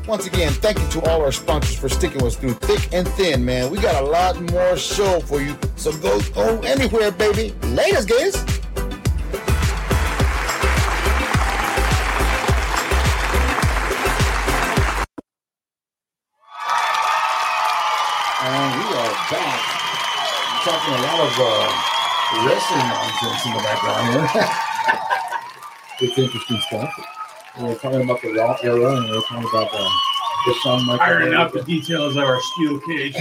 Once 0.08 0.28
again, 0.28 0.54
thank 0.54 0.80
you 0.80 0.88
to 0.90 1.10
all 1.10 1.22
our 1.22 1.32
sponsors 1.32 1.76
for 1.78 1.90
sticking 1.90 2.24
with 2.24 2.34
us 2.34 2.36
through 2.38 2.54
thick 2.54 2.94
and 2.94 3.08
thin, 3.10 3.44
man. 3.44 3.70
We 3.72 3.80
got 3.80 4.02
a 4.02 4.06
lot 4.06 4.40
more 4.52 4.78
show 4.78 5.20
for 5.22 5.42
you, 5.42 5.58
so 5.76 5.92
go 5.98 6.20
anywhere, 6.62 7.12
baby. 7.12 7.52
Laters, 7.74 8.08
guys. 8.08 8.62
Talking 20.66 20.94
a 20.96 21.02
lot 21.04 21.20
of 21.20 21.34
uh, 21.38 22.48
wrestling 22.48 22.80
nonsense 22.80 23.46
in 23.46 23.54
the 23.54 23.60
background 23.60 24.30
here. 24.32 24.50
it's 26.10 26.18
interesting 26.18 26.60
stuff. 26.62 26.92
We 27.60 27.66
We're 27.66 27.76
talking 27.76 28.02
about 28.02 28.20
the 28.24 28.34
Raw 28.34 28.58
era, 28.64 28.96
and 28.96 29.06
we 29.06 29.12
we're 29.12 29.22
talking 29.22 29.48
about 29.48 29.70
uh, 29.72 29.90
the 30.48 30.54
Shawn 30.64 30.88
Michaels. 30.88 31.08
Ironing 31.08 31.34
out 31.36 31.54
the 31.54 31.62
details 31.62 32.16
of 32.16 32.24
our 32.24 32.42
steel 32.42 32.80
cage. 32.80 33.16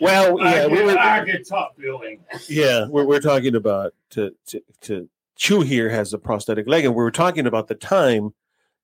Well, 0.00 0.40
I, 0.42 0.54
yeah, 0.56 0.66
we 0.66 0.76
get, 0.78 0.86
were, 0.86 0.98
I 0.98 1.24
get 1.24 1.48
top 1.48 1.76
billing. 1.78 2.24
yeah, 2.48 2.88
we're, 2.88 3.04
we're 3.04 3.20
talking 3.20 3.54
about 3.54 3.94
to, 4.10 4.34
to 4.46 4.60
to 4.80 5.08
Chew 5.36 5.60
here 5.60 5.88
has 5.88 6.12
a 6.12 6.18
prosthetic 6.18 6.66
leg, 6.66 6.84
and 6.84 6.96
we 6.96 7.02
were 7.02 7.12
talking 7.12 7.46
about 7.46 7.68
the 7.68 7.76
time 7.76 8.34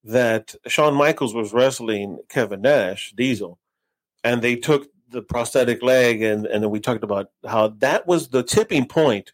that 0.04 0.54
Shawn 0.68 0.94
Michaels 0.94 1.34
was 1.34 1.52
wrestling 1.52 2.20
Kevin 2.28 2.62
Nash, 2.62 3.12
Diesel, 3.16 3.58
and 4.22 4.40
they 4.40 4.54
took 4.54 4.86
the 5.10 5.22
prosthetic 5.22 5.82
leg, 5.82 6.22
and 6.22 6.46
and 6.46 6.62
then 6.62 6.70
we 6.70 6.80
talked 6.80 7.04
about 7.04 7.30
how 7.46 7.68
that 7.78 8.06
was 8.06 8.28
the 8.28 8.42
tipping 8.42 8.86
point 8.86 9.32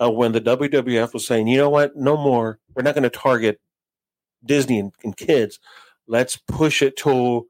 uh, 0.00 0.10
when 0.10 0.32
the 0.32 0.40
WWF 0.40 1.12
was 1.14 1.26
saying, 1.26 1.48
you 1.48 1.56
know 1.58 1.70
what, 1.70 1.96
no 1.96 2.16
more, 2.16 2.58
we're 2.74 2.82
not 2.82 2.94
going 2.94 3.02
to 3.02 3.10
target 3.10 3.60
Disney 4.44 4.78
and, 4.78 4.92
and 5.04 5.16
kids, 5.16 5.58
let's 6.06 6.36
push 6.36 6.82
it 6.82 6.96
to 6.98 7.48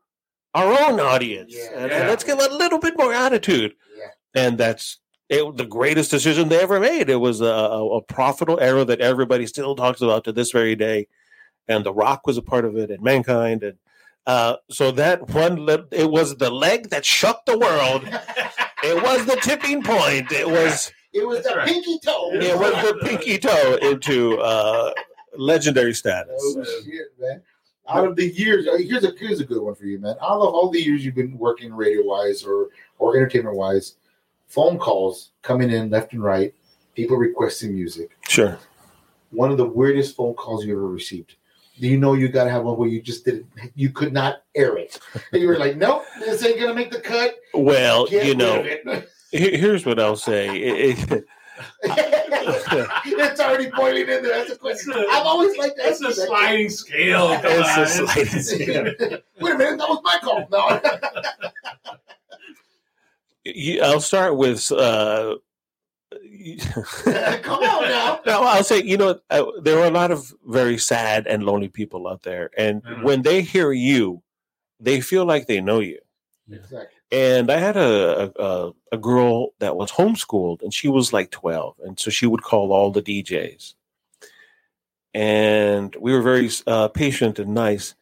our 0.55 0.73
own 0.89 1.01
audience, 1.01 1.53
Yeah. 1.55 1.71
and, 1.83 1.93
and 1.93 2.09
let's 2.09 2.25
give 2.25 2.39
a 2.39 2.49
little 2.49 2.79
bit 2.79 2.97
more 2.97 3.13
attitude, 3.13 3.75
Yeah. 3.97 4.43
and 4.43 4.59
that's 4.59 4.99
it, 5.29 5.57
the 5.57 5.67
greatest 5.67 6.11
decision 6.11 6.49
they 6.49 6.61
ever 6.61 6.79
made. 6.81 7.11
It 7.11 7.17
was 7.17 7.41
a, 7.41 7.47
a, 7.47 7.97
a 7.97 8.03
profitable 8.03 8.61
era 8.61 8.85
that 8.85 9.01
everybody 9.01 9.47
still 9.47 9.75
talks 9.75 10.01
about 10.01 10.25
to 10.25 10.33
this 10.33 10.53
very 10.53 10.77
day. 10.77 11.09
And 11.69 11.85
The 11.85 11.93
Rock 11.93 12.29
was 12.29 12.37
a 12.37 12.43
part 12.43 12.65
of 12.65 12.77
it, 12.77 12.91
and 12.93 13.03
Mankind, 13.03 13.65
and 13.65 13.77
uh, 14.27 14.57
so 14.71 14.91
that 14.93 15.29
one, 15.31 15.65
le- 15.67 15.87
it 15.93 16.11
was 16.11 16.37
the 16.37 16.51
leg 16.51 16.91
that 16.91 17.05
shook 17.05 17.45
the 17.47 17.59
world. 17.59 18.03
It 18.85 19.03
was 19.03 19.25
the 19.27 19.37
tipping 19.37 19.83
point. 19.83 20.31
It 20.31 20.47
was 20.49 20.93
It 21.13 21.27
was 21.27 21.39
That's 21.39 21.49
the 21.49 21.57
right. 21.57 21.67
pinky 21.67 21.99
toe. 21.99 22.31
it 22.35 22.57
was 22.57 22.73
the 22.87 22.99
pinky 23.03 23.39
toe 23.39 23.79
into 23.83 24.39
uh, 24.39 24.93
legendary 25.37 25.95
status. 25.95 26.35
Oh 26.39 26.63
shit, 26.85 27.07
man! 27.19 27.41
Out 27.89 28.05
of 28.07 28.15
the 28.17 28.29
years, 28.29 28.69
uh, 28.69 28.77
here's 28.77 29.03
a 29.03 29.13
here's 29.19 29.41
a 29.41 29.45
good 29.45 29.61
one 29.63 29.75
for 29.75 29.87
you, 29.87 29.99
man. 29.99 30.15
Out 30.23 30.41
of 30.41 30.55
all 30.55 30.71
the 30.71 30.79
years 30.81 31.05
you've 31.05 31.15
been 31.17 31.37
working 31.39 31.73
radio 31.75 32.05
wise 32.05 32.45
or 32.45 32.69
or 32.99 33.17
entertainment 33.17 33.57
wise, 33.57 33.97
phone 34.47 34.79
calls 34.79 35.31
coming 35.43 35.71
in 35.71 35.89
left 35.91 36.13
and 36.13 36.23
right, 36.23 36.55
people 36.95 37.17
requesting 37.17 37.75
music. 37.75 38.17
Sure. 38.29 38.59
One 39.31 39.51
of 39.51 39.57
the 39.57 39.67
weirdest 39.67 40.15
phone 40.15 40.35
calls 40.35 40.65
you 40.65 40.73
ever 40.75 40.87
received. 40.87 41.37
Do 41.79 41.87
you 41.89 41.99
know 41.99 42.15
you 42.15 42.29
got 42.29 42.45
to 42.45 42.51
have 42.51 42.65
one 42.65 42.77
where 42.79 42.89
you 42.89 43.03
just 43.03 43.25
didn't, 43.25 43.47
you 43.75 43.91
could 43.91 44.13
not 44.13 44.43
air 44.55 44.79
it? 44.79 44.99
And 45.33 45.43
you 45.43 45.49
were 45.49 45.59
like, 45.59 45.77
nope, 45.77 46.05
this 46.21 46.43
ain't 46.45 46.57
going 46.59 46.69
to 46.71 46.75
make 46.75 46.91
the 46.91 47.01
cut. 47.01 47.35
Well, 47.55 48.07
Get 48.07 48.27
you 48.27 48.35
know, 48.35 48.61
of 48.61 48.67
it. 48.67 49.09
he- 49.31 49.57
here's 49.59 49.85
what 49.85 49.99
I'll 50.01 50.17
say. 50.17 50.49
It- 50.59 51.13
it- 51.13 51.25
it's 53.07 53.41
already 53.41 53.71
boiling 53.71 54.03
in 54.03 54.07
there. 54.07 54.23
That's 54.25 54.51
a 54.51 54.57
question. 54.59 54.93
It's 54.95 55.09
a- 55.11 55.11
I've 55.15 55.25
always 55.27 55.57
liked 55.57 55.79
that. 55.79 55.87
It's 55.89 56.03
a 56.03 56.13
sliding 56.13 56.69
scale. 56.69 57.29
come 57.41 57.41
It's 57.47 57.77
a 57.79 57.87
sliding 58.07 58.27
scale. 58.43 58.85
Wait 59.41 59.55
a 59.55 59.59
minute, 59.59 59.79
that 59.79 59.89
was 59.89 60.01
my 60.05 60.19
call. 60.23 60.47
No. 60.51 60.81
I'll 63.83 64.01
start 64.01 64.37
with. 64.37 64.71
Uh, 64.73 65.37
Come 67.43 67.63
on 67.63 67.89
now. 67.89 68.21
No, 68.27 68.43
I'll 68.43 68.65
say, 68.65 68.83
you 68.83 68.97
know, 68.97 69.19
uh, 69.31 69.45
there 69.63 69.79
are 69.81 69.87
a 69.87 69.91
lot 69.91 70.11
of 70.11 70.33
very 70.47 70.79
sad 70.79 71.27
and 71.27 71.43
lonely 71.45 71.69
people 71.69 72.07
out 72.09 72.23
there. 72.23 72.51
And 72.57 72.83
Mhm. 72.83 73.03
when 73.03 73.23
they 73.23 73.43
hear 73.43 73.73
you, 73.73 74.23
they 74.81 75.01
feel 75.01 75.25
like 75.25 75.47
they 75.47 75.61
know 75.61 75.81
you. 75.81 75.99
Exactly. 76.51 76.89
And 77.13 77.51
I 77.51 77.59
had 77.59 77.77
a, 77.77 78.33
a, 78.43 78.73
a 78.93 78.99
girl 78.99 79.51
that 79.61 79.77
was 79.77 79.93
homeschooled 79.93 80.63
and 80.63 80.73
she 80.75 80.89
was 80.89 81.13
like 81.13 81.31
12. 81.31 81.77
And 81.85 81.99
so 81.99 82.11
she 82.11 82.27
would 82.27 82.43
call 82.43 82.73
all 82.73 82.91
the 82.91 83.03
DJs. 83.03 83.75
And 85.15 85.95
we 86.01 86.13
were 86.13 86.23
very 86.23 86.51
uh, 86.67 86.89
patient 86.89 87.39
and 87.39 87.55
nice 87.55 87.95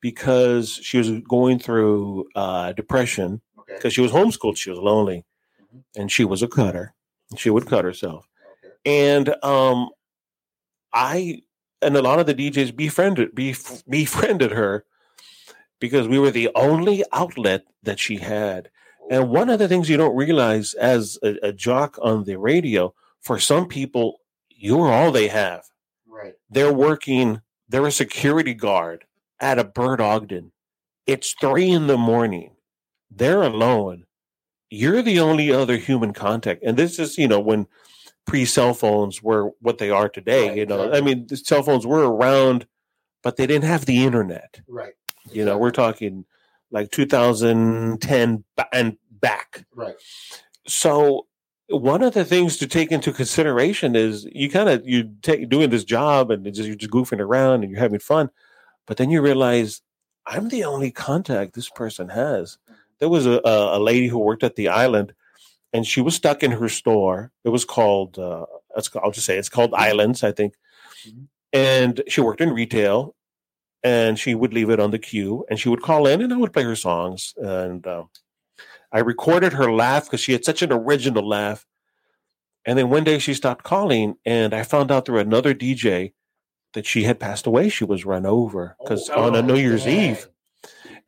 because 0.00 0.72
she 0.82 0.98
was 0.98 1.10
going 1.28 1.58
through 1.58 2.28
uh, 2.34 2.72
depression 2.72 3.40
Okay. 3.58 3.74
because 3.76 3.92
she 3.92 4.00
was 4.00 4.12
homeschooled. 4.12 4.56
She 4.56 4.70
was 4.70 4.78
lonely 4.78 5.24
Mhm. 5.74 5.82
and 5.96 6.10
she 6.10 6.24
was 6.24 6.42
a 6.42 6.48
cutter. 6.48 6.94
She 7.36 7.50
would 7.50 7.66
cut 7.66 7.84
herself. 7.84 8.28
And 8.84 9.34
um 9.42 9.90
i 10.92 11.40
and 11.80 11.96
a 11.96 12.02
lot 12.02 12.18
of 12.18 12.26
the 12.26 12.34
djs 12.34 12.74
befriended 12.74 13.34
bef- 13.34 13.82
befriended 13.88 14.52
her 14.52 14.84
because 15.80 16.06
we 16.06 16.18
were 16.18 16.30
the 16.30 16.50
only 16.54 17.04
outlet 17.12 17.64
that 17.82 17.98
she 17.98 18.16
had. 18.16 18.70
And 19.10 19.30
one 19.30 19.50
of 19.50 19.58
the 19.58 19.66
things 19.68 19.88
you 19.88 19.96
don't 19.96 20.14
realize 20.16 20.74
as 20.74 21.18
a, 21.22 21.48
a 21.48 21.52
jock 21.52 21.98
on 22.02 22.24
the 22.24 22.36
radio 22.38 22.94
for 23.20 23.38
some 23.38 23.66
people 23.66 24.20
you're 24.50 24.92
all 24.92 25.10
they 25.10 25.28
have. 25.28 25.64
Right. 26.06 26.34
they're 26.50 26.72
working 26.72 27.40
they're 27.68 27.86
a 27.86 27.92
security 27.92 28.54
guard 28.54 29.04
at 29.40 29.58
a 29.58 29.64
bird 29.64 30.00
ogden. 30.00 30.52
It's 31.06 31.34
three 31.40 31.70
in 31.70 31.86
the 31.86 31.96
morning. 31.96 32.54
They're 33.10 33.42
alone 33.42 34.04
you're 34.72 35.02
the 35.02 35.20
only 35.20 35.52
other 35.52 35.76
human 35.76 36.12
contact 36.14 36.62
and 36.64 36.76
this 36.78 36.98
is 36.98 37.18
you 37.18 37.28
know 37.28 37.38
when 37.38 37.66
pre-cell 38.26 38.72
phones 38.72 39.22
were 39.22 39.50
what 39.60 39.76
they 39.78 39.90
are 39.90 40.08
today 40.08 40.48
Right, 40.48 40.56
you 40.58 40.66
know 40.66 40.92
i 40.92 41.00
mean 41.00 41.26
the 41.26 41.36
cell 41.36 41.62
phones 41.62 41.86
were 41.86 42.10
around 42.10 42.66
but 43.22 43.36
they 43.36 43.46
didn't 43.46 43.64
have 43.64 43.84
the 43.84 44.02
internet 44.02 44.60
Right. 44.66 44.94
you 45.30 45.44
know 45.44 45.58
we're 45.58 45.70
talking 45.72 46.24
like 46.70 46.90
2010 46.90 48.44
and 48.72 48.96
back 49.10 49.64
Right. 49.74 49.94
so 50.66 51.26
one 51.68 52.02
of 52.02 52.14
the 52.14 52.24
things 52.24 52.56
to 52.58 52.66
take 52.66 52.90
into 52.92 53.12
consideration 53.12 53.94
is 53.94 54.26
you 54.32 54.50
kind 54.50 54.68
of 54.68 54.86
you 54.86 55.10
take 55.22 55.48
doing 55.48 55.70
this 55.70 55.84
job 55.84 56.30
and 56.30 56.46
it's 56.46 56.56
just, 56.56 56.66
you're 56.66 56.76
just 56.76 56.90
goofing 56.92 57.20
around 57.20 57.62
and 57.62 57.70
you're 57.70 57.80
having 57.80 57.98
fun 58.00 58.30
but 58.86 58.96
then 58.96 59.10
you 59.10 59.20
realize 59.20 59.82
i'm 60.26 60.48
the 60.48 60.64
only 60.64 60.90
contact 60.90 61.54
this 61.54 61.68
person 61.68 62.08
has 62.08 62.58
there 63.02 63.08
was 63.08 63.26
a, 63.26 63.40
a 63.44 63.80
lady 63.80 64.06
who 64.06 64.18
worked 64.20 64.44
at 64.44 64.54
the 64.54 64.68
island 64.68 65.12
and 65.72 65.84
she 65.84 66.00
was 66.00 66.14
stuck 66.14 66.44
in 66.44 66.52
her 66.52 66.68
store 66.68 67.32
it 67.44 67.48
was 67.48 67.64
called 67.64 68.16
uh 68.18 68.46
i'll 69.02 69.10
just 69.10 69.26
say 69.26 69.36
it's 69.36 69.48
called 69.56 69.74
islands 69.74 70.22
i 70.22 70.30
think 70.30 70.54
Mhm. 71.08 71.26
and 71.52 72.02
she 72.06 72.20
worked 72.20 72.40
in 72.40 72.52
retail 72.52 73.16
and 73.82 74.18
she 74.20 74.36
would 74.36 74.54
leave 74.54 74.70
it 74.70 74.78
on 74.78 74.92
the 74.92 75.00
Q 75.00 75.44
and 75.50 75.58
she 75.58 75.68
would 75.68 75.82
call 75.82 76.06
in 76.06 76.22
and 76.22 76.32
i 76.32 76.36
would 76.36 76.52
play 76.52 76.62
her 76.62 76.76
songs 76.76 77.34
and 77.36 77.84
um, 77.86 78.08
I 78.92 79.00
recorded 79.00 79.54
her 79.54 79.72
laugh 79.72 80.04
because 80.04 80.20
she 80.20 80.32
had 80.32 80.44
such 80.44 80.60
an 80.60 80.70
original 80.70 81.26
laugh. 81.26 81.64
And 82.66 82.78
then 82.78 82.90
one 82.90 83.04
day 83.04 83.18
she 83.18 83.32
stopped 83.32 83.64
calling, 83.64 84.16
and 84.26 84.52
I 84.52 84.64
found 84.64 84.92
out 84.92 85.06
through 85.06 85.18
another 85.20 85.54
DJ 85.54 86.12
that 86.74 86.84
she 86.84 87.04
had 87.04 87.18
passed 87.18 87.46
away. 87.46 87.70
She 87.70 87.84
was 87.84 88.04
run 88.04 88.26
over 88.26 88.76
because 88.78 89.08
Oh, 89.10 89.22
on 89.24 89.34
a 89.34 89.40
New 89.40 89.56
Year's. 89.56 89.86
Eve. 89.88 90.28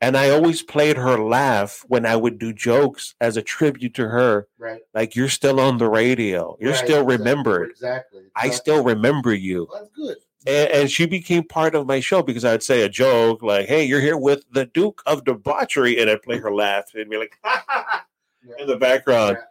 And 0.01 0.17
I 0.17 0.29
always 0.29 0.61
played 0.61 0.97
her 0.97 1.17
laugh 1.17 1.83
when 1.87 2.05
I 2.05 2.15
would 2.15 2.37
do 2.39 2.53
jokes 2.53 3.15
as 3.21 3.37
a 3.37 3.41
tribute 3.41 3.93
to 3.95 4.07
her. 4.09 4.47
Right. 4.57 4.81
Like, 4.93 5.15
you're 5.15 5.29
still 5.29 5.59
on 5.59 5.77
the 5.77 5.89
radio, 5.89 6.57
you're 6.59 6.71
Right, 6.71 6.77
still 6.77 7.01
exactly, 7.01 7.17
remembered. 7.17 7.69
Exactly. 7.71 8.23
I 8.35 8.49
still 8.49 8.83
remember 8.83 9.33
you. 9.33 9.67
Well, 9.71 9.81
that's 9.81 9.95
good. 9.95 10.17
And, 10.47 10.71
and 10.81 10.91
she 10.91 11.05
became 11.07 11.43
part 11.43 11.73
of 11.75 11.87
my 11.87 11.99
show 12.01 12.21
because 12.21 12.45
I'd 12.45 12.61
say 12.61 12.83
a 12.83 12.89
joke 12.89 13.41
like, 13.41 13.67
"Hey, 13.67 13.83
you're 13.85 14.01
here 14.01 14.17
with 14.17 14.45
the 14.51 14.65
Duke 14.67 15.01
of 15.07 15.23
Debauchery," 15.25 15.99
and 15.99 16.07
I'd 16.09 16.21
play 16.21 16.37
her 16.37 16.53
laugh 16.53 16.85
and 16.93 17.09
be 17.09 17.17
like, 17.17 17.35
Yeah. 17.43 18.53
in 18.59 18.67
the 18.67 18.77
background. 18.77 19.37
Yeah. 19.39 19.45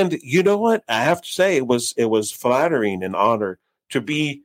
And 0.00 0.12
you 0.22 0.44
know 0.44 0.58
what? 0.58 0.84
I 0.88 1.02
have 1.02 1.22
to 1.22 1.28
say 1.28 1.56
it 1.56 1.66
was 1.66 1.92
it 1.96 2.04
was 2.04 2.30
flattering 2.30 3.02
and 3.02 3.16
honor 3.16 3.58
to 3.90 4.00
be 4.00 4.42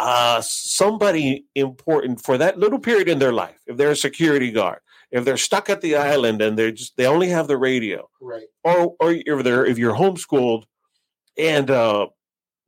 uh 0.00 0.40
somebody 0.42 1.44
important 1.54 2.20
for 2.26 2.38
that 2.38 2.58
little 2.58 2.78
period 2.78 3.08
in 3.08 3.18
their 3.18 3.32
life. 3.32 3.60
If 3.66 3.76
they're 3.76 3.90
a 3.92 3.96
security 4.08 4.50
guard, 4.50 4.80
if 5.10 5.24
they're 5.24 5.36
stuck 5.48 5.68
at 5.70 5.80
the 5.82 5.96
island 5.96 6.40
and 6.42 6.56
they're 6.58 6.72
just 6.72 6.96
they 6.96 7.06
only 7.06 7.28
have 7.28 7.46
the 7.48 7.58
radio, 7.58 8.08
Right. 8.20 8.48
or 8.64 8.96
or 9.00 9.12
if 9.12 9.44
they're 9.44 9.66
if 9.66 9.76
you're 9.78 9.94
homeschooled 9.96 10.64
and 11.36 11.70
uh 11.70 12.06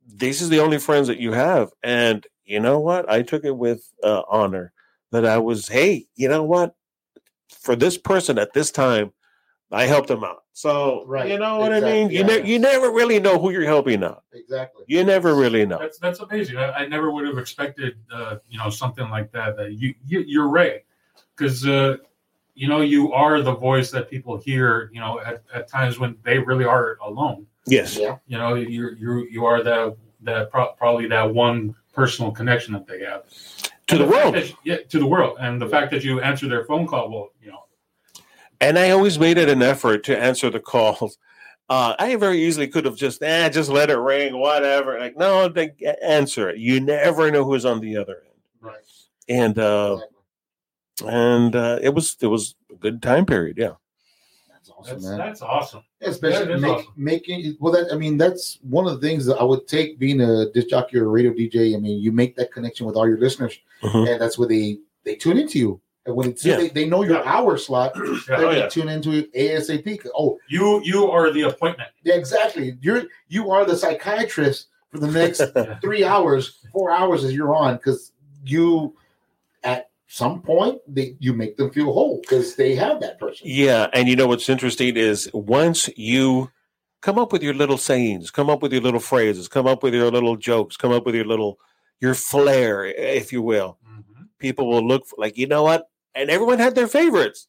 this 0.05 0.41
is 0.41 0.49
the 0.49 0.59
only 0.59 0.79
friends 0.79 1.07
that 1.07 1.19
you 1.19 1.31
have. 1.31 1.69
And 1.81 2.25
you 2.45 2.59
know 2.59 2.79
what? 2.79 3.09
I 3.09 3.21
took 3.21 3.43
it 3.45 3.55
with 3.57 3.81
uh, 4.03 4.23
honor 4.29 4.73
that 5.11 5.25
I 5.25 5.37
was, 5.37 5.69
hey, 5.69 6.07
you 6.15 6.27
know 6.27 6.43
what? 6.43 6.75
For 7.61 7.75
this 7.75 7.97
person 7.97 8.37
at 8.37 8.51
this 8.53 8.69
time, 8.69 9.13
I 9.73 9.85
helped 9.85 10.07
them 10.07 10.23
out. 10.23 10.43
So, 10.53 11.03
Right, 11.07 11.29
you 11.31 11.39
know 11.39 11.57
what 11.57 11.73
I 11.73 11.79
mean? 11.79 12.09
You, 12.11 12.19
yeah. 12.19 12.25
ne- 12.27 12.47
you 12.47 12.59
never 12.59 12.91
really 12.91 13.19
know 13.19 13.39
who 13.39 13.49
you're 13.49 13.65
helping 13.65 14.03
out. 14.03 14.23
Exactly. 14.31 14.85
You 14.87 15.03
never 15.03 15.33
really 15.35 15.65
know. 15.65 15.79
That's 15.79 15.97
that's 15.97 16.19
amazing. 16.19 16.57
I, 16.57 16.71
I 16.71 16.87
never 16.87 17.11
would 17.11 17.25
have 17.25 17.37
expected, 17.39 17.95
uh, 18.13 18.37
you 18.49 18.57
know, 18.59 18.69
something 18.69 19.09
like 19.09 19.31
that. 19.31 19.57
That 19.57 19.73
you, 19.73 19.95
you 20.05 20.19
you're 20.27 20.47
right, 20.49 20.85
because 21.35 21.65
uh, 21.67 21.97
you 22.53 22.67
know 22.67 22.81
you 22.81 23.11
are 23.13 23.41
the 23.41 23.55
voice 23.55 23.89
that 23.91 24.09
people 24.09 24.37
hear. 24.37 24.91
You 24.93 24.99
know, 24.99 25.19
at, 25.19 25.43
at 25.53 25.67
times 25.67 25.97
when 25.99 26.17
they 26.23 26.37
really 26.37 26.65
are 26.65 26.97
alone. 27.03 27.47
Yes. 27.65 27.97
Yeah. 27.97 28.17
You 28.27 28.37
know, 28.37 28.53
you 28.55 28.91
you 28.99 29.27
you 29.29 29.45
are 29.45 29.63
that 29.63 29.95
that 30.21 30.51
pro- 30.51 30.73
probably 30.73 31.07
that 31.07 31.33
one 31.33 31.73
personal 31.93 32.31
connection 32.31 32.73
that 32.73 32.85
they 32.87 32.99
have 33.05 33.23
To 33.87 33.97
the 33.97 34.03
And 34.05 34.13
fact 34.13 34.23
world. 34.25 34.35
that- 34.35 34.53
yeah, 34.63 34.77
to 34.89 34.99
the 34.99 35.05
world, 35.05 35.37
and 35.39 35.59
the 35.61 35.67
fact 35.67 35.91
that 35.91 36.03
you 36.03 36.21
answer 36.21 36.47
their 36.47 36.63
phone 36.65 36.85
call, 36.87 37.09
well, 37.11 37.29
you 37.41 37.51
know, 37.51 37.63
And 38.63 38.79
I 38.79 38.91
always 38.91 39.19
made 39.19 39.37
it 39.37 39.49
an 39.49 39.61
effort 39.61 40.03
to 40.05 40.17
answer 40.19 40.49
the 40.49 40.59
calls. 40.59 41.17
Uh, 41.69 41.95
I 41.97 42.17
very 42.17 42.43
easily 42.43 42.67
could 42.67 42.83
have 42.83 42.97
just, 42.97 43.23
eh, 43.23 43.47
just 43.49 43.69
let 43.69 43.89
it 43.89 43.95
ring, 43.97 44.37
whatever. 44.37 44.99
Like, 44.99 45.15
no, 45.15 45.47
they 45.47 45.71
answer 46.03 46.49
it. 46.49 46.57
You 46.57 46.81
never 46.81 47.31
know 47.31 47.45
who's 47.45 47.63
on 47.63 47.79
the 47.79 47.95
other 47.95 48.17
end. 48.25 48.35
Right. 48.59 48.75
And 49.29 49.57
uh, 49.57 49.99
Exactly. 50.99 51.09
and 51.09 51.55
uh, 51.55 51.79
it 51.81 51.93
was 51.95 52.17
it 52.19 52.27
was 52.27 52.55
a 52.69 52.75
good 52.75 53.01
time 53.01 53.25
period. 53.25 53.57
Yeah. 53.57 53.75
That's 54.51 54.69
awesome, 54.77 55.01
that's 55.01 55.17
that's 55.17 55.41
awesome. 55.41 55.83
Yeah, 56.01 56.09
especially 56.09 56.45
that 56.47 56.55
is 56.55 56.61
make, 56.61 56.71
awesome. 56.73 56.93
making 56.97 57.57
well 57.61 57.71
that 57.73 57.93
I 57.93 57.95
mean 57.95 58.17
that's 58.17 58.59
one 58.61 58.85
of 58.85 58.99
the 58.99 59.07
things 59.07 59.25
that 59.27 59.37
I 59.39 59.43
would 59.43 59.65
take 59.65 59.97
being 59.97 60.19
a 60.19 60.51
disc 60.51 60.67
jockey 60.67 60.97
or 60.99 61.05
a 61.05 61.07
radio 61.07 61.31
DJ. 61.31 61.75
I 61.75 61.79
mean, 61.79 62.01
you 62.03 62.11
make 62.11 62.35
that 62.35 62.51
connection 62.51 62.85
with 62.85 62.97
all 62.97 63.07
your 63.07 63.17
listeners, 63.19 63.57
Mhm. 63.81 64.11
and 64.11 64.21
that's 64.21 64.37
where 64.37 64.49
they 64.49 64.79
they 65.05 65.15
tune 65.15 65.37
into 65.37 65.59
you. 65.59 65.81
And 66.05 66.15
when 66.15 66.35
Yeah. 66.41 66.57
they, 66.57 66.69
they 66.69 66.85
know 66.85 67.03
your 67.03 67.25
hour 67.25 67.57
slot, 67.57 67.93
Yeah. 67.95 68.37
they 68.37 68.43
Oh, 68.45 68.49
can 68.49 68.57
yeah. 68.59 68.67
tune 68.67 68.89
into 68.89 69.11
it 69.11 69.33
ASAP. 69.33 70.05
Oh, 70.17 70.37
You 70.49 70.81
you 70.83 71.09
are 71.09 71.31
the 71.31 71.43
appointment. 71.43 71.89
yeah, 72.03 72.15
exactly. 72.15 72.77
You're 72.81 73.03
you 73.29 73.51
are 73.51 73.65
the 73.65 73.75
psychiatrist 73.77 74.67
for 74.91 74.99
the 74.99 75.07
next 75.07 75.41
three 75.81 76.03
hours, 76.03 76.59
four 76.71 76.91
hours 76.91 77.23
as 77.23 77.33
you're 77.33 77.55
on 77.55 77.77
because 77.77 78.11
you 78.45 78.95
at 79.63 79.89
some 80.07 80.41
point 80.41 80.79
they 80.87 81.15
you 81.19 81.33
make 81.33 81.55
them 81.57 81.71
feel 81.71 81.91
whole 81.93 82.19
because 82.21 82.55
they 82.55 82.75
have 82.75 82.99
that 82.99 83.17
person. 83.19 83.47
Yeah, 83.49 83.87
and 83.93 84.07
you 84.09 84.15
know 84.17 84.27
what's 84.27 84.49
interesting 84.49 84.97
is 84.97 85.29
once 85.33 85.89
you 85.95 86.51
come 87.01 87.17
up 87.17 87.31
with 87.31 87.41
your 87.43 87.53
little 87.53 87.77
sayings, 87.77 88.29
come 88.29 88.49
up 88.49 88.61
with 88.61 88.71
your 88.73 88.81
little 88.81 88.99
phrases, 88.99 89.47
come 89.47 89.67
up 89.67 89.83
with 89.83 89.93
your 89.93 90.11
little 90.11 90.35
jokes, 90.35 90.75
come 90.77 90.91
up 90.91 91.05
with 91.05 91.15
your 91.15 91.25
little 91.25 91.57
your 92.01 92.13
flair, 92.13 92.83
if 92.85 93.31
you 93.31 93.41
will. 93.41 93.77
Mhm. 93.87 94.27
People 94.39 94.67
will 94.69 94.85
look 94.85 95.07
for, 95.07 95.15
like, 95.17 95.37
you 95.37 95.47
know 95.47 95.63
what? 95.63 95.87
And 96.15 96.29
everyone 96.29 96.59
had 96.59 96.75
their 96.75 96.87
favorites. 96.87 97.47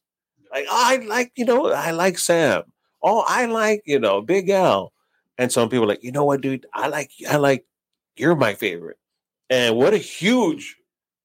Like, 0.51 0.65
oh, 0.69 0.83
I 0.85 0.97
like, 1.05 1.31
you 1.35 1.45
know, 1.45 1.71
I 1.71 1.91
like 1.91 2.17
Sam. 2.17 2.63
Oh, 3.03 3.23
I 3.27 3.45
like, 3.45 3.83
you 3.85 3.99
know, 3.99 4.21
Big 4.21 4.49
Al. 4.49 4.91
And 5.37 5.51
some 5.51 5.69
people 5.69 5.83
are 5.85 5.87
like, 5.89 6.03
you 6.03 6.11
know 6.11 6.23
what, 6.25 6.41
dude? 6.41 6.65
I 6.73 6.87
like, 6.87 7.11
I 7.29 7.35
like, 7.37 7.65
you're 8.15 8.35
my 8.35 8.53
favorite. 8.53 8.97
And 9.49 9.75
what 9.75 9.93
a 9.93 9.97
huge 9.97 10.77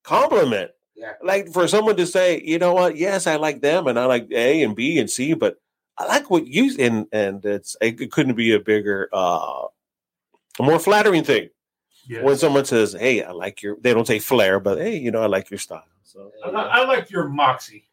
compliment 0.03 0.72
Yeah. 0.97 1.12
like 1.22 1.53
for 1.53 1.68
someone 1.68 1.97
to 1.97 2.07
say, 2.07 2.43
you 2.45 2.59
know 2.59 2.74
what, 2.74 2.97
yes, 2.97 3.26
I 3.26 3.36
like 3.36 3.61
them 3.61 3.86
and 3.86 3.99
I 3.99 4.05
like 4.07 4.26
A 4.32 4.62
and 4.62 4.74
B 4.74 4.99
and 4.99 5.09
C, 5.09 5.34
but 5.34 5.57
I 5.97 6.07
like 6.07 6.30
what 6.30 6.47
you 6.47 6.74
and 6.78 7.07
and 7.12 7.45
it's 7.45 7.76
it 7.80 8.11
couldn't 8.11 8.34
be 8.34 8.53
a 8.53 8.61
bigger, 8.61 9.09
uh, 9.12 9.66
a 10.59 10.62
more 10.62 10.78
flattering 10.78 11.24
thing 11.24 11.49
Yes. 12.11 12.24
when 12.24 12.36
someone 12.36 12.64
says, 12.64 12.92
"Hey, 12.98 13.22
I 13.22 13.30
like 13.30 13.62
your." 13.62 13.76
They 13.80 13.94
don't 13.94 14.06
say 14.06 14.18
flair, 14.18 14.58
but 14.58 14.78
hey, 14.78 14.96
you 14.96 15.11
know, 15.12 15.22
I 15.22 15.26
like 15.26 15.48
your 15.50 15.58
style. 15.58 15.84
So 16.02 16.32
I, 16.44 16.48
I 16.50 16.84
like 16.86 17.08
your 17.11 17.28
moxie. 17.28 17.86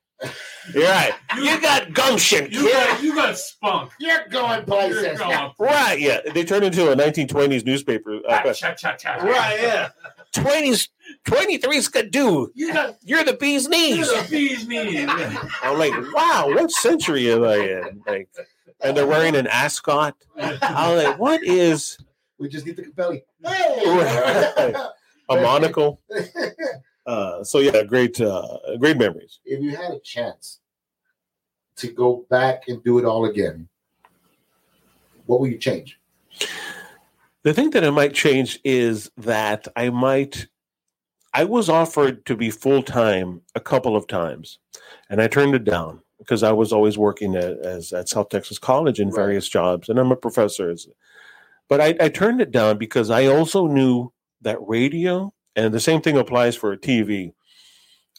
you're 0.73 0.83
right. 0.85 1.13
You 1.39 1.61
got 1.61 1.93
gumption, 1.93 2.45
You 2.51 2.63
kid. 2.63 2.73
got 2.73 3.03
you 3.03 3.13
got 3.13 3.37
spunk. 3.37 3.91
You're 3.99 4.27
going 4.29 4.57
You're 4.65 4.65
places. 4.65 5.19
going- 5.19 5.51
Right? 5.59 5.99
Yeah, 5.99 6.21
they 6.33 6.43
turned 6.43 6.63
into 6.63 6.91
a 6.91 6.95
1920s 6.95 7.63
newspaper. 7.63 8.19
Uh, 8.27 8.51
cha, 8.53 8.73
cha, 8.73 8.95
cha. 8.95 9.13
right? 9.17 9.59
Yeah. 9.61 9.89
20s, 10.33 10.89
23 11.25 11.81
skidoo. 11.81 12.47
You 12.55 12.73
got 12.73 12.95
You're 13.03 13.23
the 13.23 13.33
bee's 13.33 13.67
knees. 13.69 13.97
you're 13.97 14.07
the 14.23 14.27
bee's 14.31 14.67
knees. 14.67 15.07
I'm 15.61 15.77
like, 15.77 15.93
wow, 16.13 16.45
what 16.47 16.71
century 16.71 17.31
am 17.31 17.43
I 17.43 17.55
in? 17.57 18.01
Like, 18.07 18.29
and 18.81 18.97
they're 18.97 19.05
wearing 19.07 19.35
an 19.35 19.45
ascot. 19.47 20.15
I'm 20.39 20.97
like, 20.97 21.19
what 21.19 21.43
is 21.43 21.97
We 22.39 22.49
just 22.49 22.65
get 22.65 22.75
the 22.75 22.83
Capelli. 22.83 23.23
Hey! 23.43 24.73
a 25.29 25.35
monocle? 25.41 26.01
Uh, 27.05 27.41
so 27.41 27.59
yeah, 27.59 27.83
great, 27.83 28.19
uh, 28.19 28.57
great 28.79 28.97
memories. 28.97 29.39
if 29.45 29.63
you 29.63 29.73
had 29.73 29.91
a 29.91 29.99
chance 30.01 30.59
to 31.77 31.87
go 31.87 32.25
back 32.29 32.63
and 32.67 32.83
do 32.83 32.99
it 32.99 33.05
all 33.05 33.23
again, 33.23 33.65
what 35.25 35.39
would 35.39 35.49
you 35.49 35.57
change? 35.57 35.97
The 37.43 37.53
thing 37.53 37.69
that 37.69 37.85
I 37.85 37.91
might 37.91 38.13
change 38.13 38.59
is 38.65 39.09
that 39.15 39.69
I 39.77 39.89
might. 39.89 40.47
I 41.33 41.45
was 41.45 41.69
offered 41.69 42.25
to 42.25 42.35
be 42.35 42.49
full 42.49 42.83
time 42.83 43.39
a 43.55 43.61
couple 43.61 43.95
of 43.95 44.05
times, 44.07 44.59
and 45.09 45.21
I 45.21 45.27
turned 45.29 45.55
it 45.55 45.63
down 45.63 46.01
because 46.19 46.43
I 46.43 46.51
was 46.51 46.73
always 46.73 46.97
working 46.97 47.37
at, 47.37 47.57
as 47.59 47.93
at 47.93 48.09
South 48.09 48.27
Texas 48.27 48.59
College 48.59 48.99
in 48.99 49.11
Right. 49.11 49.15
various 49.15 49.47
jobs, 49.47 49.87
and 49.87 49.97
I'm 49.97 50.11
a 50.11 50.17
professor. 50.17 50.75
But 51.69 51.81
I, 51.81 51.95
I 51.99 52.09
turned 52.09 52.41
it 52.41 52.51
down 52.51 52.77
because 52.77 53.09
I 53.09 53.25
also 53.25 53.67
knew 53.67 54.11
that 54.41 54.57
radio, 54.61 55.33
and 55.55 55.73
the 55.73 55.79
same 55.79 56.01
thing 56.01 56.17
applies 56.17 56.55
for 56.55 56.75
TV. 56.77 57.33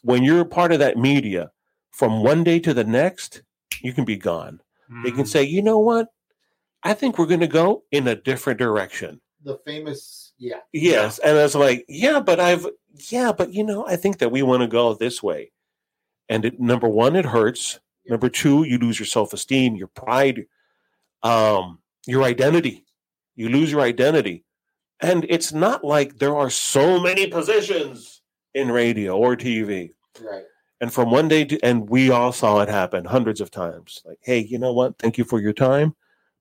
When 0.03 0.23
you're 0.23 0.41
a 0.41 0.45
part 0.47 0.73
of 0.73 0.79
that 0.81 0.97
media, 0.97 1.51
from 1.91 2.23
one 2.23 2.45
day 2.45 2.61
to 2.61 2.75
the 2.75 2.85
next, 2.85 3.43
you 3.83 3.93
can 3.93 4.05
be 4.05 4.17
gone. 4.17 4.61
They 5.03 5.11
can 5.11 5.25
Mm. 5.25 5.29
say, 5.29 5.43
you 5.43 5.63
know 5.63 5.79
what? 5.79 6.09
I 6.83 6.95
think 6.95 7.19
we're 7.19 7.27
going 7.27 7.41
to 7.41 7.47
go 7.47 7.85
in 7.91 8.07
a 8.07 8.15
different 8.15 8.59
direction. 8.59 9.21
The 9.45 9.59
famous, 9.65 10.33
yeah, 10.39 10.61
Yes. 10.73 11.19
And 11.19 11.37
it's 11.37 11.55
like, 11.55 11.85
yeah, 11.89 12.21
but 12.21 12.41
I've, 12.41 12.67
yeah, 13.11 13.33
but 13.33 13.53
you 13.53 13.65
know, 13.65 13.87
I 13.87 13.97
think 13.97 14.19
that 14.19 14.31
we 14.31 14.43
want 14.43 14.63
to 14.63 14.67
go 14.69 14.95
this 14.95 15.23
way. 15.23 15.53
And 16.29 16.45
it, 16.45 16.61
number 16.61 16.89
one, 16.89 17.17
it 17.17 17.25
hurts. 17.27 17.81
Number 18.07 18.29
two, 18.29 18.65
you 18.65 18.79
lose 18.79 18.99
your 18.99 19.07
self 19.07 19.33
esteem, 19.33 19.77
your 19.77 19.89
pride, 19.89 20.47
um, 21.23 21.81
your 22.07 22.23
identity. 22.23 22.85
You 23.39 23.49
lose 23.49 23.71
your 23.71 23.83
identity. 23.83 24.45
And 25.01 25.25
it's 25.29 25.53
not 25.53 25.85
like 25.85 26.19
there 26.19 26.37
are 26.37 26.51
so 26.51 26.99
many 27.01 27.29
positions 27.29 28.21
in 28.53 28.69
radio 28.73 29.17
or 29.17 29.37
TV. 29.37 29.91
right. 30.21 30.43
And 30.81 30.93
from 30.93 31.11
one 31.13 31.29
day 31.29 31.45
to, 31.45 31.61
and 31.65 31.89
we 31.89 32.11
all 32.11 32.33
saw 32.33 32.61
it 32.61 32.69
happen 32.69 33.05
hundreds 33.05 33.41
of 33.41 33.51
times. 33.51 34.03
Like, 34.05 34.19
hey, 34.23 34.41
you 34.41 34.59
know 34.59 34.73
what? 34.73 34.99
Thank 34.99 35.19
you 35.19 35.25
for 35.25 35.41
your 35.41 35.53
time, 35.53 35.95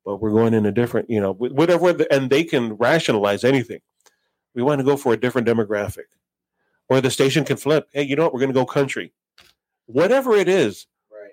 but 0.06 0.18
we're 0.18 0.32
going 0.32 0.56
in 0.56 0.66
a 0.66 0.72
different, 0.72 1.08
you 1.10 1.20
know, 1.22 1.34
whatever. 1.34 1.94
The, 1.94 2.12
and 2.12 2.30
they 2.32 2.44
can 2.44 2.74
rationalize 2.74 3.44
anything. 3.44 3.80
We 4.56 4.64
want 4.64 4.80
to 4.80 4.84
go 4.86 4.98
for 4.98 5.14
a 5.14 5.18
different 5.18 5.48
demographic, 5.48 6.06
or 6.90 7.00
the 7.02 7.12
station 7.12 7.46
can 7.46 7.58
flip. 7.58 7.88
Hey, 7.94 8.04
you 8.04 8.16
know 8.16 8.24
what? 8.24 8.34
We're 8.34 8.40
going 8.40 8.54
to 8.54 8.60
go 8.60 8.66
country. 8.66 9.12
Whatever 9.86 10.36
it 10.36 10.48
is, 10.50 10.88
Right. 11.12 11.32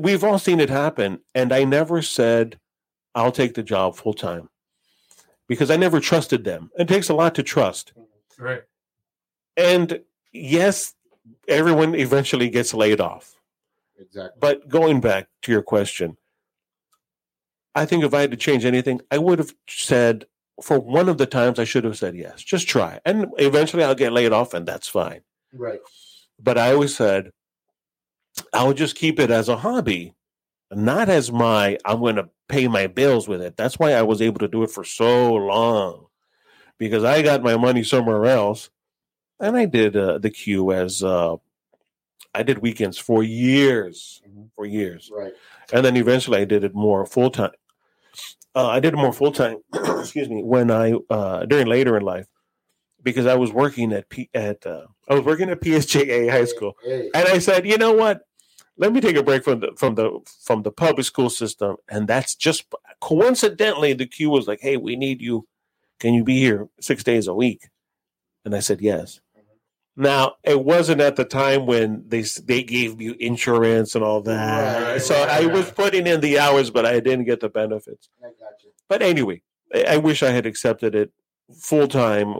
we've 0.00 0.22
all 0.24 0.38
seen 0.40 0.58
it 0.60 0.70
happen. 0.70 1.20
And 1.36 1.52
I 1.52 1.62
never 1.64 2.02
said, 2.02 2.58
I'll 3.16 3.32
take 3.32 3.54
the 3.54 3.62
job 3.64 3.96
full 3.96 4.14
time 4.14 4.48
because 5.48 5.70
I 5.70 5.76
never 5.76 5.98
trusted 5.98 6.44
them. 6.44 6.70
It 6.78 6.86
takes 6.86 7.08
a 7.08 7.14
lot 7.14 7.34
to 7.34 7.42
trust. 7.42 7.92
Right. 8.38 8.62
And 9.56 10.00
yes, 10.32 10.94
everyone 11.48 11.94
eventually 11.94 12.48
gets 12.48 12.72
laid 12.72 13.00
off. 13.00 13.34
Exactly. 13.98 14.38
But 14.38 14.68
going 14.68 15.00
back 15.00 15.28
to 15.42 15.52
your 15.52 15.62
question, 15.62 16.16
I 17.74 17.84
think 17.86 18.04
if 18.04 18.14
I 18.14 18.20
had 18.20 18.30
to 18.30 18.36
change 18.36 18.64
anything, 18.64 19.00
I 19.10 19.18
would 19.18 19.38
have 19.38 19.54
said 19.68 20.26
for 20.62 20.78
one 20.78 21.08
of 21.08 21.18
the 21.18 21.26
times 21.26 21.58
I 21.58 21.64
should 21.64 21.84
have 21.84 21.98
said 21.98 22.16
yes. 22.16 22.42
Just 22.42 22.68
try. 22.68 23.00
And 23.04 23.26
eventually 23.38 23.82
I'll 23.84 23.94
get 23.94 24.12
laid 24.12 24.32
off 24.32 24.54
and 24.54 24.66
that's 24.66 24.88
fine. 24.88 25.22
Right. 25.52 25.80
But 26.38 26.58
I 26.58 26.72
always 26.72 26.96
said 26.96 27.32
I 28.52 28.64
would 28.64 28.76
just 28.76 28.96
keep 28.96 29.18
it 29.18 29.30
as 29.30 29.48
a 29.48 29.56
hobby, 29.56 30.14
not 30.72 31.08
as 31.08 31.30
my 31.32 31.78
I'm 31.84 32.00
going 32.00 32.16
to 32.16 32.28
pay 32.48 32.68
my 32.68 32.86
bills 32.86 33.28
with 33.28 33.42
it. 33.42 33.56
That's 33.56 33.78
why 33.78 33.92
I 33.92 34.02
was 34.02 34.20
able 34.22 34.38
to 34.40 34.48
do 34.48 34.62
it 34.62 34.70
for 34.70 34.84
so 34.84 35.34
long 35.34 36.06
because 36.78 37.04
I 37.04 37.22
got 37.22 37.42
my 37.42 37.56
money 37.56 37.82
somewhere 37.82 38.24
else. 38.26 38.70
And 39.40 39.56
I 39.56 39.66
did 39.66 39.96
uh, 39.96 40.18
the 40.18 40.30
Q 40.30 40.72
as 40.72 41.02
uh, 41.02 41.36
I 42.34 42.42
did 42.42 42.58
weekends 42.58 42.98
for 42.98 43.22
years, 43.22 44.20
Mhm. 44.28 44.50
for 44.56 44.66
years 44.66 45.10
Right. 45.14 45.32
and 45.72 45.84
then 45.84 45.96
eventually 45.96 46.38
I 46.40 46.44
did 46.44 46.64
it 46.64 46.74
more 46.74 47.06
full 47.06 47.30
time. 47.30 47.52
Uh, 48.54 48.66
I 48.68 48.80
did 48.80 48.94
it 48.94 48.96
more 48.96 49.12
full 49.12 49.32
time. 49.32 49.58
excuse 49.74 50.28
me. 50.28 50.42
When 50.42 50.70
I 50.70 50.94
uh, 51.10 51.44
during 51.46 51.66
later 51.68 51.96
in 51.96 52.02
life, 52.02 52.26
because 53.02 53.26
I 53.26 53.34
was 53.36 53.52
working 53.52 53.92
at 53.92 54.08
P, 54.08 54.28
at 54.34 54.66
uh, 54.66 54.86
I 55.08 55.14
was 55.14 55.24
working 55.24 55.48
at 55.50 55.60
PSJA 55.60 56.28
High 56.30 56.44
School, 56.46 56.76
Hey. 56.84 57.10
and 57.14 57.28
I 57.28 57.38
said, 57.38 57.64
you 57.66 57.78
know 57.78 57.92
what? 57.92 58.22
Let 58.78 58.92
me 58.92 59.00
take 59.00 59.16
a 59.16 59.22
break 59.22 59.44
from 59.44 59.60
the 59.60 59.72
from 59.76 59.96
the 59.96 60.20
from 60.44 60.62
the 60.62 60.70
public 60.70 61.04
school 61.04 61.30
system, 61.30 61.76
and 61.88 62.06
that's 62.06 62.34
just 62.34 62.64
coincidentally 63.00 63.92
the 63.92 64.06
Q 64.06 64.30
was 64.30 64.46
like, 64.46 64.60
hey, 64.60 64.76
we 64.76 64.96
need 64.96 65.20
you. 65.20 65.46
Can 65.98 66.14
you 66.14 66.22
be 66.22 66.38
here 66.38 66.68
six 66.80 67.02
days 67.02 67.26
a 67.26 67.34
week? 67.34 67.68
And 68.44 68.54
I 68.54 68.60
said 68.60 68.80
yes. 68.80 69.20
Now 69.96 70.36
it 70.44 70.64
wasn't 70.64 71.00
at 71.00 71.16
the 71.16 71.24
time 71.24 71.66
when 71.66 72.04
they 72.06 72.22
they 72.44 72.62
gave 72.62 73.02
you 73.02 73.16
insurance 73.18 73.96
and 73.96 74.04
all 74.04 74.20
that, 74.22 74.92
Right, 74.92 75.02
so 75.02 75.18
right, 75.18 75.42
I 75.42 75.46
was 75.46 75.72
putting 75.72 76.06
in 76.06 76.20
the 76.20 76.38
hours, 76.38 76.70
but 76.70 76.86
I 76.86 77.00
didn't 77.00 77.24
get 77.24 77.40
the 77.40 77.48
benefits. 77.48 78.08
I 78.22 78.26
got 78.28 78.62
you. 78.62 78.70
But 78.88 79.02
anyway, 79.02 79.42
I, 79.74 79.94
I 79.94 79.96
wish 79.96 80.22
I 80.22 80.30
had 80.30 80.46
accepted 80.46 80.94
it 80.94 81.10
full 81.52 81.88
time 81.88 82.36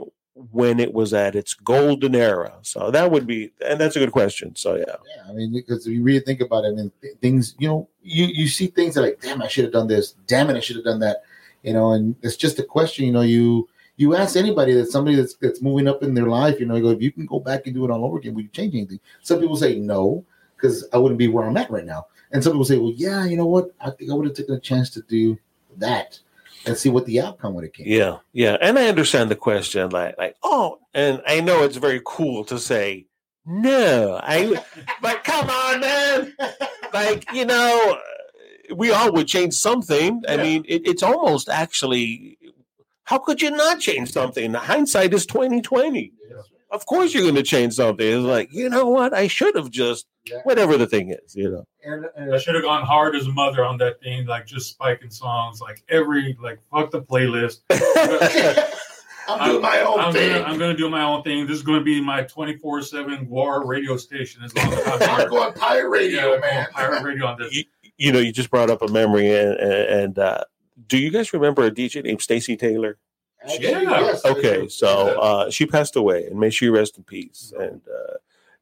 when 0.51 0.79
it 0.79 0.93
was 0.93 1.13
at 1.13 1.35
its 1.35 1.53
golden 1.53 2.15
era. 2.15 2.53
So 2.61 2.91
that 2.91 3.11
would 3.11 3.27
be, 3.27 3.51
and 3.65 3.79
that's 3.79 3.95
a 3.95 3.99
good 3.99 4.11
question. 4.11 4.55
So 4.55 4.75
yeah, 4.75 4.95
Yeah, 5.15 5.29
I 5.29 5.33
mean, 5.33 5.51
because 5.53 5.85
if 5.85 5.93
you 5.93 6.03
really 6.03 6.21
think 6.21 6.41
about 6.41 6.65
it, 6.65 6.69
I 6.69 6.71
mean, 6.71 6.91
th- 7.01 7.17
things, 7.17 7.55
you 7.59 7.67
know, 7.67 7.89
you 8.01 8.25
you 8.25 8.47
see 8.47 8.67
things 8.67 8.95
that 8.95 9.01
like, 9.01 9.21
damn, 9.21 9.41
I 9.41 9.47
should 9.47 9.65
have 9.65 9.73
done 9.73 9.87
this. 9.87 10.13
Damn 10.27 10.49
it, 10.49 10.55
I 10.55 10.59
should 10.59 10.77
have 10.77 10.85
done 10.85 10.99
that. 10.99 11.23
You 11.63 11.73
know, 11.73 11.91
and 11.91 12.15
it's 12.21 12.37
just 12.37 12.59
a 12.59 12.63
question. 12.63 13.05
You 13.05 13.11
know, 13.11 13.21
you 13.21 13.67
you 13.97 14.15
ask 14.15 14.37
anybody 14.37 14.73
that 14.73 14.91
somebody 14.91 15.15
that's 15.15 15.35
that's 15.35 15.61
moving 15.61 15.87
up 15.87 16.03
in 16.03 16.13
their 16.13 16.27
life. 16.27 16.59
You 16.59 16.65
know, 16.65 16.75
you 16.75 16.83
go, 16.83 16.89
if 16.91 17.01
you 17.01 17.11
can 17.11 17.25
go 17.25 17.39
back 17.39 17.65
and 17.65 17.75
do 17.75 17.83
it 17.85 17.91
all 17.91 18.05
over 18.05 18.17
again, 18.17 18.33
would 18.35 18.45
you 18.45 18.51
change 18.51 18.73
anything? 18.75 18.99
Some 19.21 19.39
people 19.39 19.57
say 19.57 19.77
no, 19.77 20.23
because 20.55 20.87
I 20.93 20.97
wouldn't 20.97 21.19
be 21.19 21.27
where 21.27 21.45
I'm 21.45 21.57
at 21.57 21.69
right 21.69 21.85
now. 21.85 22.07
And 22.31 22.43
some 22.43 22.53
people 22.53 22.65
say, 22.65 22.77
well, 22.77 22.93
yeah, 22.95 23.25
you 23.25 23.35
know 23.35 23.47
what? 23.47 23.71
I 23.81 23.89
think 23.89 24.11
I 24.11 24.13
would 24.13 24.27
have 24.27 24.35
taken 24.35 24.55
a 24.55 24.59
chance 24.59 24.89
to 24.91 25.01
do 25.01 25.37
that 25.77 26.19
and 26.65 26.77
see 26.77 26.89
what 26.89 27.05
the 27.05 27.21
outcome 27.21 27.53
would 27.55 27.63
have 27.63 27.73
came. 27.73 27.87
yeah, 27.87 28.17
yeah. 28.33 28.57
And 28.61 28.77
I 28.77 28.87
understand 28.87 29.31
the 29.31 29.35
question, 29.35 29.89
like, 29.89 30.17
like, 30.17 30.35
oh, 30.43 30.79
and 30.93 31.21
I 31.27 31.41
know 31.41 31.63
it's 31.63 31.77
very 31.77 32.01
cool 32.05 32.43
to 32.45 32.59
say 32.59 33.05
no. 33.45 34.19
I, 34.21 34.61
but 35.01 35.23
come 35.23 35.49
on, 35.49 35.79
man. 35.81 36.35
Like 36.93 37.25
you 37.33 37.45
know, 37.45 37.97
we 38.75 38.91
all 38.91 39.11
would 39.13 39.27
change 39.27 39.53
something. 39.53 40.21
I 40.27 40.35
Yeah. 40.35 40.43
mean, 40.43 40.65
it, 40.67 40.87
it's 40.87 41.03
almost 41.03 41.49
actually. 41.49 42.37
How 43.05 43.17
could 43.17 43.41
you 43.41 43.49
not 43.49 43.79
change 43.79 44.11
something? 44.11 44.51
The 44.51 44.59
hindsight 44.59 45.13
is 45.15 45.25
twenty 45.25 45.61
twenty. 45.61 46.13
Of 46.71 46.85
course, 46.85 47.13
you're 47.13 47.23
going 47.23 47.35
to 47.35 47.43
change 47.43 47.73
something. 47.73 48.05
It's 48.05 48.23
like 48.23 48.53
you 48.53 48.69
know 48.69 48.87
what? 48.87 49.13
I 49.13 49.27
should 49.27 49.55
have 49.55 49.69
just 49.71 50.05
Yeah. 50.25 50.37
whatever 50.43 50.77
the 50.77 50.85
thing 50.87 51.09
is. 51.11 51.35
You 51.35 51.49
know. 51.51 51.65
And, 51.83 52.33
I 52.33 52.37
should 52.37 52.53
have 52.55 52.63
gone 52.63 52.85
hard 52.85 53.15
as 53.15 53.25
a 53.25 53.31
mother 53.31 53.63
on 53.65 53.77
that 53.79 53.99
thing, 54.01 54.25
like 54.27 54.45
just 54.45 54.69
spiking 54.69 55.09
songs, 55.09 55.61
like 55.61 55.83
every 55.89 56.37
like 56.41 56.59
fuck 56.71 56.91
the 56.91 57.01
playlist. 57.01 57.61
I'm 59.27 59.49
doing 59.51 59.61
my 59.61 59.79
own 59.81 59.99
I'm 59.99 60.13
thing. 60.13 60.31
gonna, 60.31 60.43
I'm 60.43 60.57
gonna 60.57 60.75
do 60.75 60.89
my 60.89 61.03
own 61.03 61.21
thing. 61.23 61.45
This 61.45 61.57
is 61.57 61.63
gonna 61.63 61.83
be 61.83 62.01
my 62.01 62.23
24 62.23 62.81
seven 62.81 63.29
war 63.29 63.65
radio 63.65 63.95
station 63.97 64.43
as 64.43 64.55
long 64.55 64.73
as 64.73 64.85
I'm 64.87 65.01
I'm 65.09 65.19
here. 65.19 65.29
going 65.29 65.53
pirate 65.53 65.89
radio, 65.89 66.33
Yeah, 66.33 66.39
man. 66.39 66.67
pirate 66.71 67.03
radio 67.03 67.27
on 67.27 67.37
this. 67.39 67.53
you, 67.55 67.63
you 67.97 68.11
know, 68.11 68.19
you 68.19 68.31
just 68.31 68.49
brought 68.49 68.69
up 68.71 68.81
a 68.81 68.87
memory, 68.87 69.29
and, 69.35 69.53
and 69.59 70.17
uh, 70.19 70.43
do 70.87 70.97
you 70.97 71.11
guys 71.11 71.31
remember 71.33 71.63
a 71.65 71.69
DJ 71.71 72.03
named 72.03 72.21
Stacy 72.21 72.57
Taylor? 72.57 72.97
Actually, 73.43 73.63
Yeah. 73.71 73.81
yes, 74.01 74.25
Okay, 74.25 74.67
so 74.67 75.19
uh, 75.19 75.49
she 75.49 75.65
passed 75.65 75.95
away, 75.95 76.25
and 76.25 76.39
may 76.39 76.49
she 76.49 76.67
rest 76.69 76.97
in 76.97 77.03
peace. 77.03 77.53
And 77.57 77.81
uh, 77.87 78.15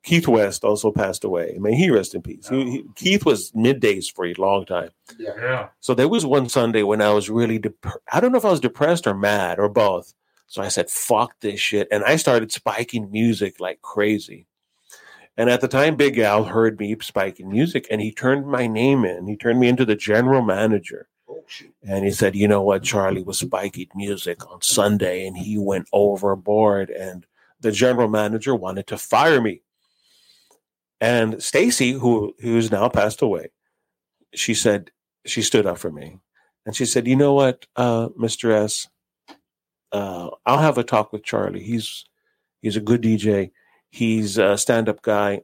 Keith 0.04 0.28
West 0.28 0.64
also 0.64 0.92
passed 0.92 1.24
away, 1.24 1.52
and 1.54 1.62
may 1.62 1.76
he 1.76 1.90
rest 1.90 2.14
in 2.16 2.22
peace. 2.22 2.48
He- 2.48 2.72
he- 2.72 2.86
Keith 2.96 3.26
was 3.26 3.52
middays 3.54 4.12
for 4.14 4.26
a 4.26 4.34
long 4.36 4.66
time. 4.66 4.92
yeah. 5.18 5.32
Yeah. 5.38 5.68
So 5.80 5.94
there 5.94 6.08
was 6.08 6.26
one 6.26 6.48
Sunday 6.50 6.84
when 6.84 7.02
I 7.02 7.12
was 7.12 7.30
really, 7.30 7.58
dep- 7.60 7.74
I 8.14 8.20
don't 8.20 8.32
know 8.32 8.38
if 8.38 8.46
I 8.46 8.52
was 8.52 8.60
depressed 8.60 9.08
or 9.08 9.14
mad 9.16 9.60
or 9.60 9.68
both. 9.70 10.14
So 10.50 10.62
I 10.62 10.70
said, 10.70 10.90
fuck 10.90 11.34
this 11.42 11.60
shit. 11.60 11.90
And 11.92 12.04
I 12.06 12.16
started 12.16 12.52
spiking 12.54 13.12
music 13.12 13.60
like 13.60 13.82
crazy. 13.82 14.46
And 15.36 15.50
at 15.50 15.60
the 15.62 15.68
time, 15.68 15.96
Big 15.98 16.18
Al 16.20 16.46
heard 16.46 16.80
me 16.80 16.96
spiking 17.02 17.50
music, 17.50 17.86
and 17.92 18.02
he 18.02 18.12
turned 18.12 18.48
my 18.48 18.66
name 18.66 19.04
in. 19.06 19.28
He 19.28 19.36
turned 19.36 19.60
me 19.60 19.68
into 19.68 19.86
the 19.86 19.96
general 19.96 20.42
manager. 20.42 21.10
And 21.84 22.06
he 22.06 22.12
said, 22.12 22.36
you 22.36 22.48
know 22.48 22.62
what, 22.62 22.84
Charlie 22.84 23.24
was 23.24 23.40
spiking 23.40 23.88
music 23.96 24.50
on 24.50 24.62
Sunday 24.62 25.26
and 25.26 25.38
he 25.38 25.58
went 25.58 25.88
overboard 25.94 26.90
and 26.90 27.26
the 27.60 27.72
general 27.72 28.08
manager 28.08 28.56
wanted 28.56 28.88
to 28.88 28.98
fire 28.98 29.42
me. 29.42 29.62
And 31.00 31.42
Stacy, 31.42 31.92
who 31.92 32.34
who's 32.40 32.72
now 32.72 32.90
passed 32.90 33.22
away, 33.22 33.50
she 34.34 34.54
said, 34.54 34.92
she 35.26 35.42
stood 35.42 35.66
up 35.66 35.78
for 35.78 35.92
me. 35.92 36.20
And 36.66 36.76
she 36.76 36.86
said, 36.86 37.08
you 37.08 37.16
know 37.16 37.34
what, 37.34 37.66
uh, 37.76 38.10
Mr. 38.20 38.52
S, 38.52 38.88
uh, 39.92 40.30
I'll 40.46 40.58
have 40.58 40.78
a 40.78 40.84
talk 40.84 41.14
with 41.14 41.24
Charlie. 41.24 41.64
He's 41.64 42.06
he's 42.62 42.76
a 42.76 42.82
good 42.82 43.02
DJ. 43.02 43.52
He's 43.90 44.38
a 44.38 44.58
stand-up 44.58 45.02
guy. 45.02 45.42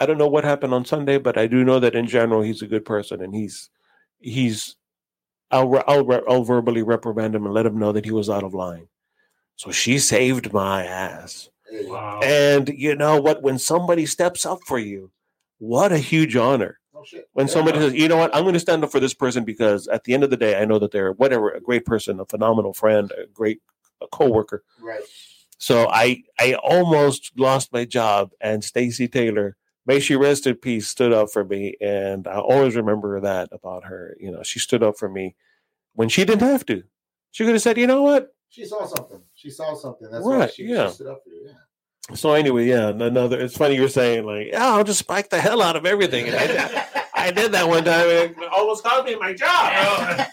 I 0.00 0.06
don't 0.06 0.18
know 0.18 0.28
what 0.28 0.44
happened 0.44 0.74
on 0.74 0.84
Sunday, 0.84 1.18
but 1.18 1.36
I 1.36 1.46
do 1.46 1.64
know 1.64 1.78
that 1.80 1.94
in 1.94 2.06
general 2.06 2.42
he's 2.42 2.62
a 2.62 2.66
good 2.66 2.84
person 2.84 3.20
and 3.20 3.34
he's 3.34 3.70
he's 4.18 4.76
I'll, 5.54 5.68
re- 5.68 5.82
I'll, 5.86 6.04
re- 6.04 6.22
I'll 6.28 6.44
verbally 6.44 6.82
reprimand 6.82 7.34
him 7.34 7.44
and 7.44 7.54
let 7.54 7.66
him 7.66 7.78
know 7.78 7.92
that 7.92 8.04
he 8.04 8.10
was 8.10 8.28
out 8.28 8.42
of 8.42 8.54
line. 8.54 8.88
So 9.56 9.70
she 9.70 9.98
saved 9.98 10.52
my 10.52 10.84
ass. 10.84 11.48
Wow. 11.70 12.20
And 12.22 12.68
you 12.68 12.94
know 12.94 13.20
what? 13.20 13.42
When 13.42 13.58
somebody 13.58 14.06
steps 14.06 14.44
up 14.44 14.58
for 14.66 14.78
you, 14.78 15.12
what 15.58 15.92
a 15.92 15.98
huge 15.98 16.36
honor. 16.36 16.78
oh, 16.94 17.04
shit. 17.04 17.28
When 17.32 17.48
somebody 17.48 17.78
says, 17.78 17.94
you 17.94 18.08
know 18.08 18.16
what, 18.16 18.34
I'm 18.34 18.42
going 18.42 18.54
to 18.54 18.60
stand 18.60 18.84
up 18.84 18.90
for 18.90 19.00
this 19.00 19.14
person 19.14 19.44
because 19.44 19.86
at 19.88 20.04
the 20.04 20.14
end 20.14 20.24
of 20.24 20.30
the 20.30 20.36
day, 20.36 20.60
I 20.60 20.64
know 20.64 20.78
that 20.78 20.90
they're 20.90 21.12
whatever, 21.12 21.50
a 21.50 21.60
great 21.60 21.84
person, 21.84 22.20
a 22.20 22.26
phenomenal 22.26 22.74
friend, 22.74 23.12
a 23.12 23.26
great 23.26 23.60
a 24.02 24.06
coworker. 24.08 24.64
Right. 24.80 25.02
So 25.58 25.88
I 25.88 26.22
I 26.38 26.54
almost 26.54 27.32
lost 27.36 27.72
my 27.72 27.84
job, 27.84 28.32
and 28.40 28.62
Stacy 28.62 29.08
Taylor, 29.08 29.56
may 29.86 30.00
she 30.00 30.16
rest 30.16 30.46
in 30.46 30.56
peace, 30.56 30.88
stood 30.88 31.12
up 31.12 31.30
for 31.30 31.44
me, 31.44 31.76
and 31.80 32.26
I 32.26 32.38
always 32.38 32.76
remember 32.76 33.20
that 33.20 33.48
about 33.52 33.84
her. 33.84 34.16
You 34.20 34.30
know, 34.30 34.42
she 34.42 34.58
stood 34.58 34.82
up 34.82 34.96
for 34.98 35.08
me 35.08 35.36
when 35.94 36.08
she 36.08 36.24
didn't 36.24 36.42
have 36.48 36.64
to. 36.66 36.82
She 37.30 37.44
could 37.44 37.54
have 37.54 37.62
said, 37.62 37.78
you 37.78 37.86
know 37.86 38.02
what. 38.02 38.34
She 38.48 38.64
saw 38.64 38.86
something. 38.86 39.20
She 39.34 39.50
saw 39.50 39.74
something. 39.74 40.08
That's 40.10 40.24
Right, 40.24 40.38
why 40.38 40.46
she, 40.46 40.64
yeah. 40.64 40.88
she 40.88 40.94
stood 40.94 41.06
up 41.08 41.22
for 41.24 41.30
you. 41.30 41.48
Yeah. 41.48 42.14
So 42.14 42.32
anyway, 42.34 42.66
yeah, 42.66 42.88
another. 42.88 43.40
It's 43.40 43.56
funny 43.56 43.76
you're 43.76 43.88
saying 43.88 44.24
like, 44.24 44.48
yeah, 44.52 44.66
I'll 44.74 44.84
just 44.84 44.98
spike 45.00 45.30
the 45.30 45.40
hell 45.40 45.62
out 45.62 45.74
of 45.74 45.86
everything. 45.86 46.28
And 46.28 46.36
I 46.36 46.46
did, 46.46 47.04
I 47.14 47.30
did 47.30 47.52
that 47.52 47.66
one 47.66 47.82
time, 47.84 48.08
and 48.08 48.30
it 48.42 48.48
almost 48.52 48.84
cost 48.84 49.06
me 49.06 49.16
my 49.16 49.32
job. 49.32 49.48
well, 49.48 50.26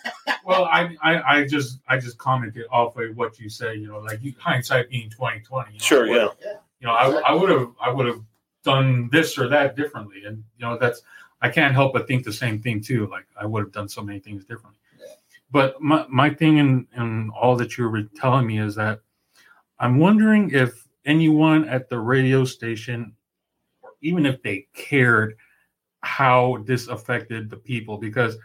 well, 0.45 0.65
I, 0.65 0.95
I, 1.01 1.37
I 1.37 1.45
just, 1.47 1.79
I 1.87 1.97
just 1.97 2.17
commented 2.17 2.65
off 2.71 2.97
of 2.97 3.15
what 3.15 3.39
you 3.39 3.49
say. 3.49 3.75
You 3.75 3.87
know, 3.87 3.99
like 3.99 4.21
you, 4.21 4.33
hindsight 4.37 4.89
being 4.89 5.09
twenty 5.09 5.39
twenty. 5.39 5.71
You 5.71 5.79
know, 5.79 5.83
Sure, 5.83 6.05
I 6.05 6.15
yeah. 6.15 6.27
You 6.81 6.87
know, 6.87 6.91
I, 6.93 7.09
I 7.29 7.33
would 7.33 7.49
have, 7.49 7.69
I 7.81 7.89
would 7.89 8.05
have 8.07 8.21
done 8.63 9.09
this 9.11 9.37
or 9.37 9.47
that 9.49 9.75
differently, 9.75 10.23
and 10.25 10.43
you 10.57 10.65
know, 10.65 10.77
that's 10.77 11.01
I 11.41 11.49
can't 11.49 11.73
help 11.73 11.93
but 11.93 12.07
think 12.07 12.23
the 12.23 12.33
same 12.33 12.61
thing 12.61 12.81
too. 12.81 13.07
Like 13.07 13.25
I 13.39 13.45
would 13.45 13.63
have 13.63 13.71
done 13.71 13.89
so 13.89 14.01
many 14.01 14.19
things 14.19 14.45
differently. 14.45 14.79
But 15.51 15.81
my 15.81 16.05
my 16.09 16.29
thing 16.29 16.59
and 16.59 16.87
in 16.95 17.29
all 17.31 17.55
that 17.57 17.77
you 17.77 17.89
were 17.89 18.03
telling 18.15 18.47
me 18.47 18.59
is 18.59 18.75
that 18.75 19.01
I'm 19.79 19.97
wondering 19.97 20.51
if 20.51 20.87
anyone 21.05 21.67
at 21.67 21.89
the 21.89 21.99
radio 21.99 22.45
station, 22.45 23.13
or 23.81 23.91
even 24.01 24.25
if 24.25 24.41
they 24.43 24.67
cared, 24.73 25.35
how 26.01 26.63
this 26.65 26.87
affected 26.87 27.49
the 27.49 27.57
people 27.57 27.97
because 27.97 28.37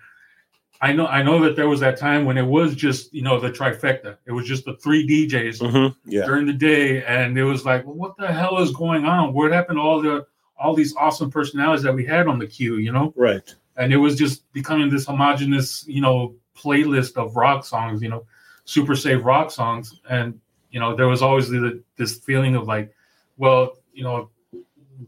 I 0.80 0.92
know 0.92 1.06
I 1.06 1.22
know 1.22 1.42
that 1.44 1.56
there 1.56 1.68
was 1.68 1.80
that 1.80 1.98
time 1.98 2.24
when 2.24 2.36
it 2.38 2.46
was 2.46 2.74
just 2.74 3.12
you 3.14 3.22
know 3.22 3.40
the 3.40 3.50
trifecta. 3.50 4.16
It 4.26 4.32
was 4.32 4.46
just 4.46 4.64
the 4.64 4.74
three 4.76 5.06
DJs 5.06 5.60
Mhm, 5.60 5.96
Yeah. 6.04 6.26
during 6.26 6.46
the 6.46 6.52
day, 6.52 7.02
and 7.04 7.36
it 7.38 7.44
was 7.44 7.64
like, 7.64 7.84
well, 7.86 7.94
what 7.94 8.16
the 8.16 8.28
hell 8.32 8.58
is 8.58 8.72
going 8.72 9.04
on? 9.04 9.32
What 9.32 9.52
happened 9.52 9.78
to 9.78 9.82
all 9.82 10.02
the 10.02 10.26
all 10.58 10.74
these 10.74 10.94
awesome 10.96 11.30
personalities 11.30 11.82
that 11.84 11.94
we 11.94 12.04
had 12.04 12.26
on 12.28 12.38
the 12.38 12.46
Q? 12.46 12.76
You 12.76 12.92
know, 12.92 13.12
Right. 13.16 13.54
and 13.76 13.92
it 13.92 13.96
was 13.98 14.16
just 14.16 14.50
becoming 14.52 14.90
this 14.90 15.06
homogenous 15.06 15.84
you 15.88 16.00
know 16.00 16.34
playlist 16.56 17.16
of 17.16 17.36
rock 17.36 17.64
songs. 17.64 18.02
You 18.02 18.08
know, 18.10 18.24
super 18.64 18.96
safe 18.96 19.24
rock 19.24 19.50
songs, 19.50 20.00
and 20.10 20.38
you 20.70 20.80
know 20.80 20.94
there 20.94 21.08
was 21.08 21.22
always 21.22 21.48
the, 21.48 21.82
this 21.96 22.18
feeling 22.18 22.54
of 22.54 22.66
like, 22.66 22.92
well, 23.38 23.78
you 23.94 24.04
know, 24.04 24.30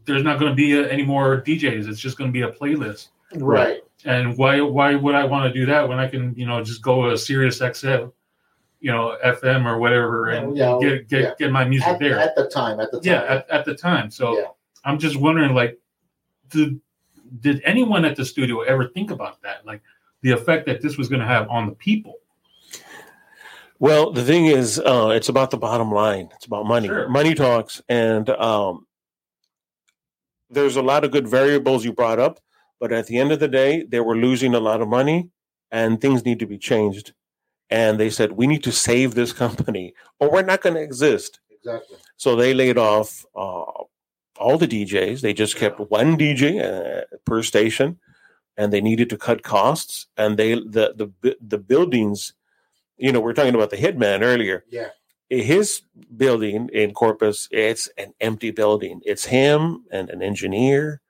there's 0.05 0.23
not 0.23 0.39
going 0.39 0.51
to 0.51 0.55
be 0.55 0.73
a, 0.73 0.89
any 0.91 1.03
more 1.03 1.41
DJs. 1.41 1.87
It's 1.87 1.99
just 1.99 2.17
going 2.17 2.29
to 2.29 2.33
be 2.33 2.41
a 2.41 2.51
playlist. 2.51 3.09
Right. 3.35 3.81
And 4.05 4.37
why 4.37 4.61
why 4.61 4.95
would 4.95 5.15
I 5.15 5.25
want 5.25 5.51
to 5.51 5.59
do 5.59 5.65
that 5.65 5.87
when 5.89 5.99
I 5.99 6.07
can 6.07 6.33
you 6.35 6.45
know 6.45 6.63
just 6.63 6.81
go 6.81 7.09
to 7.09 7.17
Sirius 7.17 7.59
XM, 7.59 8.11
you 8.79 8.91
know 8.91 9.17
FM 9.25 9.65
or 9.65 9.77
whatever 9.77 10.29
and 10.29 10.55
Yeah, 10.55 10.77
get 10.81 11.07
get 11.09 11.21
yeah. 11.21 11.31
get 11.37 11.51
my 11.51 11.65
music 11.65 11.87
At, 11.89 11.99
there. 11.99 12.17
at 12.19 12.35
the 12.35 12.47
time. 12.49 12.79
At 12.79 12.91
the 12.91 13.01
time. 13.01 13.05
yeah, 13.11 13.23
at, 13.23 13.49
at 13.49 13.65
the 13.65 13.75
time. 13.75 14.09
So 14.09 14.37
Yeah. 14.37 14.45
I'm 14.85 14.97
just 14.97 15.17
wondering, 15.17 15.53
like, 15.53 15.77
did 16.49 16.79
did 17.41 17.61
anyone 17.65 18.05
at 18.05 18.15
the 18.15 18.23
studio 18.25 18.61
ever 18.61 18.87
think 18.87 19.11
about 19.11 19.41
that, 19.41 19.65
like 19.65 19.81
the 20.21 20.31
effect 20.31 20.65
that 20.67 20.81
this 20.81 20.97
was 20.97 21.09
going 21.09 21.19
to 21.21 21.27
have 21.27 21.49
on 21.49 21.65
the 21.67 21.75
people? 21.75 22.15
Well, 23.79 24.11
the 24.11 24.23
thing 24.23 24.47
is, 24.47 24.79
uh, 24.79 25.11
it's 25.13 25.29
about 25.29 25.51
the 25.51 25.57
bottom 25.57 25.91
line. 25.91 26.29
It's 26.35 26.45
about 26.45 26.65
money. 26.65 26.87
Sure. 26.87 27.07
Money 27.07 27.33
talks, 27.35 27.81
and 27.87 28.29
um, 28.29 28.85
there's 30.49 30.75
a 30.75 30.81
lot 30.81 31.03
of 31.05 31.11
good 31.11 31.27
variables 31.27 31.85
you 31.85 31.93
brought 31.93 32.19
up, 32.19 32.39
but 32.79 32.91
at 32.91 33.07
the 33.07 33.17
end 33.17 33.31
of 33.31 33.39
the 33.39 33.47
day, 33.47 33.83
they 33.83 33.99
were 33.99 34.15
losing 34.15 34.55
a 34.55 34.59
lot 34.59 34.81
of 34.81 34.87
money, 34.87 35.29
and 35.71 35.99
things 35.99 36.25
need 36.25 36.39
to 36.39 36.45
be 36.45 36.57
changed. 36.57 37.13
And 37.69 37.99
they 37.99 38.09
said 38.09 38.31
we 38.31 38.47
need 38.47 38.63
to 38.63 38.71
save 38.71 39.13
this 39.13 39.33
company, 39.33 39.93
or 40.19 40.31
we're 40.31 40.41
not 40.41 40.61
going 40.61 40.75
to 40.75 40.81
exist. 40.81 41.39
Exactly. 41.51 41.97
So 42.17 42.35
they 42.35 42.53
laid 42.53 42.77
off 42.77 43.25
uh, 43.35 43.65
all 44.39 44.57
the 44.57 44.67
DJs. 44.67 45.21
They 45.21 45.33
just 45.33 45.55
kept 45.57 45.79
one 45.79 46.17
DJ 46.17 46.63
uh, 46.63 47.03
per 47.25 47.43
station, 47.43 47.99
and 48.57 48.73
they 48.73 48.81
needed 48.81 49.09
to 49.09 49.17
cut 49.17 49.43
costs. 49.43 50.07
And 50.17 50.37
they 50.37 50.55
the 50.55 51.11
the 51.21 51.37
the 51.41 51.57
buildings, 51.57 52.33
you 52.97 53.11
know, 53.11 53.19
we 53.19 53.29
are 53.29 53.35
talking 53.35 53.55
about 53.55 53.69
the 53.69 53.77
Hitman 53.77 54.21
earlier. 54.21 54.63
Yeah. 54.69 54.89
His 55.29 55.83
building 56.17 56.69
in 56.73 56.91
Corpus, 56.93 57.47
it's 57.51 57.87
an 57.99 58.15
empty 58.19 58.49
building. 58.49 59.01
It's 59.05 59.25
him 59.25 59.85
and 59.91 60.09
an 60.09 60.23
engineer. 60.23 61.01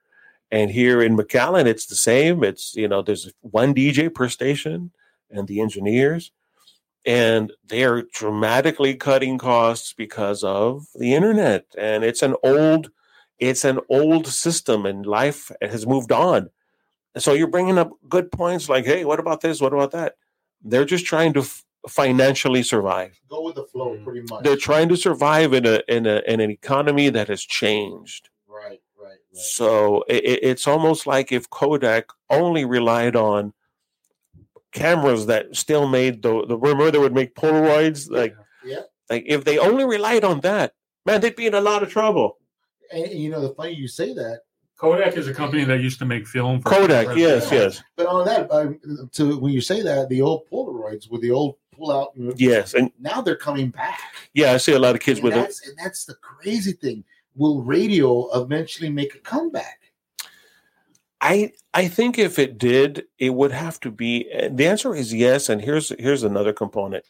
And 0.52 0.70
here 0.70 1.00
in 1.00 1.16
McAllen, 1.16 1.66
it's 1.66 1.86
the 1.86 1.94
same. 1.94 2.42
It's 2.44 2.74
you 2.74 2.88
know, 2.88 3.02
there's 3.02 3.32
one 3.40 3.74
DJ 3.74 4.12
per 4.12 4.28
station, 4.28 4.90
and 5.30 5.46
the 5.48 5.60
engineers 5.60 6.32
and 7.06 7.50
they're 7.66 8.02
dramatically 8.12 8.94
cutting 8.94 9.38
costs 9.38 9.94
because 9.94 10.44
of 10.44 10.84
the 10.96 11.14
internet 11.14 11.64
and 11.78 12.04
it's 12.04 12.20
an 12.22 12.34
old 12.42 12.90
it's 13.38 13.64
an 13.64 13.80
old 13.88 14.26
system 14.26 14.84
and 14.84 15.06
life 15.06 15.50
has 15.62 15.86
moved 15.86 16.12
on 16.12 16.50
so 17.16 17.32
you're 17.32 17.46
bringing 17.46 17.78
up 17.78 17.90
good 18.08 18.30
points 18.30 18.68
like 18.68 18.84
hey 18.84 19.04
what 19.06 19.18
about 19.18 19.40
this 19.40 19.60
what 19.62 19.72
about 19.72 19.92
that 19.92 20.16
they're 20.62 20.84
just 20.84 21.06
trying 21.06 21.32
to 21.32 21.40
f- 21.40 21.64
financially 21.88 22.62
survive 22.62 23.18
Go 23.30 23.44
with 23.44 23.54
the 23.54 23.64
flow, 23.64 23.94
Mm. 23.96 24.04
pretty 24.04 24.22
much. 24.28 24.42
they're 24.44 24.56
trying 24.56 24.88
to 24.90 24.96
survive 24.96 25.54
in 25.54 25.64
a 25.64 25.80
in 25.88 26.04
a 26.06 26.20
in 26.26 26.40
an 26.40 26.50
economy 26.50 27.08
that 27.08 27.28
has 27.28 27.42
changed. 27.42 28.28
So 29.32 30.02
it, 30.08 30.24
it- 30.24 30.40
it's 30.42 30.66
almost 30.66 31.06
like 31.06 31.30
if 31.32 31.48
Kodak 31.50 32.06
only 32.28 32.64
relied 32.64 33.16
on 33.16 33.52
cameras 34.72 35.26
that 35.26 35.54
still 35.56 35.88
made 35.88 36.22
the 36.22 36.46
the 36.46 36.56
remember 36.56 36.90
they 36.90 36.98
would 36.98 37.14
make 37.14 37.34
Polaroids 37.34 38.08
like 38.10 38.36
Yeah. 38.64 38.82
like 39.08 39.24
if 39.26 39.44
they 39.44 39.58
only 39.58 39.84
relied 39.84 40.22
on 40.24 40.40
that 40.40 40.74
man 41.04 41.20
they'd 41.20 41.34
be 41.34 41.46
in 41.46 41.54
a 41.54 41.60
lot 41.60 41.82
of 41.82 41.90
trouble. 41.90 42.38
And, 42.92 43.04
and 43.04 43.20
you 43.20 43.30
know, 43.30 43.40
the 43.40 43.54
funny 43.54 43.72
you 43.74 43.86
say 43.88 44.12
that, 44.14 44.40
Kodak 44.76 45.16
is 45.16 45.28
a 45.28 45.34
company 45.34 45.62
that 45.64 45.80
used 45.80 45.98
to 46.00 46.04
make 46.04 46.26
film. 46.26 46.60
For 46.60 46.70
Kodak, 46.70 47.16
yes, 47.16 47.50
yes, 47.52 47.82
but 47.96 48.06
on 48.06 48.24
that, 48.26 48.50
um, 48.50 48.80
to 49.12 49.38
when 49.38 49.52
you 49.52 49.60
say 49.60 49.80
that, 49.82 50.08
the 50.08 50.22
old 50.22 50.48
Polaroids 50.50 51.08
with 51.10 51.20
the 51.20 51.30
old 51.30 51.56
pull 51.72 51.92
out, 51.92 52.10
yes, 52.36 52.74
and 52.74 52.90
now 52.98 53.20
they're 53.20 53.36
coming 53.36 53.70
back. 53.70 54.00
yeah, 54.34 54.52
I 54.52 54.56
see 54.56 54.72
a 54.72 54.78
lot 54.78 54.94
of 54.96 55.00
kids 55.00 55.18
and 55.20 55.24
with 55.24 55.34
it. 55.34 55.40
that's, 55.40 55.66
and 55.68 55.76
that's 55.78 56.04
the 56.04 56.14
crazy 56.14 56.72
thing. 56.72 57.04
Will 57.40 57.62
radio 57.62 58.28
eventually 58.38 58.90
make 58.90 59.14
a 59.14 59.18
comeback? 59.18 59.80
I 61.22 61.52
I 61.72 61.88
think 61.88 62.18
if 62.18 62.38
it 62.38 62.58
did, 62.58 63.06
it 63.18 63.30
would 63.30 63.50
have 63.52 63.80
to 63.80 63.90
be. 63.90 64.28
The 64.50 64.66
answer 64.66 64.94
is 64.94 65.14
yes, 65.14 65.48
and 65.48 65.62
here's 65.62 65.88
here's 65.98 66.22
another 66.22 66.52
component. 66.52 67.06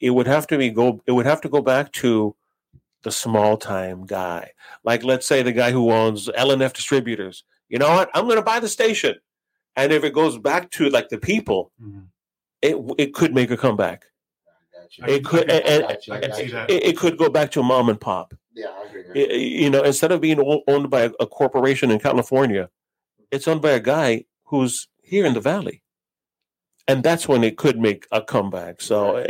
It 0.00 0.10
would 0.10 0.26
have 0.26 0.46
to 0.46 0.56
be 0.56 0.70
go. 0.70 1.02
It 1.06 1.12
would 1.12 1.26
have 1.26 1.42
to 1.42 1.50
go 1.50 1.60
back 1.60 1.92
to 1.92 2.34
the 3.02 3.10
small 3.12 3.58
time 3.58 4.06
guy. 4.06 4.52
Like 4.84 5.04
let's 5.04 5.26
say 5.26 5.42
the 5.42 5.52
guy 5.52 5.70
who 5.70 5.90
owns 5.92 6.28
LNF 6.28 6.72
distributors. 6.72 7.44
You 7.68 7.78
know 7.78 7.90
what? 7.90 8.08
I'm 8.14 8.24
going 8.24 8.36
to 8.36 8.42
buy 8.42 8.60
the 8.60 8.68
station, 8.68 9.16
and 9.76 9.92
if 9.92 10.02
it 10.02 10.14
goes 10.14 10.38
back 10.38 10.70
to 10.72 10.88
like 10.88 11.10
the 11.10 11.18
people, 11.18 11.72
Mhm. 11.82 12.06
it 12.62 12.76
it 12.96 13.12
could 13.12 13.34
make 13.34 13.50
a 13.50 13.56
comeback. 13.58 14.06
I 14.46 14.78
got 14.80 14.96
you. 14.98 15.04
I- 15.04 15.10
It 15.10 15.24
could 15.26 15.50
and, 15.50 15.64
and- 15.66 15.82
got 15.88 16.06
you, 16.06 16.12
I 16.14 16.20
can 16.20 16.30
got 16.30 16.36
see 16.38 16.44
you. 16.44 16.52
that. 16.52 16.70
it, 16.70 16.84
it 16.84 16.96
could 16.96 17.18
go 17.18 17.28
back 17.28 17.50
to 17.52 17.62
mom 17.62 17.90
and 17.90 18.00
pop. 18.00 18.32
Yeah, 18.54 18.68
I 18.68 18.98
agree. 18.98 19.36
You 19.36 19.70
know, 19.70 19.82
instead 19.82 20.12
of 20.12 20.20
being 20.20 20.62
owned 20.68 20.90
by 20.90 21.02
a, 21.02 21.10
a 21.20 21.26
corporation 21.26 21.90
in 21.90 21.98
California, 21.98 22.70
it's 23.30 23.48
owned 23.48 23.62
by 23.62 23.70
a 23.70 23.80
guy 23.80 24.24
who's 24.44 24.88
here 25.02 25.26
in 25.26 25.34
the 25.34 25.40
valley, 25.40 25.82
and 26.86 27.02
that's 27.02 27.26
when 27.26 27.42
it 27.42 27.56
could 27.56 27.78
make 27.78 28.06
a 28.12 28.22
comeback. 28.22 28.80
So, 28.80 29.16
uh, 29.16 29.26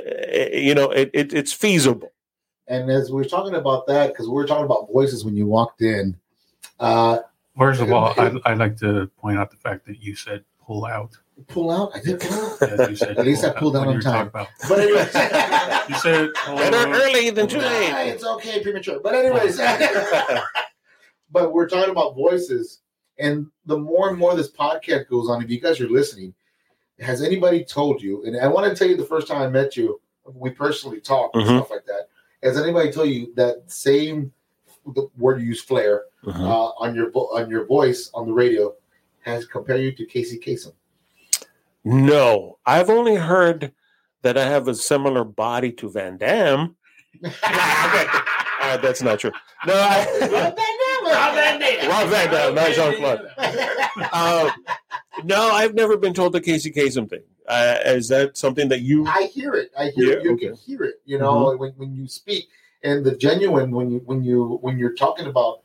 you 0.53 0.75
know, 0.75 0.91
it, 0.91 1.11
it 1.15 1.33
it's 1.33 1.53
feasible. 1.53 2.13
And 2.69 2.91
as 2.91 3.11
we 3.11 3.23
are 3.23 3.29
talking 3.29 3.55
about 3.55 3.87
that, 3.87 4.09
because 4.09 4.27
we 4.27 4.35
were 4.35 4.47
talking 4.47 4.65
about 4.65 4.89
voices 4.93 5.25
when 5.25 5.37
you 5.37 5.47
walked 5.47 5.83
in, 5.83 6.17
uh, 6.81 7.19
First 7.57 7.81
of 7.81 7.93
all, 7.93 8.13
I'd, 8.19 8.37
I'd 8.45 8.59
like 8.59 8.77
to 8.79 9.09
point 9.19 9.39
out 9.39 9.51
the 9.51 9.57
fact 9.57 9.87
that 9.87 10.03
you 10.03 10.17
said 10.17 10.45
pull 10.67 10.85
out. 10.87 11.17
Pull 11.49 11.71
out. 11.71 11.91
I 11.95 12.01
did 12.01 12.21
pull 12.21 12.33
out. 12.33 12.63
As 12.63 12.99
said, 13.01 13.19
At 13.19 13.27
least 13.27 13.45
I 13.45 13.51
pull 13.51 13.73
pulled 13.73 13.77
out 13.77 13.89
on 13.89 14.01
time. 14.01 14.29
About. 14.29 14.49
But 14.69 14.79
anyway, 14.81 15.01
You 15.89 15.97
said 15.97 16.31
pull 16.35 16.57
Better 16.57 16.77
out. 16.77 16.89
early 16.95 17.31
than 17.31 17.49
too 17.49 17.59
Nah, 17.59 17.65
late. 17.65 18.09
it's 18.11 18.25
okay, 18.25 18.63
premature. 18.63 19.01
But 19.01 19.15
anyways, 19.17 19.59
but 21.31 21.53
we're 21.53 21.69
talking 21.69 21.91
about 21.91 22.15
voices, 22.15 22.81
and 23.19 23.47
the 23.67 23.77
more 23.79 24.09
and 24.11 24.19
more 24.19 24.35
this 24.35 24.51
podcast 24.51 25.09
goes 25.09 25.29
on, 25.29 25.43
if 25.43 25.51
you 25.51 25.61
guys 25.61 25.81
are 25.81 25.89
listening, 25.89 26.35
has 27.01 27.23
anybody 27.23 27.65
told 27.65 28.01
you? 28.01 28.25
And 28.25 28.37
I 28.41 28.47
want 28.47 28.69
to 28.71 28.77
tell 28.77 28.89
you, 28.89 28.97
the 28.97 29.05
first 29.05 29.27
time 29.27 29.43
I 29.43 29.49
met 29.49 29.77
you, 29.77 30.01
we 30.33 30.51
personally 30.51 31.01
talked 31.01 31.35
and 31.35 31.45
Mhm. 31.45 31.59
stuff 31.59 31.71
like 31.71 31.85
that. 31.87 32.09
Has 32.43 32.57
anybody 32.59 32.91
told 32.93 33.09
you 33.09 33.33
that 33.35 33.63
same 33.71 34.33
the 34.95 35.09
word 35.17 35.41
you 35.41 35.47
use, 35.49 35.63
flair, 35.63 36.05
Mhm. 36.25 36.35
uh, 36.47 36.73
on 36.79 36.95
your 36.95 37.11
vo- 37.11 37.31
on 37.35 37.49
your 37.51 37.65
voice 37.65 38.11
on 38.15 38.27
the 38.27 38.33
radio, 38.33 38.75
has 39.21 39.47
compared 39.47 39.81
you 39.81 39.93
to 39.93 40.05
Casey 40.07 40.39
Kasem? 40.39 40.73
No, 41.85 42.59
I've 42.65 42.91
only 42.91 43.17
heard 43.17 43.73
that 44.23 44.39
I 44.39 44.45
have 44.45 44.69
a 44.69 44.75
similar 44.75 45.25
body 45.25 45.73
to 45.73 45.91
Van 45.91 46.17
Damme. 46.17 46.77
Uh, 48.65 48.79
that's 48.79 49.03
not 49.03 49.19
true. 49.19 49.31
No, 49.67 49.75
I, 49.75 50.07
Rob 50.23 51.35
Van 51.35 51.61
Dam. 51.61 51.91
Rob 51.91 52.09
Van 52.09 52.31
Dam, 52.31 52.55
not 52.55 52.73
Jean 52.73 52.97
Claude. 52.97 53.29
Uh, 54.11 54.51
no, 55.23 55.51
I've 55.51 55.75
never 55.75 55.99
been 55.99 56.15
told 56.15 56.33
the 56.33 56.41
Casey 56.41 56.73
Kasem 56.73 57.09
thing. 57.11 57.21
Uh, 57.47 57.77
is 57.85 58.09
that 58.09 58.39
something 58.39 58.69
that 58.71 58.81
you? 58.81 59.07
I 59.07 59.25
hear 59.25 59.53
it. 59.53 59.71
I 59.79 59.91
hear 59.91 60.07
Yeah, 60.07 60.17
it. 60.17 60.23
You 60.25 60.33
okay. 60.33 60.47
can 60.47 60.57
hear 60.57 60.83
it. 60.85 60.95
You 61.05 61.19
know, 61.19 61.55
when, 61.57 61.73
when 61.73 61.95
you 61.95 62.09
speak 62.09 62.49
and 62.83 63.05
the 63.05 63.15
genuine 63.17 63.71
when 63.71 63.91
you 63.91 63.99
when 64.07 64.25
you 64.25 64.59
when 64.63 64.79
you're 64.79 64.95
talking 64.95 65.27
about 65.27 65.61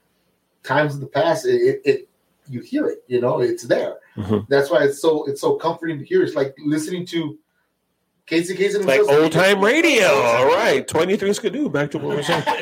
times 0.63 0.95
in 0.95 0.99
the 0.99 1.07
past, 1.07 1.45
it, 1.45 1.61
it, 1.61 1.81
it 1.85 2.09
you 2.49 2.59
hear 2.59 2.87
it. 2.87 3.03
You 3.07 3.21
know, 3.21 3.39
it's 3.39 3.63
there. 3.63 3.95
Mhm. 4.19 4.45
That's 4.49 4.69
why 4.69 4.83
it's 4.83 5.01
so 5.01 5.25
it's 5.25 5.41
so 5.41 5.55
comforting 5.55 5.97
to 5.99 6.05
hear. 6.05 6.21
It's 6.23 6.35
like 6.35 6.53
listening 6.65 7.05
to 7.07 7.39
Casey 8.25 8.55
Kasem. 8.55 8.85
Like 8.85 9.01
old 9.01 9.31
time 9.31 9.63
radio. 9.63 10.07
All 10.07 10.47
right, 10.47 10.85
twenty 10.85 11.15
three 11.15 11.33
skidoo. 11.33 11.69
Back 11.69 11.91
to 11.91 11.97
what 11.97 12.17
we're 12.17 12.23
saying. 12.23 12.43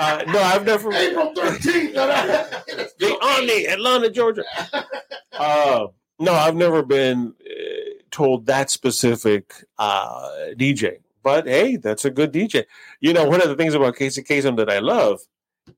Uh, 0.00 0.22
no, 0.28 0.38
I've 0.38 0.64
never. 0.64 0.92
April 0.92 1.34
thirteenth. 1.34 1.92
the 1.94 3.18
Omni, 3.20 3.66
Atlanta, 3.66 4.10
Georgia. 4.10 4.44
Uh, 5.32 5.86
no, 6.18 6.32
I've 6.32 6.56
never 6.56 6.82
been 6.82 7.32
uh, 7.48 8.02
told 8.10 8.46
that 8.46 8.70
specific 8.70 9.54
uh, 9.78 10.28
DJ. 10.56 10.96
But 11.22 11.46
hey, 11.46 11.76
that's 11.76 12.04
a 12.04 12.10
good 12.10 12.32
DJ. 12.32 12.64
You 13.00 13.12
know, 13.12 13.24
one 13.24 13.40
of 13.40 13.48
the 13.48 13.54
things 13.54 13.74
about 13.74 13.94
Casey 13.94 14.24
Kasem 14.24 14.56
that 14.56 14.68
I 14.68 14.80
love 14.80 15.20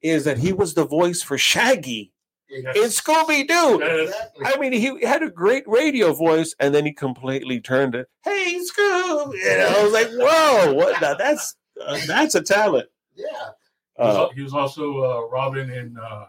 is 0.01 0.25
that 0.25 0.39
he 0.39 0.55
was 0.55 0.73
the 0.73 0.87
voice 0.87 1.21
for 1.23 1.37
Shaggy 1.37 2.11
in 2.51 2.65
Scooby 2.91 3.47
Doo. 3.47 3.79
Yes. 3.81 4.15
I 4.45 4.59
mean, 4.59 4.73
he 4.73 5.05
had 5.07 5.23
a 5.23 5.31
great 5.31 5.65
radio 5.67 6.13
voice, 6.13 6.55
and 6.59 6.75
then 6.75 6.85
he 6.85 6.93
completely 6.93 7.61
turned 7.61 7.95
it. 7.95 8.09
Hey, 8.25 8.59
Scoob! 8.59 9.35
You 9.35 9.45
know, 9.59 9.75
I 9.79 9.83
was 9.85 9.93
like, 9.93 10.09
"Whoa, 10.11 10.73
what? 10.75 11.01
Now 11.01 11.15
that's 11.15 11.57
uh, 11.85 11.99
that's 12.07 12.35
a 12.35 12.43
talent." 12.43 12.89
Yeah. 13.15 13.27
He 13.97 14.03
was 14.03 14.17
Uh, 14.17 14.29
he 14.35 14.43
was 14.43 14.55
also 14.55 14.99
uh, 15.05 15.29
Robin 15.29 15.71
in 15.71 15.97
uh, 15.99 16.27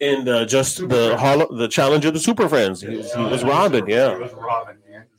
and 0.00 0.28
uh, 0.28 0.46
just 0.46 0.88
the 0.88 1.16
holo- 1.18 1.54
the 1.56 1.68
challenge 1.68 2.04
of 2.04 2.14
the 2.14 2.20
Super 2.20 2.48
Friends. 2.48 2.80
He 2.80 2.96
was, 2.96 3.12
he 3.12 3.22
was 3.22 3.44
Robin, 3.44 3.86
He 3.86 3.92
yeah. 3.92 4.16
was 4.16 4.32
Robin. 4.32 4.78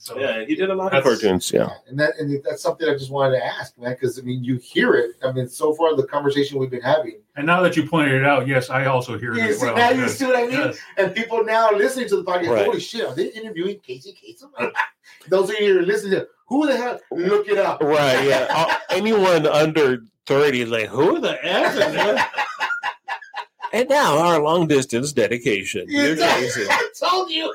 Man. 0.10 0.18
So 0.18 0.20
Yeah, 0.20 0.46
he 0.46 0.56
did 0.56 0.70
a 0.70 0.76
lot 0.76 0.86
of 0.94 1.04
That's- 1.04 1.20
cartoons. 1.22 1.52
Yeah. 1.54 1.70
And 1.88 2.00
that 2.00 2.14
and 2.20 2.42
that's 2.44 2.62
something 2.62 2.88
I 2.90 2.94
just 2.94 3.12
wanted 3.12 3.38
to 3.40 3.46
ask, 3.46 3.78
man, 3.78 3.92
because 3.92 4.18
I 4.20 4.24
mean 4.24 4.44
you 4.44 4.58
hear 4.58 4.94
it. 4.96 5.12
I 5.24 5.32
mean, 5.32 5.48
so 5.48 5.74
far 5.74 5.96
the 5.96 6.04
conversation 6.08 6.58
we've 6.60 6.70
been 6.72 6.82
having. 6.82 7.20
And 7.36 7.46
now 7.46 7.62
that 7.62 7.78
you 7.78 7.88
pointed 7.88 8.14
it 8.16 8.26
out, 8.26 8.48
yes, 8.48 8.70
I 8.70 8.86
also 8.86 9.18
hear 9.18 9.34
it 9.34 9.38
You 9.38 9.44
as 9.44 9.60
see, 9.60 9.66
well. 9.66 9.76
now 9.76 9.90
you 9.92 10.02
Yes. 10.02 10.18
see 10.18 10.26
what 10.26 10.36
I 10.36 10.42
mean? 10.42 10.52
Yes. 10.52 10.80
And 10.98 11.16
people 11.16 11.44
now 11.46 11.72
listening 11.72 12.10
to 12.10 12.18
the 12.18 12.24
podcast, 12.24 12.50
Right. 12.50 12.66
holy 12.66 12.80
shit, 12.80 13.06
are 13.06 13.16
they 13.16 13.28
interviewing 13.28 13.80
Casey 13.80 14.14
Kasem? 14.14 14.72
Those 15.30 15.50
of 15.50 15.60
you 15.60 15.74
who 15.74 15.80
are 15.80 15.84
listening 15.84 16.14
to 16.20 16.28
who 16.48 16.68
the 16.68 16.76
hell 16.76 17.00
look 17.12 17.48
it 17.48 17.58
up. 17.58 17.82
Right. 17.82 18.26
Yeah. 18.28 18.48
Uh, 18.72 18.76
anyone 18.90 19.46
under 19.48 20.00
thirty 20.26 20.62
is 20.62 20.70
like, 20.70 20.88
who 20.88 21.20
the 21.20 21.38
f? 21.46 21.74
is 21.74 21.80
that?" 21.80 22.32
and 23.74 23.88
now 23.90 24.18
our 24.18 24.42
long 24.42 24.68
distance 24.68 25.14
dedication. 25.14 25.88
Dear 25.88 26.16
Casey, 26.18 26.66
I 26.70 26.90
told 27.00 27.32
you. 27.32 27.54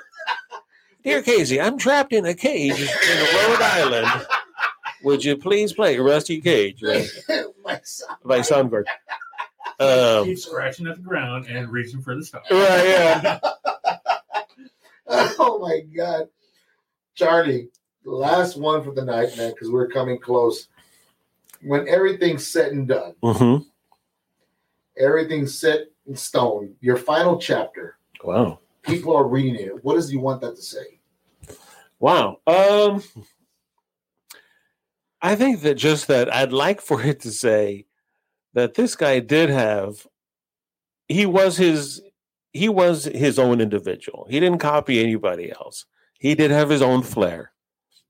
Dear 1.06 1.22
Casey, 1.22 1.60
I'm 1.60 1.78
trapped 1.78 2.12
in 2.12 2.26
a 2.26 2.34
cage 2.34 2.80
in 2.80 2.86
Rhode 2.88 3.62
Island. 3.62 4.26
Would 5.04 5.24
you 5.24 5.36
please 5.36 5.72
play 5.72 5.96
Rusty 5.98 6.40
Cage 6.40 6.80
by, 6.82 7.06
My 7.64 7.80
son. 7.84 8.16
by 8.24 8.40
Soundgarden? 8.40 8.86
Um, 9.78 10.24
Keep 10.24 10.38
scratching 10.38 10.86
at 10.88 10.96
the 10.96 11.02
ground 11.02 11.46
and 11.46 11.70
reaching 11.70 12.02
for 12.02 12.16
the 12.16 12.24
stars. 12.24 12.44
right. 12.50 12.84
Yeah. 12.84 13.38
Oh 15.08 15.60
my 15.60 15.82
god. 15.96 16.28
Charlie, 17.14 17.68
last 18.04 18.56
one 18.56 18.82
for 18.82 18.90
the 18.92 19.04
night, 19.04 19.36
man, 19.36 19.52
because 19.52 19.70
we're 19.70 19.86
coming 19.86 20.18
close. 20.18 20.66
When 21.62 21.86
everything's 21.88 22.44
said 22.44 22.72
and 22.72 22.88
done, 22.88 23.14
hmm 23.22 23.58
everything's 24.98 25.56
set 25.56 25.82
in 26.06 26.16
stone, 26.16 26.74
your 26.80 26.96
final 26.96 27.38
chapter, 27.38 27.98
Wow. 28.24 28.58
people 28.82 29.14
are 29.14 29.28
reading 29.28 29.54
it. 29.54 29.84
What 29.84 29.94
does 29.94 30.10
you 30.12 30.18
want 30.18 30.40
that 30.40 30.56
to 30.56 30.62
say? 30.62 30.95
Wow. 31.98 32.40
Um, 32.46 33.02
I 35.22 35.34
think 35.34 35.62
that 35.62 35.74
just 35.74 36.08
that 36.08 36.32
I'd 36.32 36.52
like 36.52 36.80
for 36.80 37.02
it 37.02 37.20
to 37.20 37.30
say 37.30 37.86
that 38.54 38.74
this 38.74 38.94
guy 38.96 39.20
did 39.20 39.50
have 39.50 40.06
he 41.08 41.26
was 41.26 41.56
his 41.56 42.02
he 42.52 42.68
was 42.68 43.04
his 43.04 43.38
own 43.38 43.60
individual. 43.60 44.26
He 44.30 44.40
didn't 44.40 44.58
copy 44.58 45.02
anybody 45.02 45.52
else. 45.52 45.84
He 46.18 46.34
did 46.34 46.50
have 46.50 46.70
his 46.70 46.82
own 46.82 47.02
flair. 47.02 47.52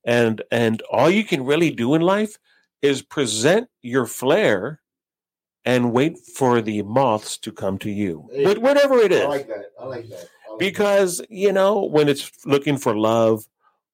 And 0.04 0.42
and 0.50 0.82
all 0.82 1.10
you 1.10 1.24
can 1.24 1.44
really 1.44 1.70
do 1.70 1.94
in 1.94 2.02
life 2.02 2.38
is 2.82 3.02
present 3.02 3.68
your 3.82 4.06
flair 4.06 4.80
and 5.64 5.92
wait 5.92 6.16
for 6.18 6.60
the 6.60 6.82
moths 6.82 7.36
to 7.38 7.50
come 7.50 7.76
to 7.78 7.90
you. 7.90 8.28
Hey, 8.32 8.44
But 8.44 8.58
whatever 8.58 8.98
it 8.98 9.10
is 9.10 9.22
I 9.22 9.26
like 9.26 9.48
that. 9.48 9.64
I 9.80 9.84
like 9.84 10.08
that. 10.10 10.28
I 10.48 10.50
like 10.50 10.58
because 10.58 11.20
you 11.28 11.52
know 11.52 11.84
when 11.84 12.08
it's 12.08 12.30
looking 12.46 12.78
for 12.78 12.96
love 12.96 13.44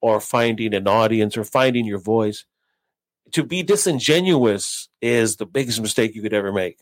or 0.02 0.20
finding 0.20 0.74
an 0.74 0.86
audience 0.86 1.36
or 1.36 1.44
finding 1.44 1.86
your 1.86 1.98
voice 1.98 2.44
to 3.32 3.42
be 3.42 3.62
disingenuous 3.62 4.90
is 5.00 5.36
the 5.36 5.46
biggest 5.46 5.80
mistake 5.80 6.14
you 6.14 6.20
could 6.20 6.34
ever 6.34 6.52
make 6.52 6.80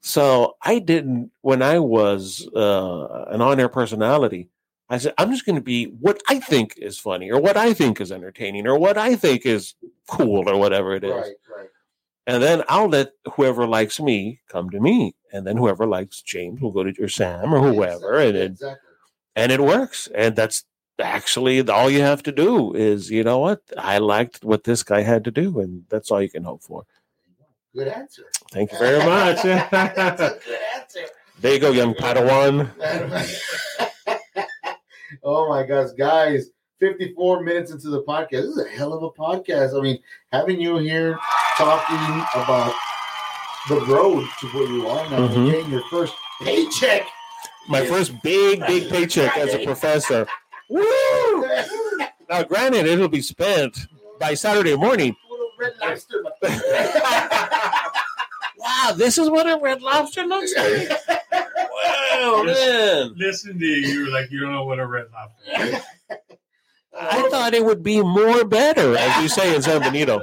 so 0.00 0.56
i 0.62 0.80
didn't 0.80 1.30
when 1.42 1.62
i 1.62 1.78
was 1.78 2.48
uh, 2.56 3.24
an 3.28 3.40
on-air 3.40 3.68
personality 3.68 4.48
i 4.88 4.98
said 4.98 5.14
i'm 5.18 5.30
just 5.30 5.46
going 5.46 5.54
to 5.54 5.62
be 5.62 5.84
what 6.00 6.20
i 6.28 6.40
think 6.40 6.74
is 6.78 6.98
funny 6.98 7.30
or 7.30 7.40
what 7.40 7.56
i 7.56 7.72
think 7.72 8.00
is 8.00 8.10
entertaining 8.10 8.66
or 8.66 8.76
what 8.76 8.98
i 8.98 9.14
think 9.14 9.46
is 9.46 9.74
cool 10.06 10.48
or 10.48 10.56
whatever 10.58 10.94
it 10.94 11.04
is. 11.04 11.10
Right, 11.12 11.34
right. 11.56 11.68
and 12.26 12.42
then 12.42 12.62
I'll 12.68 12.88
let 12.88 13.12
whoever 13.34 13.66
likes 13.66 13.98
me 14.00 14.40
come 14.48 14.70
to 14.70 14.80
me. 14.80 15.14
And 15.32 15.46
then 15.46 15.56
whoever 15.56 15.86
likes 15.86 16.22
James 16.22 16.60
will 16.60 16.70
go 16.70 16.84
to 16.84 17.02
or 17.02 17.08
Sam 17.08 17.52
or 17.52 17.60
whoever. 17.60 18.14
Exactly, 18.14 18.28
And 18.28 18.36
it, 18.36 18.50
exactly. 18.52 18.90
and 19.36 19.52
it 19.52 19.60
works. 19.60 20.08
And 20.14 20.36
that's 20.36 20.64
actually 21.00 21.66
all 21.68 21.90
you 21.90 22.00
have 22.02 22.22
to 22.24 22.32
do 22.32 22.74
is, 22.74 23.10
you 23.10 23.24
know 23.24 23.38
what? 23.38 23.60
I 23.76 23.98
liked 23.98 24.44
what 24.44 24.64
this 24.64 24.82
guy 24.82 25.02
had 25.02 25.24
to 25.24 25.30
do. 25.30 25.60
And 25.60 25.84
that's 25.88 26.10
all 26.10 26.22
you 26.22 26.30
can 26.30 26.44
hope 26.44 26.62
for. 26.62 26.84
Good 27.74 27.88
answer. 27.88 28.24
Thank 28.52 28.72
you 28.72 28.78
very 28.78 29.04
much. 29.04 29.42
That's 29.70 30.20
a 30.20 30.38
good 30.46 30.58
answer. 30.76 31.00
there 31.40 31.54
you 31.54 31.58
go, 31.58 31.72
young 31.72 31.94
Padawan. 31.94 32.70
oh 35.24 35.48
my 35.48 35.64
gosh, 35.66 35.90
guys. 35.98 36.50
54 36.80 37.42
minutes 37.42 37.70
into 37.72 37.88
the 37.88 38.02
podcast. 38.02 38.30
This 38.30 38.44
is 38.44 38.66
a 38.66 38.68
hell 38.68 38.92
of 38.92 39.02
a 39.02 39.10
podcast. 39.10 39.76
I 39.78 39.82
mean, 39.82 39.98
having 40.32 40.60
you 40.60 40.76
here 40.78 41.18
talking 41.56 42.24
about 42.34 42.74
the 43.68 43.80
road 43.86 44.26
to 44.40 44.46
where 44.48 44.68
you 44.68 44.86
are 44.86 45.08
now, 45.10 45.28
Mhm. 45.28 45.50
getting 45.50 45.70
your 45.70 45.82
first 45.90 46.14
paycheck. 46.42 47.06
My 47.68 47.86
first 47.86 48.12
big, 48.22 48.60
big 48.66 48.90
paycheck 48.90 49.36
as 49.38 49.54
a 49.54 49.64
professor. 49.64 50.26
Woo! 50.68 51.46
Now, 52.28 52.42
granted, 52.42 52.86
it'll 52.86 53.08
be 53.08 53.20
spent 53.22 53.86
by 54.18 54.34
Saturday 54.34 54.76
morning. 54.76 55.14
Little 55.30 55.50
red 55.58 55.72
lobster. 55.80 56.24
Wow, 58.58 58.92
this 58.96 59.18
is 59.18 59.28
what 59.28 59.46
a 59.46 59.58
red 59.60 59.82
lobster 59.82 60.24
looks 60.24 60.54
like. 60.56 60.88
Wow, 61.30 62.42
man. 62.44 63.12
Listen 63.16 63.58
to 63.58 63.64
you—you 63.66 64.10
like 64.10 64.30
you 64.30 64.40
don't 64.40 64.52
know 64.52 64.64
what 64.64 64.78
a 64.78 64.86
red 64.86 65.06
lobster 65.12 65.76
is. 65.76 66.18
I 66.98 67.28
thought 67.28 67.52
it 67.54 67.64
would 67.64 67.82
be 67.82 68.00
more 68.02 68.44
better, 68.44 68.96
as 68.96 69.22
you 69.22 69.28
say 69.28 69.54
in 69.54 69.60
San 69.62 69.80
Benito. 69.82 70.22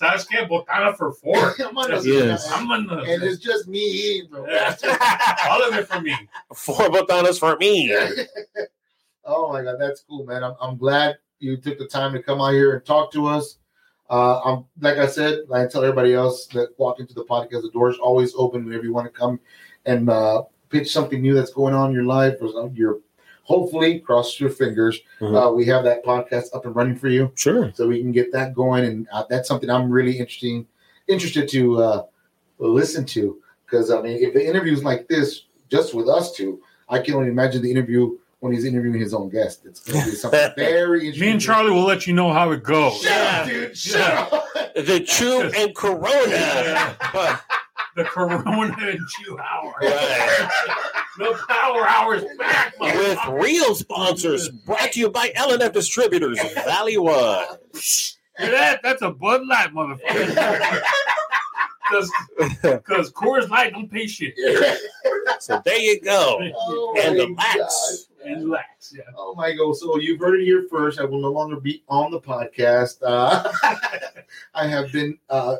¿Sabes 0.00 0.26
qué? 0.28 0.46
Botana 0.48 0.96
for 0.96 1.12
four. 1.12 1.54
I'm 1.66 1.76
on 1.78 1.90
the- 1.90 2.02
Yes. 2.08 2.48
I'm 2.52 2.70
on 2.70 2.88
And 2.90 3.22
it's 3.22 3.38
just 3.42 3.66
me 3.66 3.78
eating, 3.80 4.28
bro. 4.30 4.42
All 4.42 5.62
of 5.64 5.74
it 5.74 5.88
for 5.88 6.00
me. 6.00 6.14
Four 6.54 6.88
botanas 6.90 7.38
for 7.38 7.56
me. 7.56 7.94
Oh 9.24 9.52
my 9.52 9.62
god, 9.62 9.76
that's 9.78 10.00
cool, 10.02 10.24
man. 10.24 10.42
I'm, 10.44 10.54
I'm 10.60 10.76
glad 10.76 11.16
you 11.38 11.56
took 11.56 11.78
the 11.78 11.86
time 11.86 12.12
to 12.12 12.22
come 12.22 12.40
out 12.40 12.52
here 12.52 12.74
and 12.74 12.84
talk 12.84 13.12
to 13.12 13.26
us. 13.26 13.58
Uh, 14.10 14.40
I'm 14.40 14.64
like 14.80 14.98
I 14.98 15.06
said, 15.06 15.40
I 15.52 15.66
tell 15.66 15.82
everybody 15.84 16.14
else 16.14 16.46
that 16.48 16.68
walk 16.78 17.00
into 17.00 17.14
the 17.14 17.24
podcast, 17.24 17.62
the 17.62 17.70
door's 17.72 17.96
always 17.98 18.34
open 18.36 18.64
whenever 18.64 18.84
you 18.84 18.92
want 18.92 19.06
to 19.12 19.18
come 19.18 19.40
and 19.86 20.08
uh, 20.10 20.42
pitch 20.68 20.92
something 20.92 21.20
new 21.20 21.34
that's 21.34 21.52
going 21.52 21.74
on 21.74 21.88
in 21.90 21.94
your 21.94 22.04
life 22.04 22.36
or 22.40 22.48
something, 22.52 22.76
you're 22.76 23.00
hopefully 23.42 23.98
cross 23.98 24.38
your 24.38 24.50
fingers. 24.50 25.00
Mhm. 25.20 25.34
Uh, 25.34 25.52
we 25.52 25.64
have 25.66 25.82
that 25.84 26.04
podcast 26.04 26.54
up 26.54 26.64
and 26.66 26.76
running 26.76 26.96
for 26.96 27.08
you, 27.08 27.32
Sure. 27.34 27.72
so 27.74 27.88
we 27.88 28.00
can 28.00 28.12
get 28.12 28.30
that 28.32 28.54
going, 28.54 28.84
and 28.84 29.08
uh, 29.12 29.24
that's 29.28 29.48
something 29.48 29.70
I'm 29.70 29.90
really 29.90 30.18
interesting 30.18 30.66
interested 31.08 31.48
to 31.48 31.82
uh, 31.82 32.02
listen 32.58 33.04
to 33.04 33.42
because 33.64 33.90
I 33.90 34.00
mean, 34.02 34.18
if 34.22 34.34
the 34.34 34.46
interviews 34.46 34.84
like 34.84 35.08
this 35.08 35.46
just 35.68 35.94
with 35.94 36.08
us 36.08 36.32
two, 36.32 36.60
I 36.88 36.98
can 37.00 37.14
only 37.14 37.28
imagine 37.30 37.62
the 37.62 37.70
interview 37.70 38.16
when 38.42 38.52
he's 38.52 38.64
interviewing 38.64 39.00
his 39.00 39.14
own 39.14 39.28
guest. 39.28 39.64
It's 39.64 39.80
going 39.80 40.04
to 40.04 40.10
be 40.10 40.16
something 40.16 40.50
very 40.56 40.98
interesting. 41.06 41.26
Me 41.26 41.30
and 41.32 41.40
Charlie 41.40 41.70
will 41.70 41.84
let 41.84 42.08
you 42.08 42.12
know 42.12 42.32
how 42.32 42.50
it 42.50 42.64
goes. 42.64 43.00
Shut 43.00 43.12
up, 43.34 43.46
dude. 43.46 43.76
Shut 43.76 44.32
up. 44.32 44.44
The 44.74 45.00
Chew 45.00 45.50
and 45.54 45.74
Corona. 45.76 46.96
But- 47.12 47.42
The 47.94 48.04
Corona 48.04 48.74
and 48.80 48.98
Chew 49.10 49.38
Hour. 49.38 49.74
Right. 49.82 50.48
The 51.18 51.38
Power 51.46 51.86
Hour's 51.86 52.24
back, 52.38 52.78
With 52.80 53.18
real 53.28 53.74
sponsors 53.74 54.48
brought 54.48 54.92
to 54.92 54.98
you 55.00 55.10
by 55.10 55.28
LNF 55.36 55.72
Distributors, 55.74 56.40
Valley 56.54 56.96
One. 56.96 57.44
Hear 58.38 58.50
that? 58.50 58.80
That's 58.82 59.02
a 59.02 59.10
Bud 59.10 59.42
Light, 59.46 59.74
motherfucker. 59.74 60.80
Because 62.62 63.12
Coors 63.12 63.50
Light 63.50 63.72
don't 63.74 63.90
pay 63.90 64.06
shit. 64.06 64.34
So 65.40 65.60
there 65.64 65.78
you 65.78 66.00
go. 66.00 66.40
Oh 66.56 66.96
And 66.98 67.18
my 67.18 67.24
the 67.24 67.58
lax. 67.60 68.06
Gosh. 68.22 68.32
And 68.32 68.50
lax, 68.50 68.92
yeah. 68.94 69.02
Oh 69.16 69.34
my 69.34 69.52
god! 69.52 69.76
So 69.76 69.98
you've 69.98 70.20
heard 70.20 70.40
it 70.40 70.44
here 70.44 70.66
first. 70.70 70.98
I 70.98 71.04
will 71.04 71.20
no 71.20 71.30
longer 71.30 71.56
be 71.60 71.82
on 71.88 72.10
the 72.10 72.20
podcast. 72.20 72.98
Uh, 73.02 73.52
I 74.54 74.66
have 74.66 74.92
been 74.92 75.18
uh, 75.30 75.56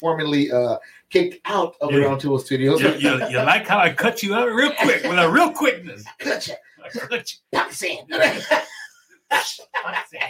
formally 0.00 0.50
uh, 0.50 0.76
kicked 1.10 1.40
out 1.46 1.76
of 1.80 1.90
the 1.90 2.00
Yeah. 2.00 2.06
Round 2.06 2.20
Table 2.20 2.38
Studios. 2.38 2.80
You, 2.80 2.94
you, 2.94 3.28
you 3.28 3.38
like 3.38 3.66
how 3.66 3.78
I 3.78 3.92
cut 3.92 4.22
you 4.22 4.34
out 4.34 4.48
real 4.52 4.72
quick 4.72 5.02
with 5.04 5.18
a 5.18 5.30
real 5.30 5.50
quickness. 5.52 6.04
Gotcha. 6.18 6.54
I 6.84 6.88
cut 6.90 7.32
you. 7.32 7.38
Pakistan. 7.52 8.06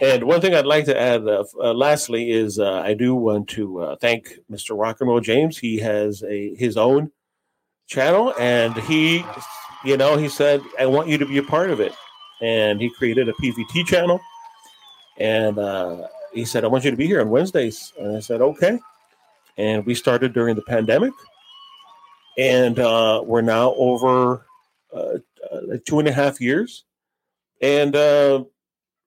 And 0.01 0.25
one 0.25 0.41
thing 0.41 0.55
I'd 0.55 0.65
like 0.67 0.87
to 0.87 0.99
add, 0.99 1.29
uh, 1.29 1.45
uh, 1.63 1.75
lastly, 1.75 2.31
is 2.31 2.59
uh, 2.59 2.81
I 2.81 2.95
do 2.95 3.15
want 3.15 3.47
to 3.51 3.79
uh, 3.81 3.97
thank 3.97 4.39
Mr. 4.51 4.79
Rock 4.79 4.99
and 5.01 5.09
Roll 5.11 5.21
James. 5.21 5.59
He 5.59 5.79
has 5.79 6.23
a 6.23 6.55
his 6.55 6.77
own 6.79 7.11
channel, 7.87 8.33
and 8.39 8.75
he, 8.75 9.23
you 9.87 9.97
know, 9.97 10.17
he 10.17 10.29
said, 10.29 10.61
"I 10.79 10.87
want 10.87 11.09
you 11.09 11.17
to 11.19 11.27
be 11.27 11.39
a 11.39 11.43
part 11.43 11.71
of 11.71 11.81
it," 11.81 11.93
and 12.43 12.81
he 12.81 12.91
created 12.91 13.29
a 13.29 13.33
PVT 13.35 13.87
channel, 13.87 14.21
and 15.19 15.59
uh, 15.59 16.09
he 16.33 16.45
said, 16.45 16.65
"I 16.65 16.67
want 16.67 16.85
you 16.85 16.91
to 16.91 16.97
be 16.97 17.07
here 17.07 17.21
on 17.21 17.31
Wednesdays," 17.31 17.93
and 17.99 18.17
I 18.17 18.21
said, 18.21 18.41
"Okay," 18.41 18.79
and 19.57 19.87
we 19.87 19.95
started 19.95 20.33
during 20.33 20.57
the 20.57 20.63
pandemic, 20.63 21.13
and 22.37 22.79
uh, 22.79 23.23
we're 23.25 23.43
now 23.43 23.75
over 23.75 24.45
uh, 24.93 25.19
uh, 25.53 25.77
two 25.87 25.99
and 25.99 26.09
a 26.09 26.13
half 26.13 26.41
years, 26.41 26.85
and. 27.63 27.95
Uh, 27.95 28.45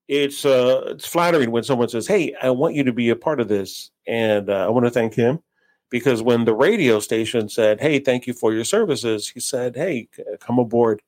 it's 0.07 0.43
uh 0.43 0.86
it's 0.88 1.05
flattering 1.05 1.51
when 1.51 1.61
someone 1.61 1.88
says 1.88 2.07
hey 2.07 2.34
i 2.41 2.49
want 2.49 2.73
you 2.73 2.84
to 2.84 2.91
be 2.91 3.11
a 3.11 3.15
part 3.15 3.39
of 3.39 3.47
this. 3.47 3.91
And 4.07 4.49
i 4.49 4.67
want 4.67 4.88
to 4.88 4.89
thank 4.89 5.13
him 5.13 5.43
because 5.90 6.22
when 6.22 6.46
the 6.46 6.54
radio 6.54 7.00
station 7.00 7.50
said 7.50 7.82
hey 7.82 8.00
thank 8.00 8.28
you 8.28 8.34
for 8.34 8.54
your 8.54 8.64
services 8.64 9.30
he 9.30 9.40
said 9.40 9.76
hey 9.76 10.08
come 10.40 10.60
aboard 10.60 11.02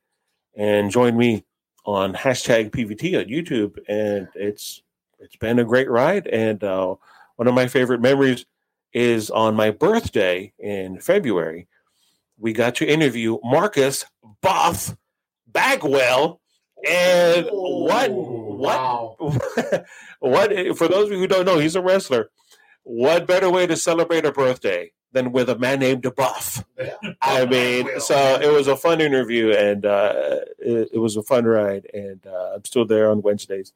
and 0.56 0.92
join 0.92 1.18
me 1.18 1.44
on 1.86 2.14
hashtag 2.14 2.72
pvt 2.72 3.20
on 3.20 3.26
youtube 3.26 3.78
and 3.88 4.28
it's 4.36 4.82
it's 5.20 5.36
been 5.36 5.60
a 5.60 5.66
great 5.66 5.90
ride 5.90 6.28
and 6.28 6.64
uh, 6.64 6.96
one 7.36 7.48
of 7.48 7.54
my 7.54 7.68
favorite 7.68 8.02
memories 8.02 8.46
is 8.94 9.30
on 9.30 9.56
my 9.56 9.72
birthday 9.72 10.52
in 10.60 11.00
february 11.00 11.68
we 12.38 12.54
got 12.54 12.76
to 12.76 12.86
interview 12.86 13.38
marcus 13.44 14.06
buff 14.42 14.96
bagwell 15.48 16.40
and 16.88 17.48
what 17.52 18.12
what 18.12 18.78
Wow. 18.78 19.18
what 20.20 20.78
for 20.78 20.88
those 20.88 21.08
of 21.08 21.12
you 21.14 21.18
who 21.18 21.28
don't 21.28 21.46
know, 21.46 21.58
he's 21.58 21.76
a 21.76 21.82
wrestler. 21.82 22.30
What 22.84 23.28
better 23.28 23.50
way 23.50 23.68
to 23.68 23.78
celebrate 23.78 24.26
a 24.26 24.32
birthday 24.32 24.92
than 25.12 25.32
with 25.32 25.50
a 25.50 25.58
man 25.58 25.80
named 25.80 26.06
Buff? 26.16 26.64
I 27.22 27.46
mean, 27.46 28.00
so 28.00 28.40
it 28.42 28.52
was 28.52 28.68
a 28.68 28.78
fun 28.78 29.02
interview 29.02 29.52
and 29.52 29.86
uh, 29.86 30.40
it, 30.58 30.90
it 30.94 30.98
was 30.98 31.18
a 31.18 31.24
fun 31.24 31.46
ride, 31.46 31.88
and 31.94 32.26
uh, 32.26 32.54
I'm 32.56 32.66
still 32.66 32.86
there 32.86 33.10
on 33.12 33.22
Wednesdays. 33.22 33.74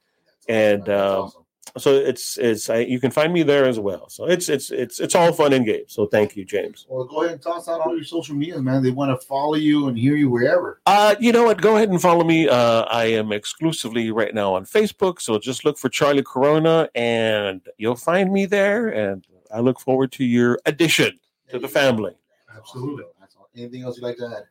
and, 0.48 0.86
That's 0.86 0.90
um, 0.90 1.22
awesome. 1.24 1.45
So 1.78 1.94
it's 1.94 2.38
it's 2.38 2.70
I, 2.70 2.80
you 2.80 3.00
can 3.00 3.12
find 3.12 3.34
me 3.34 3.44
there 3.44 3.66
as 3.66 3.80
well. 3.80 4.08
So 4.10 4.26
it's 4.26 4.48
it's 4.50 4.72
it's 4.72 5.00
it's 5.00 5.14
all 5.14 5.34
fun 5.34 5.52
and 5.52 5.66
games. 5.66 5.94
So 5.94 6.06
thank 6.06 6.36
you, 6.36 6.46
James. 6.46 6.86
Well, 6.88 7.04
go 7.06 7.24
ahead 7.24 7.34
and 7.34 7.42
toss 7.42 7.68
out 7.68 7.82
all 7.82 7.96
your 7.96 8.06
social 8.06 8.36
media, 8.36 8.62
man. 8.62 8.82
They 8.82 8.92
want 8.92 9.20
to 9.20 9.28
follow 9.28 9.56
you 9.56 9.88
and 9.88 9.98
hear 9.98 10.16
you 10.16 10.30
wherever. 10.30 10.80
Uh, 10.86 11.16
you 11.20 11.32
know 11.32 11.44
what? 11.44 11.62
Go 11.62 11.76
ahead 11.76 11.90
and 11.90 12.02
follow 12.02 12.24
me. 12.24 12.48
Uh, 12.48 12.84
I 12.84 13.06
am 13.06 13.32
exclusively 13.32 14.12
right 14.12 14.34
now 14.34 14.54
on 14.54 14.66
Facebook, 14.66 15.22
so 15.22 15.38
just 15.38 15.66
look 15.66 15.78
for 15.78 15.90
Charlie 15.90 16.24
Corona, 16.24 16.90
and 16.96 17.62
you'll 17.78 17.96
find 17.96 18.32
me 18.32 18.46
there. 18.46 18.88
And 18.88 19.26
I 19.52 19.60
look 19.60 19.80
forward 19.80 20.12
to 20.14 20.24
your 20.24 20.60
addition 20.66 21.20
to 21.50 21.60
the 21.60 21.68
family. 21.68 22.14
Absolutely. 22.56 23.04
That's 23.20 23.36
all. 23.36 23.50
Anything 23.56 23.84
else 23.84 23.98
you'd 23.98 24.04
like 24.04 24.18
to 24.18 24.28
add? 24.28 24.44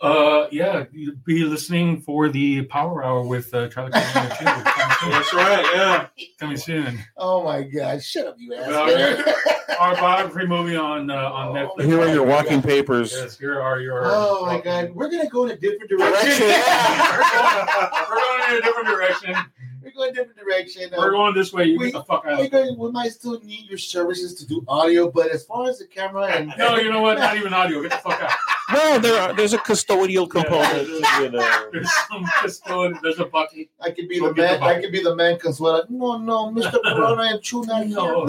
Uh, 0.00 0.48
yeah, 0.50 0.84
you 0.92 1.12
be 1.24 1.44
listening 1.44 2.00
for 2.00 2.28
the 2.28 2.62
Power 2.62 3.04
Hour 3.04 3.22
with 3.26 3.54
uh, 3.54 3.68
Charlie. 3.68 3.92
Coming. 3.92 4.04
That's 4.40 5.32
right. 5.32 5.64
Yeah. 5.74 6.06
Coming 6.38 6.56
soon. 6.56 6.98
Oh 7.16 7.42
my 7.44 7.62
God! 7.62 8.02
Shut 8.02 8.26
up, 8.26 8.34
you 8.38 8.54
ass. 8.54 8.66
Well, 8.68 9.34
Our 9.80 9.94
biography 9.96 10.46
movie 10.46 10.76
on 10.76 11.10
uh, 11.10 11.14
on 11.16 11.56
Oh, 11.56 11.74
Netflix. 11.78 11.84
Here 11.86 12.00
are 12.00 12.08
your 12.12 12.24
walking 12.26 12.60
papers. 12.60 13.12
Yes, 13.12 13.38
here 13.38 13.60
are 13.60 13.80
your. 13.80 14.02
oh 14.04 14.44
my 14.44 14.60
God! 14.60 14.90
We're 14.94 15.08
gonna 15.10 15.28
go 15.28 15.44
in 15.46 15.52
a 15.52 15.56
different 15.56 15.88
direction. 15.88 16.28
Direction, 16.28 16.48
yeah. 16.48 17.90
We're 18.08 18.16
going 18.16 18.50
in 18.50 18.56
a 18.58 18.62
different 18.62 18.88
direction. 18.88 19.34
We're 19.82 19.90
going 19.92 20.10
a 20.10 20.14
different 20.14 20.38
direction. 20.38 20.94
Uh, 20.94 20.96
We're 20.98 21.10
going 21.12 21.34
this 21.34 21.52
way. 21.52 21.64
You 21.66 21.78
We- 21.78 21.86
get 21.86 21.94
the 21.98 22.04
fuck 22.04 22.24
out. 22.26 22.38
we're 22.38 22.48
going, 22.48 22.78
we 22.78 22.90
might 22.90 23.12
still 23.12 23.38
need 23.40 23.68
your 23.68 23.78
services 23.78 24.34
to 24.36 24.46
do 24.46 24.64
audio, 24.66 25.10
but 25.10 25.30
as 25.30 25.44
far 25.44 25.68
as 25.68 25.78
the 25.78 25.86
camera 25.86 26.26
and 26.26 26.52
No, 26.58 26.76
you 26.76 26.90
know 26.90 27.00
what? 27.02 27.18
Not 27.18 27.36
even 27.36 27.52
audio. 27.52 27.82
Get 27.82 27.90
the 27.92 27.96
fuck 27.98 28.20
out. 28.22 28.30
No, 28.72 28.98
there 28.98 29.20
are, 29.20 29.34
there's 29.34 29.52
a 29.52 29.58
custodial 29.58 30.28
component. 30.28 30.88
You 30.88 31.30
know. 31.30 31.68
There's 31.72 31.90
some 32.08 32.24
custodian. 32.40 32.98
There's 33.02 33.18
a 33.18 33.26
bucket. 33.26 33.68
I 33.80 33.90
could 33.90 34.08
be 34.08 34.18
Go 34.20 34.28
the 34.28 34.34
get 34.34 34.54
the 34.54 34.60
man. 34.60 34.76
I 34.76 34.80
could 34.80 34.92
be 34.92 35.02
the 35.02 35.14
man 35.14 35.38
Consuela. 35.38 35.88
No, 35.90 36.16
no, 36.18 36.50
Mr. 36.50 36.80
Corona 36.82 37.22
and 37.22 37.42
Chew 37.42 37.64
not 37.64 37.86
No. 37.86 38.26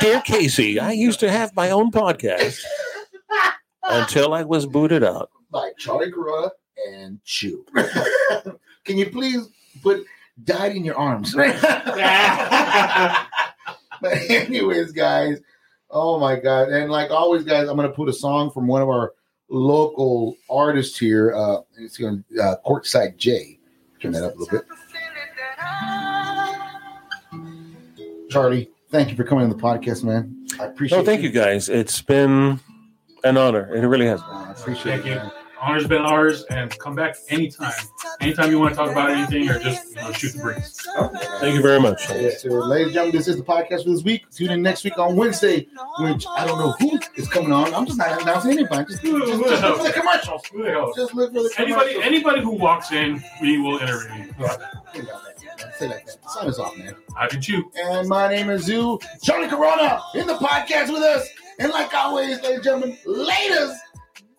Dear 0.00 0.20
Casey, 0.22 0.78
I 0.78 0.92
used 0.92 1.20
to 1.20 1.30
have 1.30 1.54
my 1.56 1.70
own 1.70 1.90
podcast 1.90 2.60
until 3.82 4.34
I 4.34 4.44
was 4.44 4.66
booted 4.66 5.02
out. 5.02 5.30
by 5.50 5.72
Charlie 5.78 6.12
Corona 6.12 6.50
and 6.88 7.18
Chew. 7.24 7.64
Can 8.84 8.98
you 8.98 9.10
please 9.10 9.48
put 9.82 10.04
died 10.44 10.76
in 10.76 10.84
your 10.84 10.96
arms? 10.96 11.34
but 11.34 11.48
anyways, 14.02 14.92
guys, 14.92 15.40
oh 15.90 16.18
my 16.18 16.36
god! 16.36 16.68
And 16.68 16.90
like 16.90 17.10
always, 17.10 17.44
guys, 17.44 17.68
I'm 17.68 17.76
gonna 17.76 17.90
put 17.90 18.08
a 18.08 18.12
song 18.12 18.50
from 18.50 18.66
one 18.66 18.82
of 18.82 18.88
our 18.88 19.12
local 19.52 20.36
artist 20.50 20.98
here. 20.98 21.34
Uh, 21.34 21.58
it's 21.78 21.96
going 21.96 22.24
to 22.34 22.42
uh, 22.42 22.56
Courtside 22.66 23.16
J. 23.16 23.58
Turn 24.00 24.12
that 24.12 24.24
up 24.24 24.34
a 24.34 24.38
little 24.38 24.58
bit. 24.58 24.66
Charlie, 28.30 28.70
thank 28.90 29.10
you 29.10 29.16
for 29.16 29.24
coming 29.24 29.44
on 29.44 29.50
the 29.50 29.56
podcast, 29.56 30.02
man. 30.04 30.46
I 30.58 30.64
appreciate. 30.64 30.98
No, 30.98 31.04
thank 31.04 31.22
you 31.22 31.30
guys. 31.30 31.68
It's 31.68 32.00
been 32.00 32.58
an 33.24 33.36
honor. 33.36 33.74
It 33.74 33.86
really 33.86 34.06
has 34.06 34.20
been. 34.22 34.30
I 34.30 34.52
appreciate 34.52 35.02
Thank 35.02 35.06
it. 35.06 35.22
you. 35.22 35.41
Man. 35.62 35.70
Honor's 35.70 35.86
been 35.86 36.02
ours, 36.02 36.44
and 36.50 36.76
come 36.78 36.94
back 36.94 37.16
anytime. 37.28 37.72
Anytime 38.20 38.50
you 38.50 38.58
want 38.58 38.74
to 38.74 38.76
talk 38.76 38.90
about 38.90 39.10
anything 39.10 39.48
or 39.48 39.58
just 39.58 39.90
you 39.90 39.94
know, 39.96 40.12
shoot 40.12 40.32
the 40.34 40.42
breeze. 40.42 40.80
Thank 41.40 41.54
you 41.54 41.62
very 41.62 41.80
much. 41.80 42.08
Yes, 42.10 42.42
sir. 42.42 42.50
Ladies 42.50 42.86
and 42.86 42.94
gentlemen, 42.94 43.16
this 43.16 43.28
is 43.28 43.36
the 43.36 43.42
podcast 43.44 43.84
for 43.84 43.90
this 43.90 44.02
week. 44.02 44.28
Tune 44.30 44.50
in 44.50 44.60
next 44.62 44.84
week 44.84 44.98
on 44.98 45.14
Wednesday, 45.16 45.66
which 46.00 46.26
I 46.28 46.46
don't 46.46 46.58
know 46.58 46.72
who 46.80 46.98
is 47.16 47.28
coming 47.28 47.52
on. 47.52 47.72
I'm 47.74 47.86
just 47.86 47.98
not 47.98 48.20
announcing 48.22 48.52
anybody. 48.52 48.84
Just, 48.90 49.02
just, 49.02 49.26
just 49.26 49.62
look 49.62 49.76
for 49.78 49.84
the 49.84 49.92
commercials. 49.92 50.42
Who 50.52 50.62
the 50.64 50.70
hell? 50.70 50.92
Just 50.96 51.14
look 51.14 51.32
for 51.32 51.42
the 51.42 51.54
Anybody, 51.58 51.92
commercials. 51.92 52.04
anybody 52.04 52.40
who 52.42 52.50
walks 52.50 52.90
in, 52.92 53.22
we 53.40 53.58
will 53.58 53.78
interview. 53.78 54.24
Think 54.24 54.38
about 54.38 54.58
that. 54.60 55.74
Say 55.78 55.88
like 55.88 56.06
that. 56.06 56.30
Sign 56.30 56.48
us 56.48 56.58
off, 56.58 56.76
man. 56.76 56.94
I 57.16 57.28
can 57.28 57.40
chew. 57.40 57.70
And 57.76 58.08
my 58.08 58.28
name 58.28 58.50
is 58.50 58.68
Ew. 58.68 58.98
Johnny 59.22 59.48
Corona 59.48 60.00
in 60.14 60.26
the 60.26 60.34
podcast 60.34 60.92
with 60.92 61.02
us. 61.02 61.28
And 61.60 61.70
like 61.70 61.94
always, 61.94 62.40
ladies 62.42 62.50
and 62.56 62.64
gentlemen, 62.64 62.98
laters, 63.06 63.76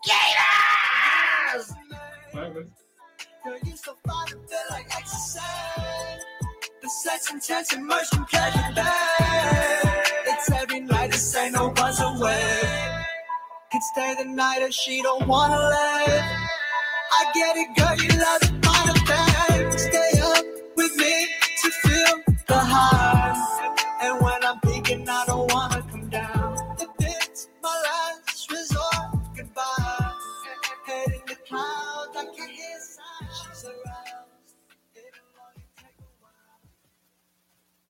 gators! 0.06 0.50
Girl, 2.34 2.52
you 3.64 3.78
so 3.78 3.94
fine 4.08 4.32
and 4.32 4.50
feel 4.50 4.60
like 4.72 4.88
exercise. 4.98 6.24
The 6.82 6.90
sex 6.90 7.32
intense 7.32 7.74
immersion 7.74 8.26
you 8.32 8.76
back. 8.76 10.08
It's 10.26 10.52
every 10.52 10.80
night, 10.80 11.12
this 11.12 11.36
ain't 11.36 11.54
no 11.54 11.72
one's 11.78 12.02
away. 12.02 13.06
Could 13.72 13.82
stay 13.94 14.16
the 14.18 14.26
night 14.26 14.64
if 14.64 14.74
she 14.74 15.04
don't 15.04 15.28
wanna 15.28 15.58
leave. 15.58 16.24
I 17.12 17.32
get 17.36 17.56
it, 17.56 17.78
girl, 17.78 17.96
you 18.02 18.20
love 18.20 18.42
it 18.42 18.63